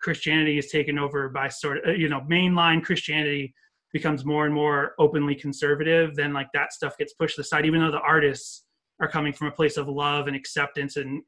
[0.04, 3.54] christianity is taken over by sort of you know mainline christianity
[3.92, 7.90] becomes more and more openly conservative then like that stuff gets pushed aside even though
[7.90, 8.64] the artists
[9.00, 11.22] are coming from a place of love and acceptance and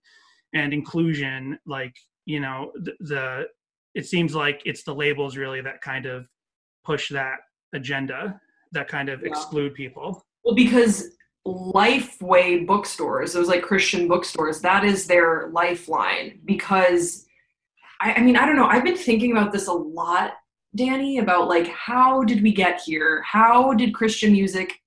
[0.52, 1.94] and inclusion like
[2.26, 3.44] you know the, the
[3.94, 6.26] it seems like it's the labels really that kind of
[6.84, 7.38] push that
[7.74, 8.38] agenda
[8.72, 9.28] that kind of Yeah.
[9.28, 11.16] exclude people Well, because
[11.46, 16.40] Lifeway bookstores, those like Christian bookstores, that is their lifeline.
[16.44, 17.25] Because
[18.00, 18.66] I, I mean, I don't know.
[18.66, 20.34] I've been thinking about this a lot,
[20.74, 23.22] Danny, about like how did we get here?
[23.22, 24.80] How did Christian music,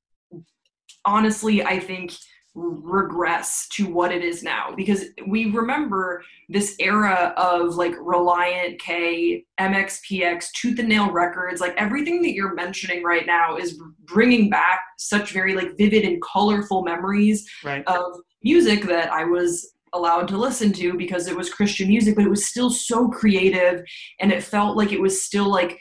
[1.06, 2.14] honestly, I think
[2.56, 9.46] regress to what it is now because we remember this era of like relient k
[9.62, 14.82] mxpx tooth and nail records like everything that you're mentioning right now is bringing back
[14.98, 20.38] such very like vivid and colorful memories right of music that I was allowed to
[20.38, 23.84] listen to because it was Christian music, but it was still so creative
[24.20, 25.80] and it felt like it was still like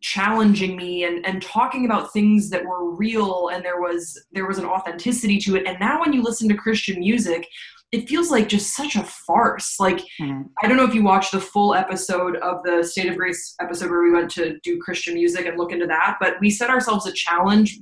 [0.00, 4.58] challenging me and, and talking about things that were real and there was there was
[4.58, 5.66] an authenticity to it.
[5.66, 7.46] And now when you listen to Christian music,
[7.90, 9.80] it feels like just such a farce.
[9.80, 10.50] Like Mhm.
[10.62, 13.90] I don't know if you watched the full episode of the State of Grace episode
[13.90, 17.06] where we went to do Christian music and look into that, but we set ourselves
[17.06, 17.80] a challenge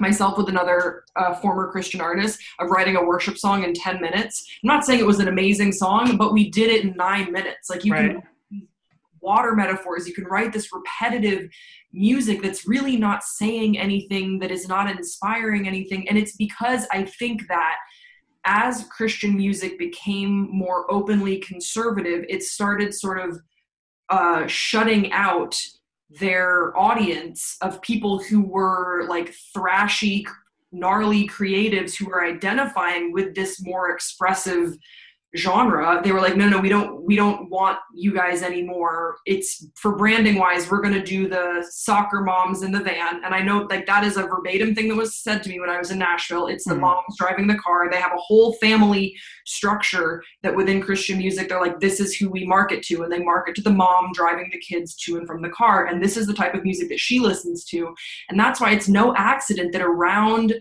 [0.00, 4.44] myself with another uh, former Christian artist of writing a worship song in 10 minutes.
[4.62, 7.70] I'm not saying it was an amazing song, but we did it in nine minutes.
[7.70, 8.10] Like you Right.
[8.12, 8.22] can
[9.24, 11.48] water metaphors, you can write this repetitive
[11.92, 16.06] music that's really not saying anything, that is not inspiring anything.
[16.08, 17.76] And it's because I think that
[18.44, 23.40] as Christian music became more openly conservative, it started sort of
[24.10, 25.58] uh, shutting out
[26.10, 30.24] their audience of people who were like thrashy,
[30.72, 34.76] gnarly creatives who were identifying with this more expressive
[35.36, 39.16] genre they were like no no we don't we don't want you guys anymore.
[39.26, 43.24] It's for branding wise we're going to do the soccer moms in the van.
[43.24, 45.70] And i know like that is a verbatim thing that was said to me when
[45.70, 46.46] i was in nashville.
[46.46, 46.80] It's the Mhm.
[46.80, 47.90] moms driving the car.
[47.90, 52.30] They have a whole family structure that within christian music they're like this is who
[52.30, 55.42] we market to and they market to the mom driving the kids to and from
[55.42, 55.86] the car.
[55.86, 57.94] And this is the type of music that she listens to.
[58.28, 60.54] And that's why it's no accident that around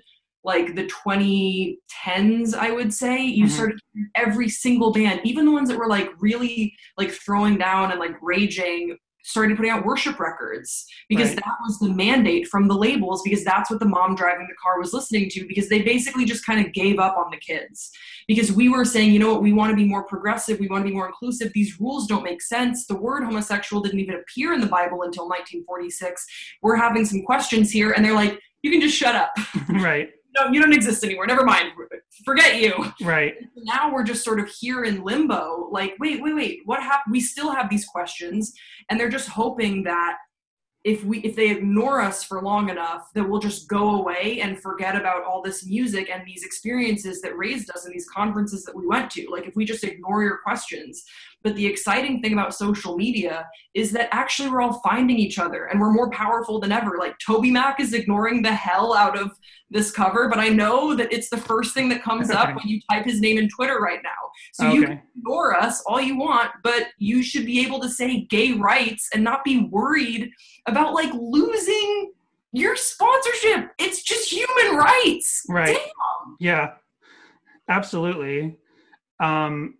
[0.43, 3.49] like the 2010s i would say you Mhm.
[3.49, 3.79] started
[4.15, 8.15] every single band even the ones that were like really like throwing down and like
[8.21, 11.37] raging started putting out worship records because Right.
[11.37, 14.77] that was the mandate from the labels because that's what the mom driving the car
[14.77, 17.89] was listening to because they basically just kind of gave up on the kids.
[18.27, 19.41] Because we were saying you know what?
[19.41, 20.59] We want to be more progressive.
[20.59, 21.53] We want to be more inclusive.
[21.53, 22.85] These rules don't make sense.
[22.85, 26.25] The word homosexual didn't even appear in the bible until 1946
[26.61, 29.31] we're having some questions here and they're like you can just shut up.
[29.69, 31.25] Right no you don't exist anymore.
[31.27, 31.71] Never mind.
[32.25, 32.91] Forget you.
[33.01, 33.35] Right.
[33.57, 35.69] Now we're just sort of here in limbo.
[35.71, 36.59] Like wait wait wait.
[36.65, 38.53] What happened we still have these questions
[38.89, 40.17] and they're just hoping that
[40.83, 44.61] if we if they ignore us for long enough that we'll just go away and
[44.61, 48.75] forget about all this music and these experiences that raised us and these conferences that
[48.75, 49.27] we went to.
[49.29, 51.05] Like if we just ignore your questions.
[51.41, 55.65] But the exciting thing about social media is that actually we're all finding each other
[55.65, 56.97] and we're more powerful than ever.
[56.97, 59.31] Like toby mac is ignoring the hell out of
[59.73, 62.79] this cover but i know that it's the first thing that comes up when you
[62.89, 64.09] type his name in twitter right now
[64.53, 68.21] so you can ignore us all you want but you should be able to say
[68.29, 70.29] gay rights and not be worried
[70.67, 72.11] about like losing
[72.51, 75.75] your sponsorship it's just human rights Right.
[75.75, 76.37] Damn.
[76.39, 76.73] Yeah,
[77.69, 78.57] absolutely.
[79.19, 79.75] Um,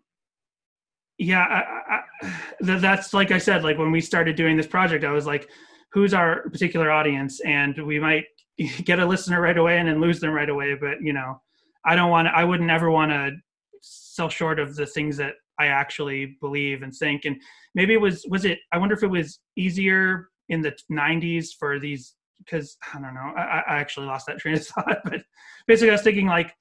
[1.18, 3.64] yeah, I, I, that's like I said.
[3.64, 5.50] Like when we started doing this project, I was like,
[5.92, 8.26] "Who's our particular audience?" And we might
[8.84, 10.76] get a listener right away and then lose them right away.
[10.76, 11.42] But you know,
[11.86, 12.28] I don't want.
[12.28, 13.32] I wouldn't ever want to
[13.82, 17.26] sell short of the things that I actually believe and think.
[17.26, 17.40] And
[17.76, 18.60] maybe it was was it?
[18.72, 23.34] I wonder if it was easier in the '90s for these because I don't know.
[23.38, 25.00] I, I actually lost that train of thought.
[25.04, 25.22] But
[25.68, 26.54] basically, I was thinking like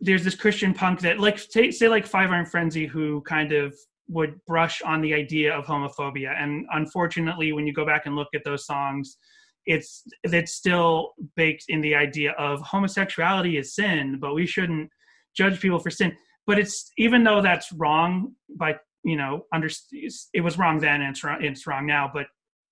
[0.00, 3.74] there's this Christian punk that like say, say like Five Iron Frenzy who kind of
[4.08, 8.26] would brush on the idea of homophobia and unfortunately when you go back and look
[8.34, 9.18] at those songs
[9.70, 14.90] it's it's still baked in the idea of homosexuality is sin but we shouldn't
[15.36, 16.16] judge people for sin
[16.46, 18.74] but it's even though that's wrong by
[19.04, 19.68] you know under
[20.32, 22.26] it was wrong then and it's wrong, it's wrong now but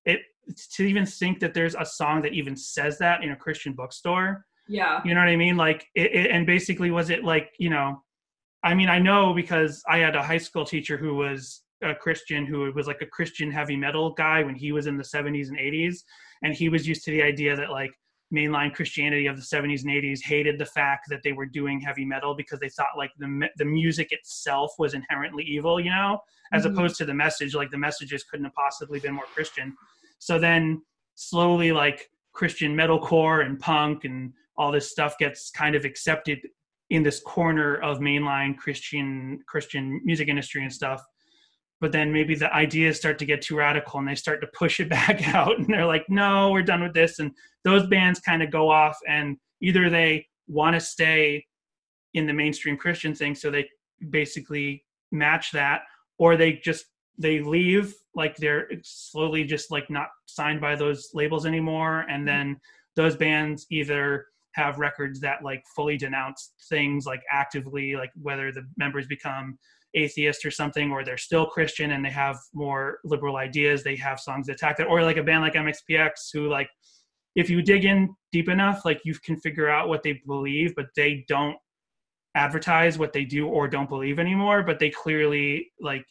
[0.04, 0.20] it
[0.74, 4.44] to even think that there's a song that even says that in a Christian bookstore.
[4.66, 5.00] Yeah.
[5.04, 5.56] You know what I mean?
[5.56, 8.02] Like, it, it, and basically, was it like, you know,
[8.62, 12.44] I mean, I know because I had a high school teacher who was a Christian
[12.46, 15.58] who was like a Christian heavy metal guy when he was in the 70s and
[15.58, 15.98] 80s.
[16.42, 17.92] And he was used to the idea that like
[18.34, 22.04] mainline Christianity of the 70s and 80s hated the fact that they were doing heavy
[22.04, 26.18] metal because they thought like the, the music itself was inherently evil, you know,
[26.52, 26.72] as Mhm.
[26.72, 27.54] opposed to the message.
[27.54, 29.74] Like the messages couldn't have possibly been more Christian.
[30.18, 30.82] So then
[31.14, 36.40] slowly, like Christian metalcore and punk and all this stuff gets kind of accepted
[36.90, 41.02] in this corner of mainline Christian Christian music industry and stuff.
[41.80, 44.80] But then maybe the ideas start to get too radical and they start to push
[44.80, 47.18] it back out and they're like, no, we're done with this.
[47.18, 47.30] And
[47.64, 51.44] those bands kind of go off and either they want to stay
[52.14, 53.68] in the mainstream Christian thing, so they
[54.10, 55.82] basically match that,
[56.18, 56.86] or they just
[57.18, 62.26] they leave like they're slowly just like not signed by those labels anymore and mm-hmm.
[62.26, 62.56] then
[62.96, 68.62] those bands either have records that like fully denounce things like actively like whether the
[68.76, 69.58] members become
[69.94, 74.20] atheist or something or they're still christian and they have more liberal ideas they have
[74.20, 76.68] songs that attack that or like a band like mxpx who like
[77.34, 80.86] if you dig in deep enough like you can figure out what they believe but
[80.94, 81.56] they don't
[82.34, 86.04] advertise what they do or don't believe anymore but they clearly like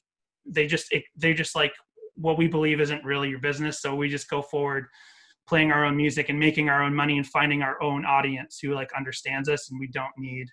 [0.46, 1.74] they just it, they just like
[2.16, 4.86] what we believe isn't really your business so we just go forward
[5.48, 8.74] playing our own music and making our own money and finding our own audience who
[8.74, 10.48] like understands us and we don't need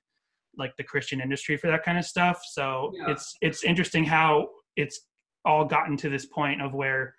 [0.58, 3.12] like the christian industry for that kind of stuff so Yeah.
[3.12, 5.00] it's it's interesting how it's
[5.44, 7.14] all gotten to this point of where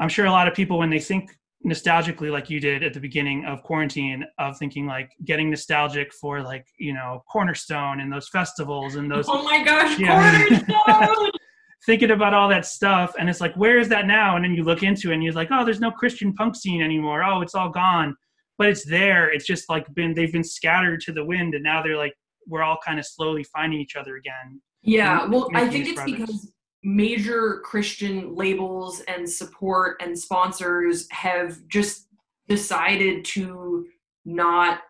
[0.00, 1.30] i'm sure a lot of people when they think
[1.66, 6.42] nostalgically like you did at the beginning of quarantine of thinking like getting nostalgic for
[6.42, 10.36] like you know cornerstone and those festivals and those Oh my gosh, Yeah.
[10.36, 11.30] cornerstone!
[11.86, 14.64] thinking about all that stuff and it's like where is that now and then you
[14.64, 17.54] look into it and you're like oh there's no christian punk scene anymore oh it's
[17.54, 18.14] all gone
[18.58, 21.82] but it's there it's just like been they've been scattered to the wind and now
[21.82, 22.14] they're like
[22.46, 26.52] we're all kind of slowly finding each other again Yeah, well, I think it's because
[26.82, 32.06] major Christian labels and support and sponsors have just
[32.48, 33.86] decided to
[34.24, 34.80] not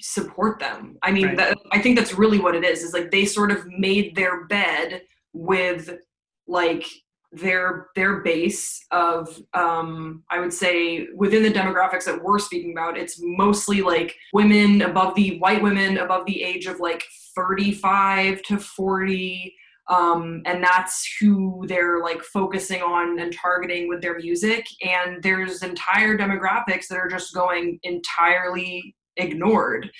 [0.00, 0.98] support them.
[1.02, 1.36] I mean, Right.
[1.38, 2.82] that, I think that's really what it is.
[2.82, 5.02] Is like they sort of made their bed
[5.32, 5.98] with
[6.46, 6.86] like
[7.36, 12.96] their their base of um i would say within the demographics that we're speaking about
[12.96, 17.04] it's mostly like women above the white women above the age of like
[17.34, 19.54] 35 to 40
[19.88, 24.66] um, and that's who they're like focusing on and targeting with their music.
[24.82, 29.90] And there's entire demographics that are just going entirely ignored.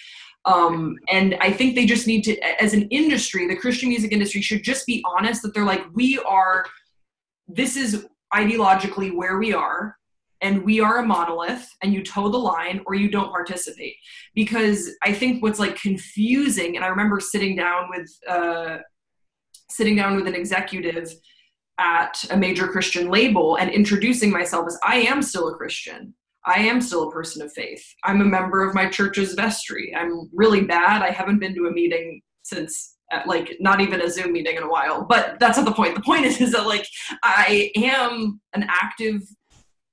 [0.44, 4.40] Um, and i think they just need to as an industry the christian music industry
[4.40, 6.64] should just be honest that they're like we are
[7.48, 9.96] this is ideologically where we are
[10.40, 13.94] and we are a monolith and you toe the line or you don't participate.
[14.34, 18.78] Because i think what's like confusing and i remember sitting down with uh,
[19.68, 21.12] sitting down with an executive
[21.78, 26.14] at a major christian label and introducing myself as i am still a christian.
[26.46, 27.84] I am still a person of faith.
[28.04, 29.92] I'm a member of my church's vestry.
[29.96, 31.02] I'm really bad.
[31.02, 34.62] I haven't been to a meeting since uh, like not even a zoom meeting in
[34.62, 35.04] a while.
[35.04, 35.94] But that's not the point.
[35.94, 36.86] The point is, is that like
[37.22, 39.22] i am an active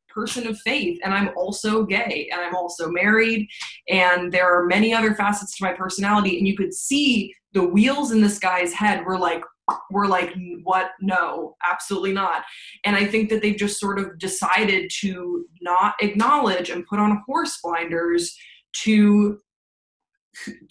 [0.10, 3.48] person of faith and i'm also gay and i'm also married
[3.90, 8.12] and there are many other facets to my personality and you could see the wheels
[8.12, 9.44] in this guy's head were like
[9.92, 10.34] were like
[10.64, 10.92] what?
[11.02, 12.44] No absolutely not.
[12.84, 17.22] And i think that they've just sort of decided to not acknowledge and put on
[17.26, 18.36] horse blinders
[18.84, 19.40] to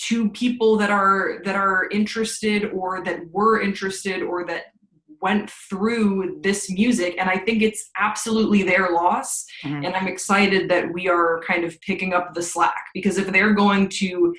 [0.09, 4.65] to people that are that are interested or that were interested or that
[5.21, 7.15] went through this music.
[7.19, 9.45] And i think it's absolutely their loss.
[9.65, 9.87] Mhm.
[9.87, 12.83] and i'm excited that we are kind of picking up the slack.
[12.93, 14.35] Because if they're going to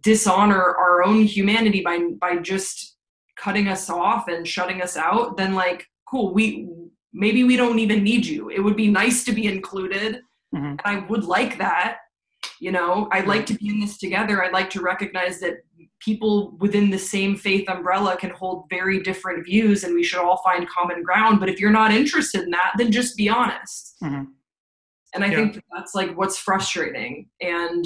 [0.00, 2.96] dishonor our own humanity by by just
[3.36, 6.68] cutting us off and shutting us out then like cool we
[7.12, 8.50] maybe we don't even need you.
[8.50, 10.20] It would be nice to be included.
[10.54, 10.70] Mhm.
[10.70, 11.98] and i would like that
[12.64, 13.08] you know?
[13.12, 14.34] I'd like to be in this together.
[14.42, 15.56] I'd like to recognize that
[16.00, 20.40] people within the same faith umbrella can hold very different views and we should all
[20.48, 21.40] find common ground.
[21.40, 23.96] But if you're not interested in that then just be honest.
[24.02, 24.26] Mhm.
[25.14, 25.36] and i Yeah.
[25.36, 27.14] think that that's like what's frustrating.
[27.40, 27.84] And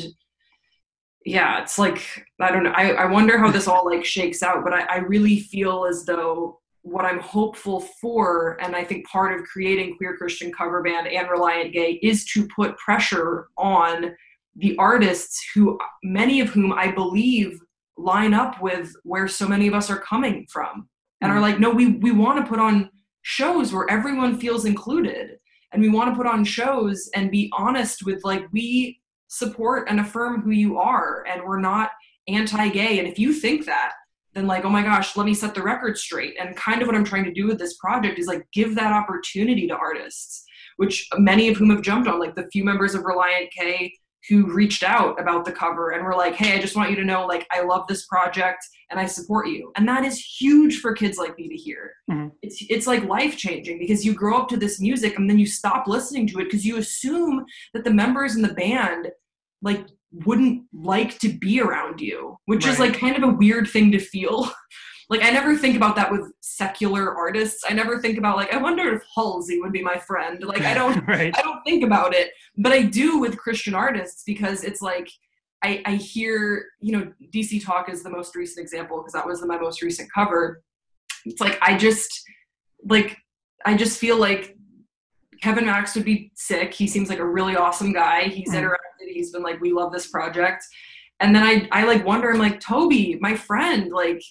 [1.37, 2.01] yeah it's like
[2.41, 4.97] i don't know i, I wonder how this all like shakes out but I, I
[5.15, 10.17] really feel as though what i'm hopeful for and i think part of creating queer
[10.17, 14.15] christian cover band and relient gay is to put pressure on
[14.59, 17.59] the artists who many of whom i believe
[17.97, 20.89] line up with where so many of us are coming from
[21.21, 21.43] and are mm-hmm.
[21.43, 22.91] like no we we want to put on
[23.23, 25.39] shows where everyone feels included
[25.73, 28.99] and we want to put on shows and be honest with like we
[29.29, 31.91] support and affirm who you are and we're not
[32.27, 32.99] anti-gay.
[32.99, 33.93] And if you think that
[34.35, 36.37] then like oh my gosh let me set the record straight.
[36.41, 38.93] And kind of what i'm trying to do with this project is like give that
[38.93, 40.45] opportunity to artists
[40.77, 43.93] which many of whom have jumped on like the few members of relient k
[44.29, 47.05] who reached out about the cover and were like hey i just want you to
[47.05, 49.71] know like i love this project and i support you.
[49.77, 51.93] And that is huge for kids like me to hear.
[52.11, 52.31] Mhm.
[52.43, 55.47] it's it's like life changing because you grow up to this music and then you
[55.47, 57.45] stop listening to it because you assume
[57.75, 59.11] that the members in the band
[59.61, 59.87] like
[60.25, 63.99] wouldn't like to be around you which is like kind of a weird thing to
[63.99, 64.51] feel
[65.11, 68.57] like i never think about that with secular artists i never think about like i
[68.57, 71.35] wonder if halsey would be my friend like i don't right.
[71.37, 75.09] I don't think about it, but I do with Christian artists because it's like
[75.63, 79.45] I, I hear, you know, DC Talk is the most recent example because that was
[79.45, 80.63] my most recent cover.
[81.25, 82.11] It's like I just
[82.85, 83.17] like
[83.67, 84.57] I just feel like
[85.43, 86.73] Kevin Max would be sick.
[86.75, 88.25] He seems like a really awesome guy.
[88.25, 88.61] He's Mm.
[88.63, 89.09] interacted.
[89.13, 90.65] He's been like, we love this project.
[91.21, 94.23] And then I, I like wonder, I'm like, Toby, my friend, like,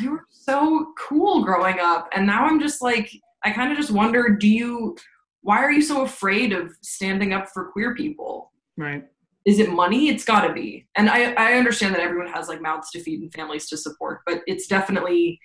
[0.00, 2.08] you were so cool growing up.
[2.14, 3.10] And now I'm just like,
[3.42, 4.96] I kind of just wonder, do you,
[5.42, 8.52] why are you so afraid of standing up for queer people?
[8.76, 9.04] Right.
[9.46, 10.08] Is it money?
[10.08, 10.86] It's gotta be.
[10.96, 14.20] And I, I understand that everyone has like mouths to feed and families to support,
[14.26, 15.40] but it's definitely,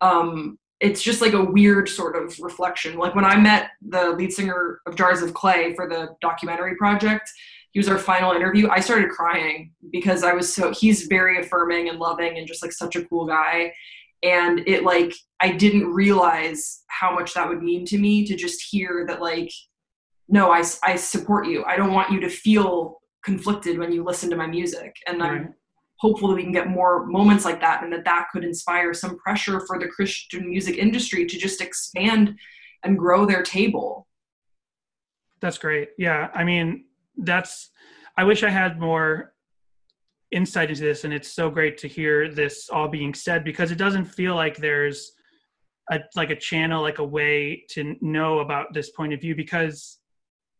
[0.00, 2.96] um, it's just like a weird sort of reflection.
[2.96, 7.30] Like when I met the lead singer of Jars of Clay for the documentary project,
[7.74, 8.68] he was our final interview.
[8.70, 12.72] I started crying because I was so he's very affirming and loving and just like
[12.72, 13.74] such a cool guy.
[14.22, 18.62] And it like I didn't realize how much that would mean to me to just
[18.70, 19.50] hear that like
[20.28, 21.64] no, I, I support you.
[21.64, 24.94] I don't want you to feel conflicted when you listen to my music.
[25.06, 25.46] And I'm Right.
[25.98, 29.18] hopeful that we can get more moments like that and that that could inspire some
[29.18, 32.38] pressure for the Christian music industry to just expand
[32.84, 34.06] and grow their table.
[35.40, 35.88] That's great.
[35.98, 36.30] Yeah.
[36.34, 37.70] I mean, that's,
[38.16, 39.34] I wish I had more
[40.30, 41.04] insight into this.
[41.04, 44.56] And it's so great to hear this all being said because it doesn't feel like
[44.56, 45.12] there's
[45.90, 49.98] a, like a channel, like a way to know about this point of view because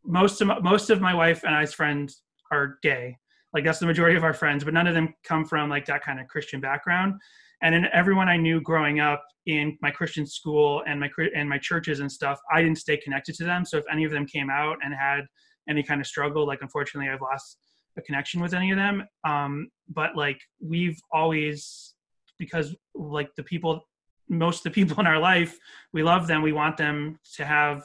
[0.04, 2.22] most of, most of my wife and I's friends
[2.52, 3.16] are gay.
[3.52, 6.02] Like that's the majority of our friends, but none of them come from like that
[6.02, 7.14] kind of Christian background.
[7.62, 11.58] And in everyone I knew growing up in my Christian school and my and my
[11.58, 13.64] churches and stuff, I didn't stay connected to them.
[13.64, 15.24] So if any of them came out and had
[15.68, 17.58] any kind of struggle, like unfortunately I've lost
[17.96, 19.06] a connection with any of them.
[19.24, 21.94] Um, but like we've always
[22.38, 23.86] because like the people
[24.28, 25.58] most of the people in our life,
[25.92, 27.84] we love them, we want them to have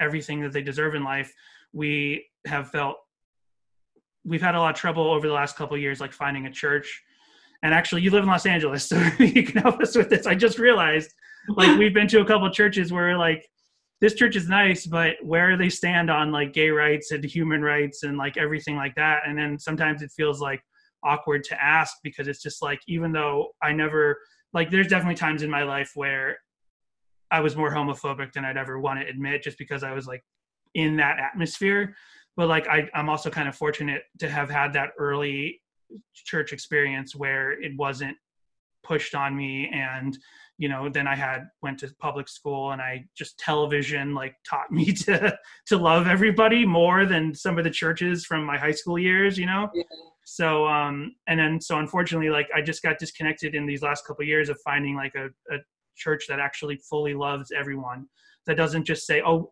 [0.00, 1.32] everything that they deserve in life.
[1.72, 2.96] We have felt
[4.24, 6.50] we've had a lot of trouble over the last couple of years like finding a
[6.50, 7.02] church
[7.62, 10.34] and actually you live in los angeles so you can help us with this i
[10.34, 11.12] just realized
[11.56, 13.48] like we've been to a couple of churches where like
[14.00, 18.02] this church is nice but where they stand on like gay rights and human rights
[18.02, 20.62] and like everything like that and then sometimes it feels like
[21.04, 24.18] awkward to ask because it's just like even though i never
[24.52, 26.38] like there's definitely times in my life where
[27.30, 30.22] i was more homophobic than i'd ever want to admit just because i was like
[30.74, 31.94] in that atmosphere
[32.36, 35.60] but like I, i'm also kind of fortunate to have had that early
[36.14, 38.16] church experience where it wasn't
[38.82, 40.16] pushed on me and
[40.60, 44.70] you know then i had went to public school and i just television like taught
[44.78, 48.98] me to to love everybody more than some of the churches from my high school
[48.98, 49.82] years you know Yeah.
[50.26, 54.22] so um and then so unfortunately like i just got disconnected in these last couple
[54.22, 55.58] of years of finding like a, a
[55.96, 58.06] church that actually fully loves everyone
[58.46, 59.50] that doesn't just say oh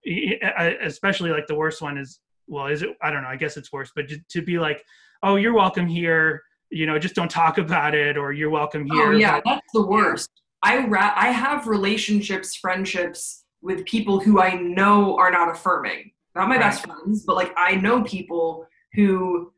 [0.82, 3.72] especially like the worst one is well is it i don't know i guess it's
[3.72, 4.85] worse but to, to be like
[5.22, 9.12] oh you're welcome here you know just don't talk about it or you're welcome here
[9.12, 10.30] Oh yeah, but- that's the worst.
[10.62, 16.12] I ra- I have relationships, friendships with people who I know are not affirming.
[16.35, 19.52] Not my best friends, but like I know people who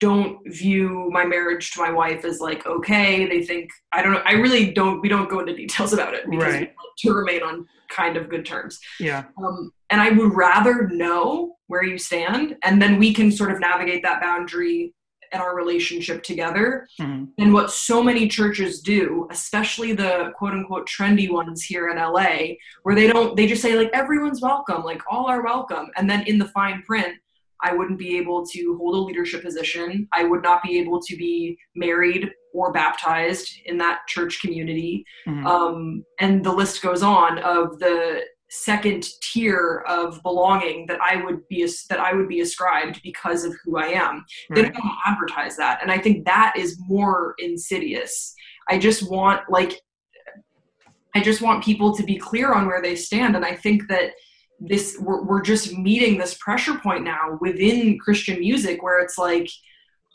[0.00, 3.26] don't view my marriage to my wife as like okay.
[3.26, 4.22] They think I don't know.
[4.24, 5.00] I really don't.
[5.00, 6.74] We don't go into details about it because we Right.
[6.98, 8.80] to remain on kind of good terms.
[8.98, 13.52] yeah Um, and I would rather know where you stand, and then we can sort
[13.52, 14.92] of navigate that boundary
[15.32, 17.28] in our relationship together Mhm.
[17.38, 22.56] and what so many churches do, especially the quote unquote trendy ones here in LA,
[22.82, 25.90] where they don't, they just say like everyone's welcome, like all are welcome.
[25.96, 27.14] And then in the fine print,
[27.62, 30.06] I wouldn't be able to hold a leadership position.
[30.12, 35.04] I would not be able to be married or baptized in that church community.
[35.26, 35.46] Mhm.
[35.46, 41.46] Um, and the list goes on of the second tier of belonging that I would
[41.48, 44.72] be that I would be ascribed because of who I am they right.
[44.72, 48.32] don't advertise that and i think that is more insidious
[48.68, 49.80] i just want like
[51.16, 53.36] I just want people to be clear on where they stand.
[53.36, 54.10] And I think that
[54.60, 59.48] this we're, we're just meeting this pressure point now within Christian music where it's like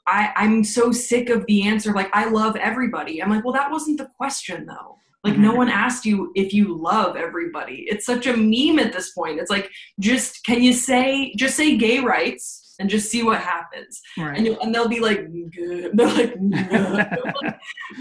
[0.05, 3.21] I, I'm so sick of the answer like I love everybody.
[3.21, 4.97] I'm like, well, that wasn't the question though.
[5.23, 5.57] Like no mm-hmm.
[5.57, 7.85] one asked you if you love everybody.
[7.88, 9.39] It's such a meme at this point.
[9.39, 9.69] It's like
[9.99, 14.02] just can you say just say gay rights and just see what happens.
[14.18, 14.35] Right.
[14.35, 17.19] And you, and they'll be like "Good." they're like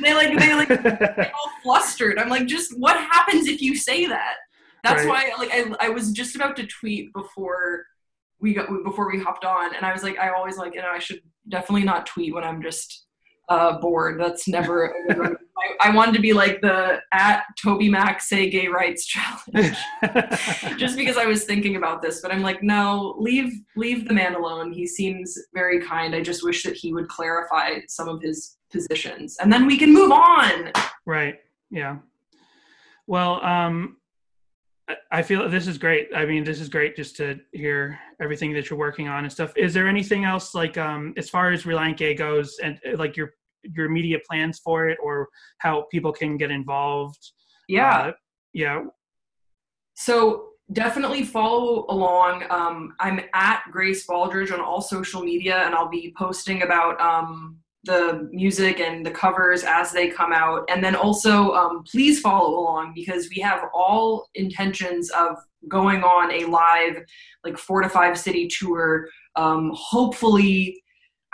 [0.01, 2.19] they like they like all flustered.
[2.19, 4.37] I'm like just what happens if you say that?
[4.83, 5.31] That's Right.
[5.39, 7.85] why like I I was just about to tweet before
[8.41, 10.89] we got before we hopped on and I was like I always like you know
[10.89, 13.07] I should definitely not tweet when I'm just
[13.51, 14.19] uh, bored.
[14.19, 14.87] That's never.
[14.87, 15.37] a good one.
[15.59, 19.77] I, I wanted to be like the at Toby Mac say gay rights challenge,
[20.79, 22.21] just because I was thinking about this.
[22.23, 24.73] But I'm like, no, leave leave the man alone.
[24.73, 26.15] He seems very kind.
[26.15, 29.93] I just wish that he would clarify some of his positions, and then we can
[29.93, 30.73] move on.
[31.05, 31.41] Right.
[31.71, 31.99] Yeah.
[33.07, 33.97] Well, um,
[35.11, 36.09] I- feel this is great.
[36.15, 39.53] I mean, this is great just to hear everything that you're working on and stuff.
[39.57, 43.35] Is there anything else like, um, as far as Relient Gay goes, and like your
[43.62, 45.28] your immediate plans for it, or
[45.59, 47.32] how people can get involved?
[47.69, 47.99] Yeah.
[47.99, 48.12] Uh,
[48.53, 48.82] yeah.
[49.95, 52.45] So definitely follow along.
[52.51, 57.59] Um, I'm at Grace Baldridge on all social media, and I'll be posting about um,
[57.85, 60.69] the music and the covers as they come out.
[60.69, 65.37] And then also, um, please follow along because we have all intentions of
[65.69, 67.03] going on a live,
[67.45, 69.09] like four to five city tour.
[69.37, 70.82] Um, hopefully.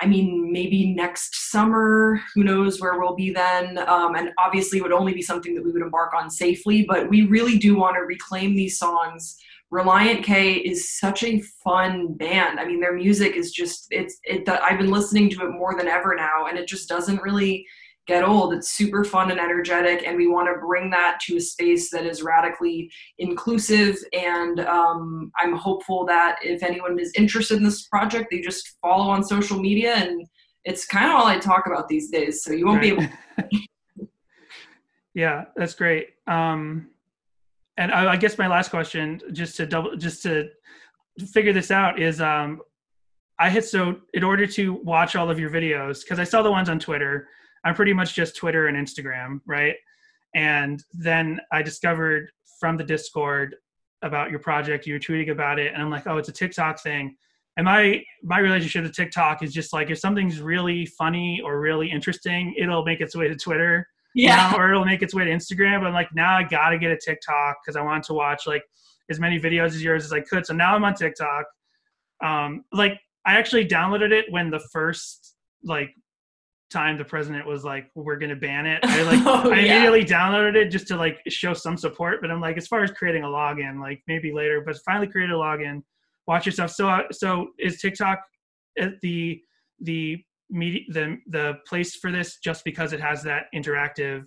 [0.01, 3.79] I mean, maybe next summer, who knows where we'll be then.
[3.89, 7.09] Um, and obviously, it would only be something that we would embark on safely, but
[7.09, 9.37] we really do want to reclaim these songs.
[9.73, 12.61] Relient K is such a fun band.
[12.61, 15.89] I mean, their music is just, it's, it, I've been listening to it more than
[15.89, 17.67] ever now, and it just doesn't really
[18.07, 18.55] get old.
[18.55, 22.07] It's super fun and energetic, and we want to bring that to a space that
[22.07, 23.97] is radically inclusive.
[24.13, 29.11] And um, I'm hopeful that if anyone is interested in this project, they just follow
[29.11, 30.27] on social media, and
[30.65, 32.43] it's kind of all I talk about these days.
[32.43, 33.07] So you won't be able.
[35.17, 36.09] Yeah, that's great.
[36.27, 36.91] Um,
[37.79, 40.51] and I, I guess my last question, just to double, just to
[41.33, 42.61] figure this out, is um,
[43.39, 46.51] I had so in order to watch all of your videos because I saw the
[46.51, 47.29] ones on Twitter.
[47.67, 49.75] I'm pretty much just Twitter and Instagram, right?
[50.35, 52.31] And then I discovered
[52.61, 53.57] from the Discord
[54.03, 54.87] about your project.
[54.87, 57.17] You were tweeting about it, and I'm like, oh, it's a TikTok thing.
[57.57, 61.91] And my my relationship to TikTok is just like if something's really funny or really
[61.91, 64.51] interesting, it'll make its way to Twitter you Yeah.
[64.51, 65.81] know, or it'll make its way to Instagram.
[65.81, 68.63] But I'm like, now I gotta get a TikTok because I want to watch like
[69.11, 70.47] as many videos as yours as I could.
[70.47, 71.45] So now I'm on TikTok.
[72.25, 75.35] Um, like I actually downloaded it when the first
[75.65, 75.91] like
[76.79, 78.81] time the president was like, we're gonna ban it.
[78.85, 79.73] I like Oh, I yeah.
[79.77, 82.21] immediately downloaded it just to like show some support.
[82.21, 84.63] But I'm like, as far as creating a login, like maybe later.
[84.67, 85.83] But finally created a login.
[86.27, 86.71] Watch yourself.
[86.73, 87.29] So uh, so
[87.59, 88.19] is TikTok
[89.03, 89.41] the
[89.81, 90.03] the
[90.51, 94.25] media the the place for this just because it has that interactive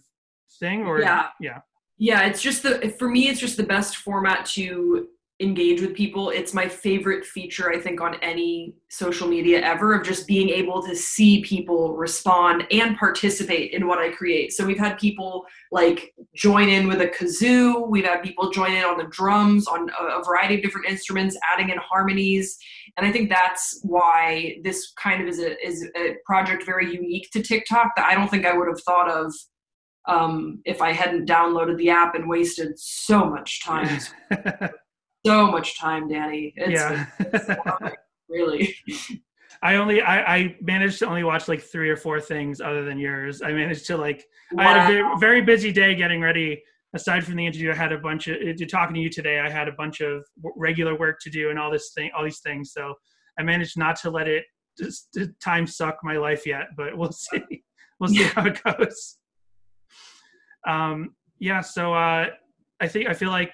[0.59, 1.27] thing or Yeah.
[1.39, 1.59] yeah
[1.97, 5.07] Yeah, it's just the for me it's just the best format to
[5.41, 6.30] engage with people.
[6.32, 10.84] It's my favorite feature I think on any social media ever of just being able
[10.84, 14.52] to see people respond and participate in what I create.
[14.52, 18.84] So we've had people like join in with a kazoo, we've had people join in
[18.84, 22.57] on the drums on a, variety of different instruments, adding in harmonies,
[22.98, 27.30] and I think that's why this kind of is a is a project very unique
[27.32, 29.34] to TikTok that I don't think I would have thought of
[30.07, 33.99] um, if I hadn't downloaded the app and wasted so much time.
[35.25, 36.53] so much time, Danny.
[36.55, 37.91] It's yeah.
[38.29, 38.75] really.
[39.61, 42.97] i only I, I managed to only watch like three or four things other than
[42.97, 43.41] yours.
[43.41, 44.25] I managed to like
[44.57, 46.63] i had a very, very busy day getting ready.
[46.95, 49.47] Aside from the interview i had a bunch of uh, talking to you today i
[49.47, 50.25] had a bunch of
[50.55, 52.71] regular work to do and all this thing all these things.
[52.73, 52.93] So
[53.37, 54.45] i managed not to let it
[54.77, 57.43] just time suck my life yet but we'll see.
[57.99, 59.17] We'll see how it goes.
[60.65, 62.27] Um yeah so uh
[62.79, 63.53] i think i feel like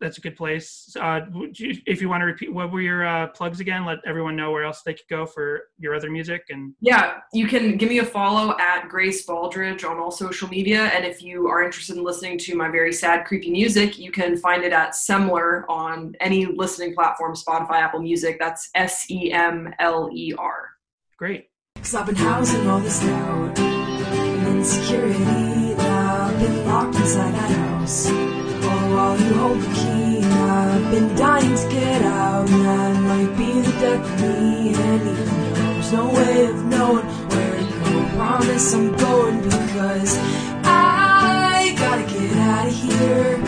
[0.00, 3.06] that's a good place uh would you, if you want to repeat what were your
[3.06, 6.44] uh plugs again let everyone know where else they could go for your other music
[6.50, 10.84] and Yeah, you can give me a follow at Grace Baldridge on all social media.
[10.86, 14.36] And if you are interested in listening to my very sad, creepy music, you can
[14.36, 18.38] find it at Semler on any listening platform Spotify, Apple Music.
[18.38, 20.70] That's S E M L E R.
[21.16, 25.74] great Cause I've been housing all this doubt and insecurity.
[25.74, 28.29] I've been locked inside that house.
[29.12, 32.46] Oh, you hold the key, I've been dying to get out.
[32.46, 34.72] That might be the death of me.
[34.72, 40.16] And even though there's no way of knowing where to go, promise I'm going because
[40.62, 43.42] I gotta get out of here.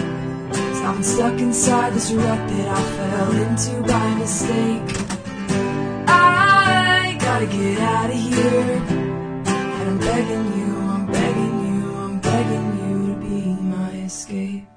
[0.82, 4.82] i I've stuck inside this rut that I fell into by mistake.
[6.08, 8.82] I gotta get out of here.
[9.38, 14.71] And I'm begging you, I'm begging you, I'm begging you to be my escape.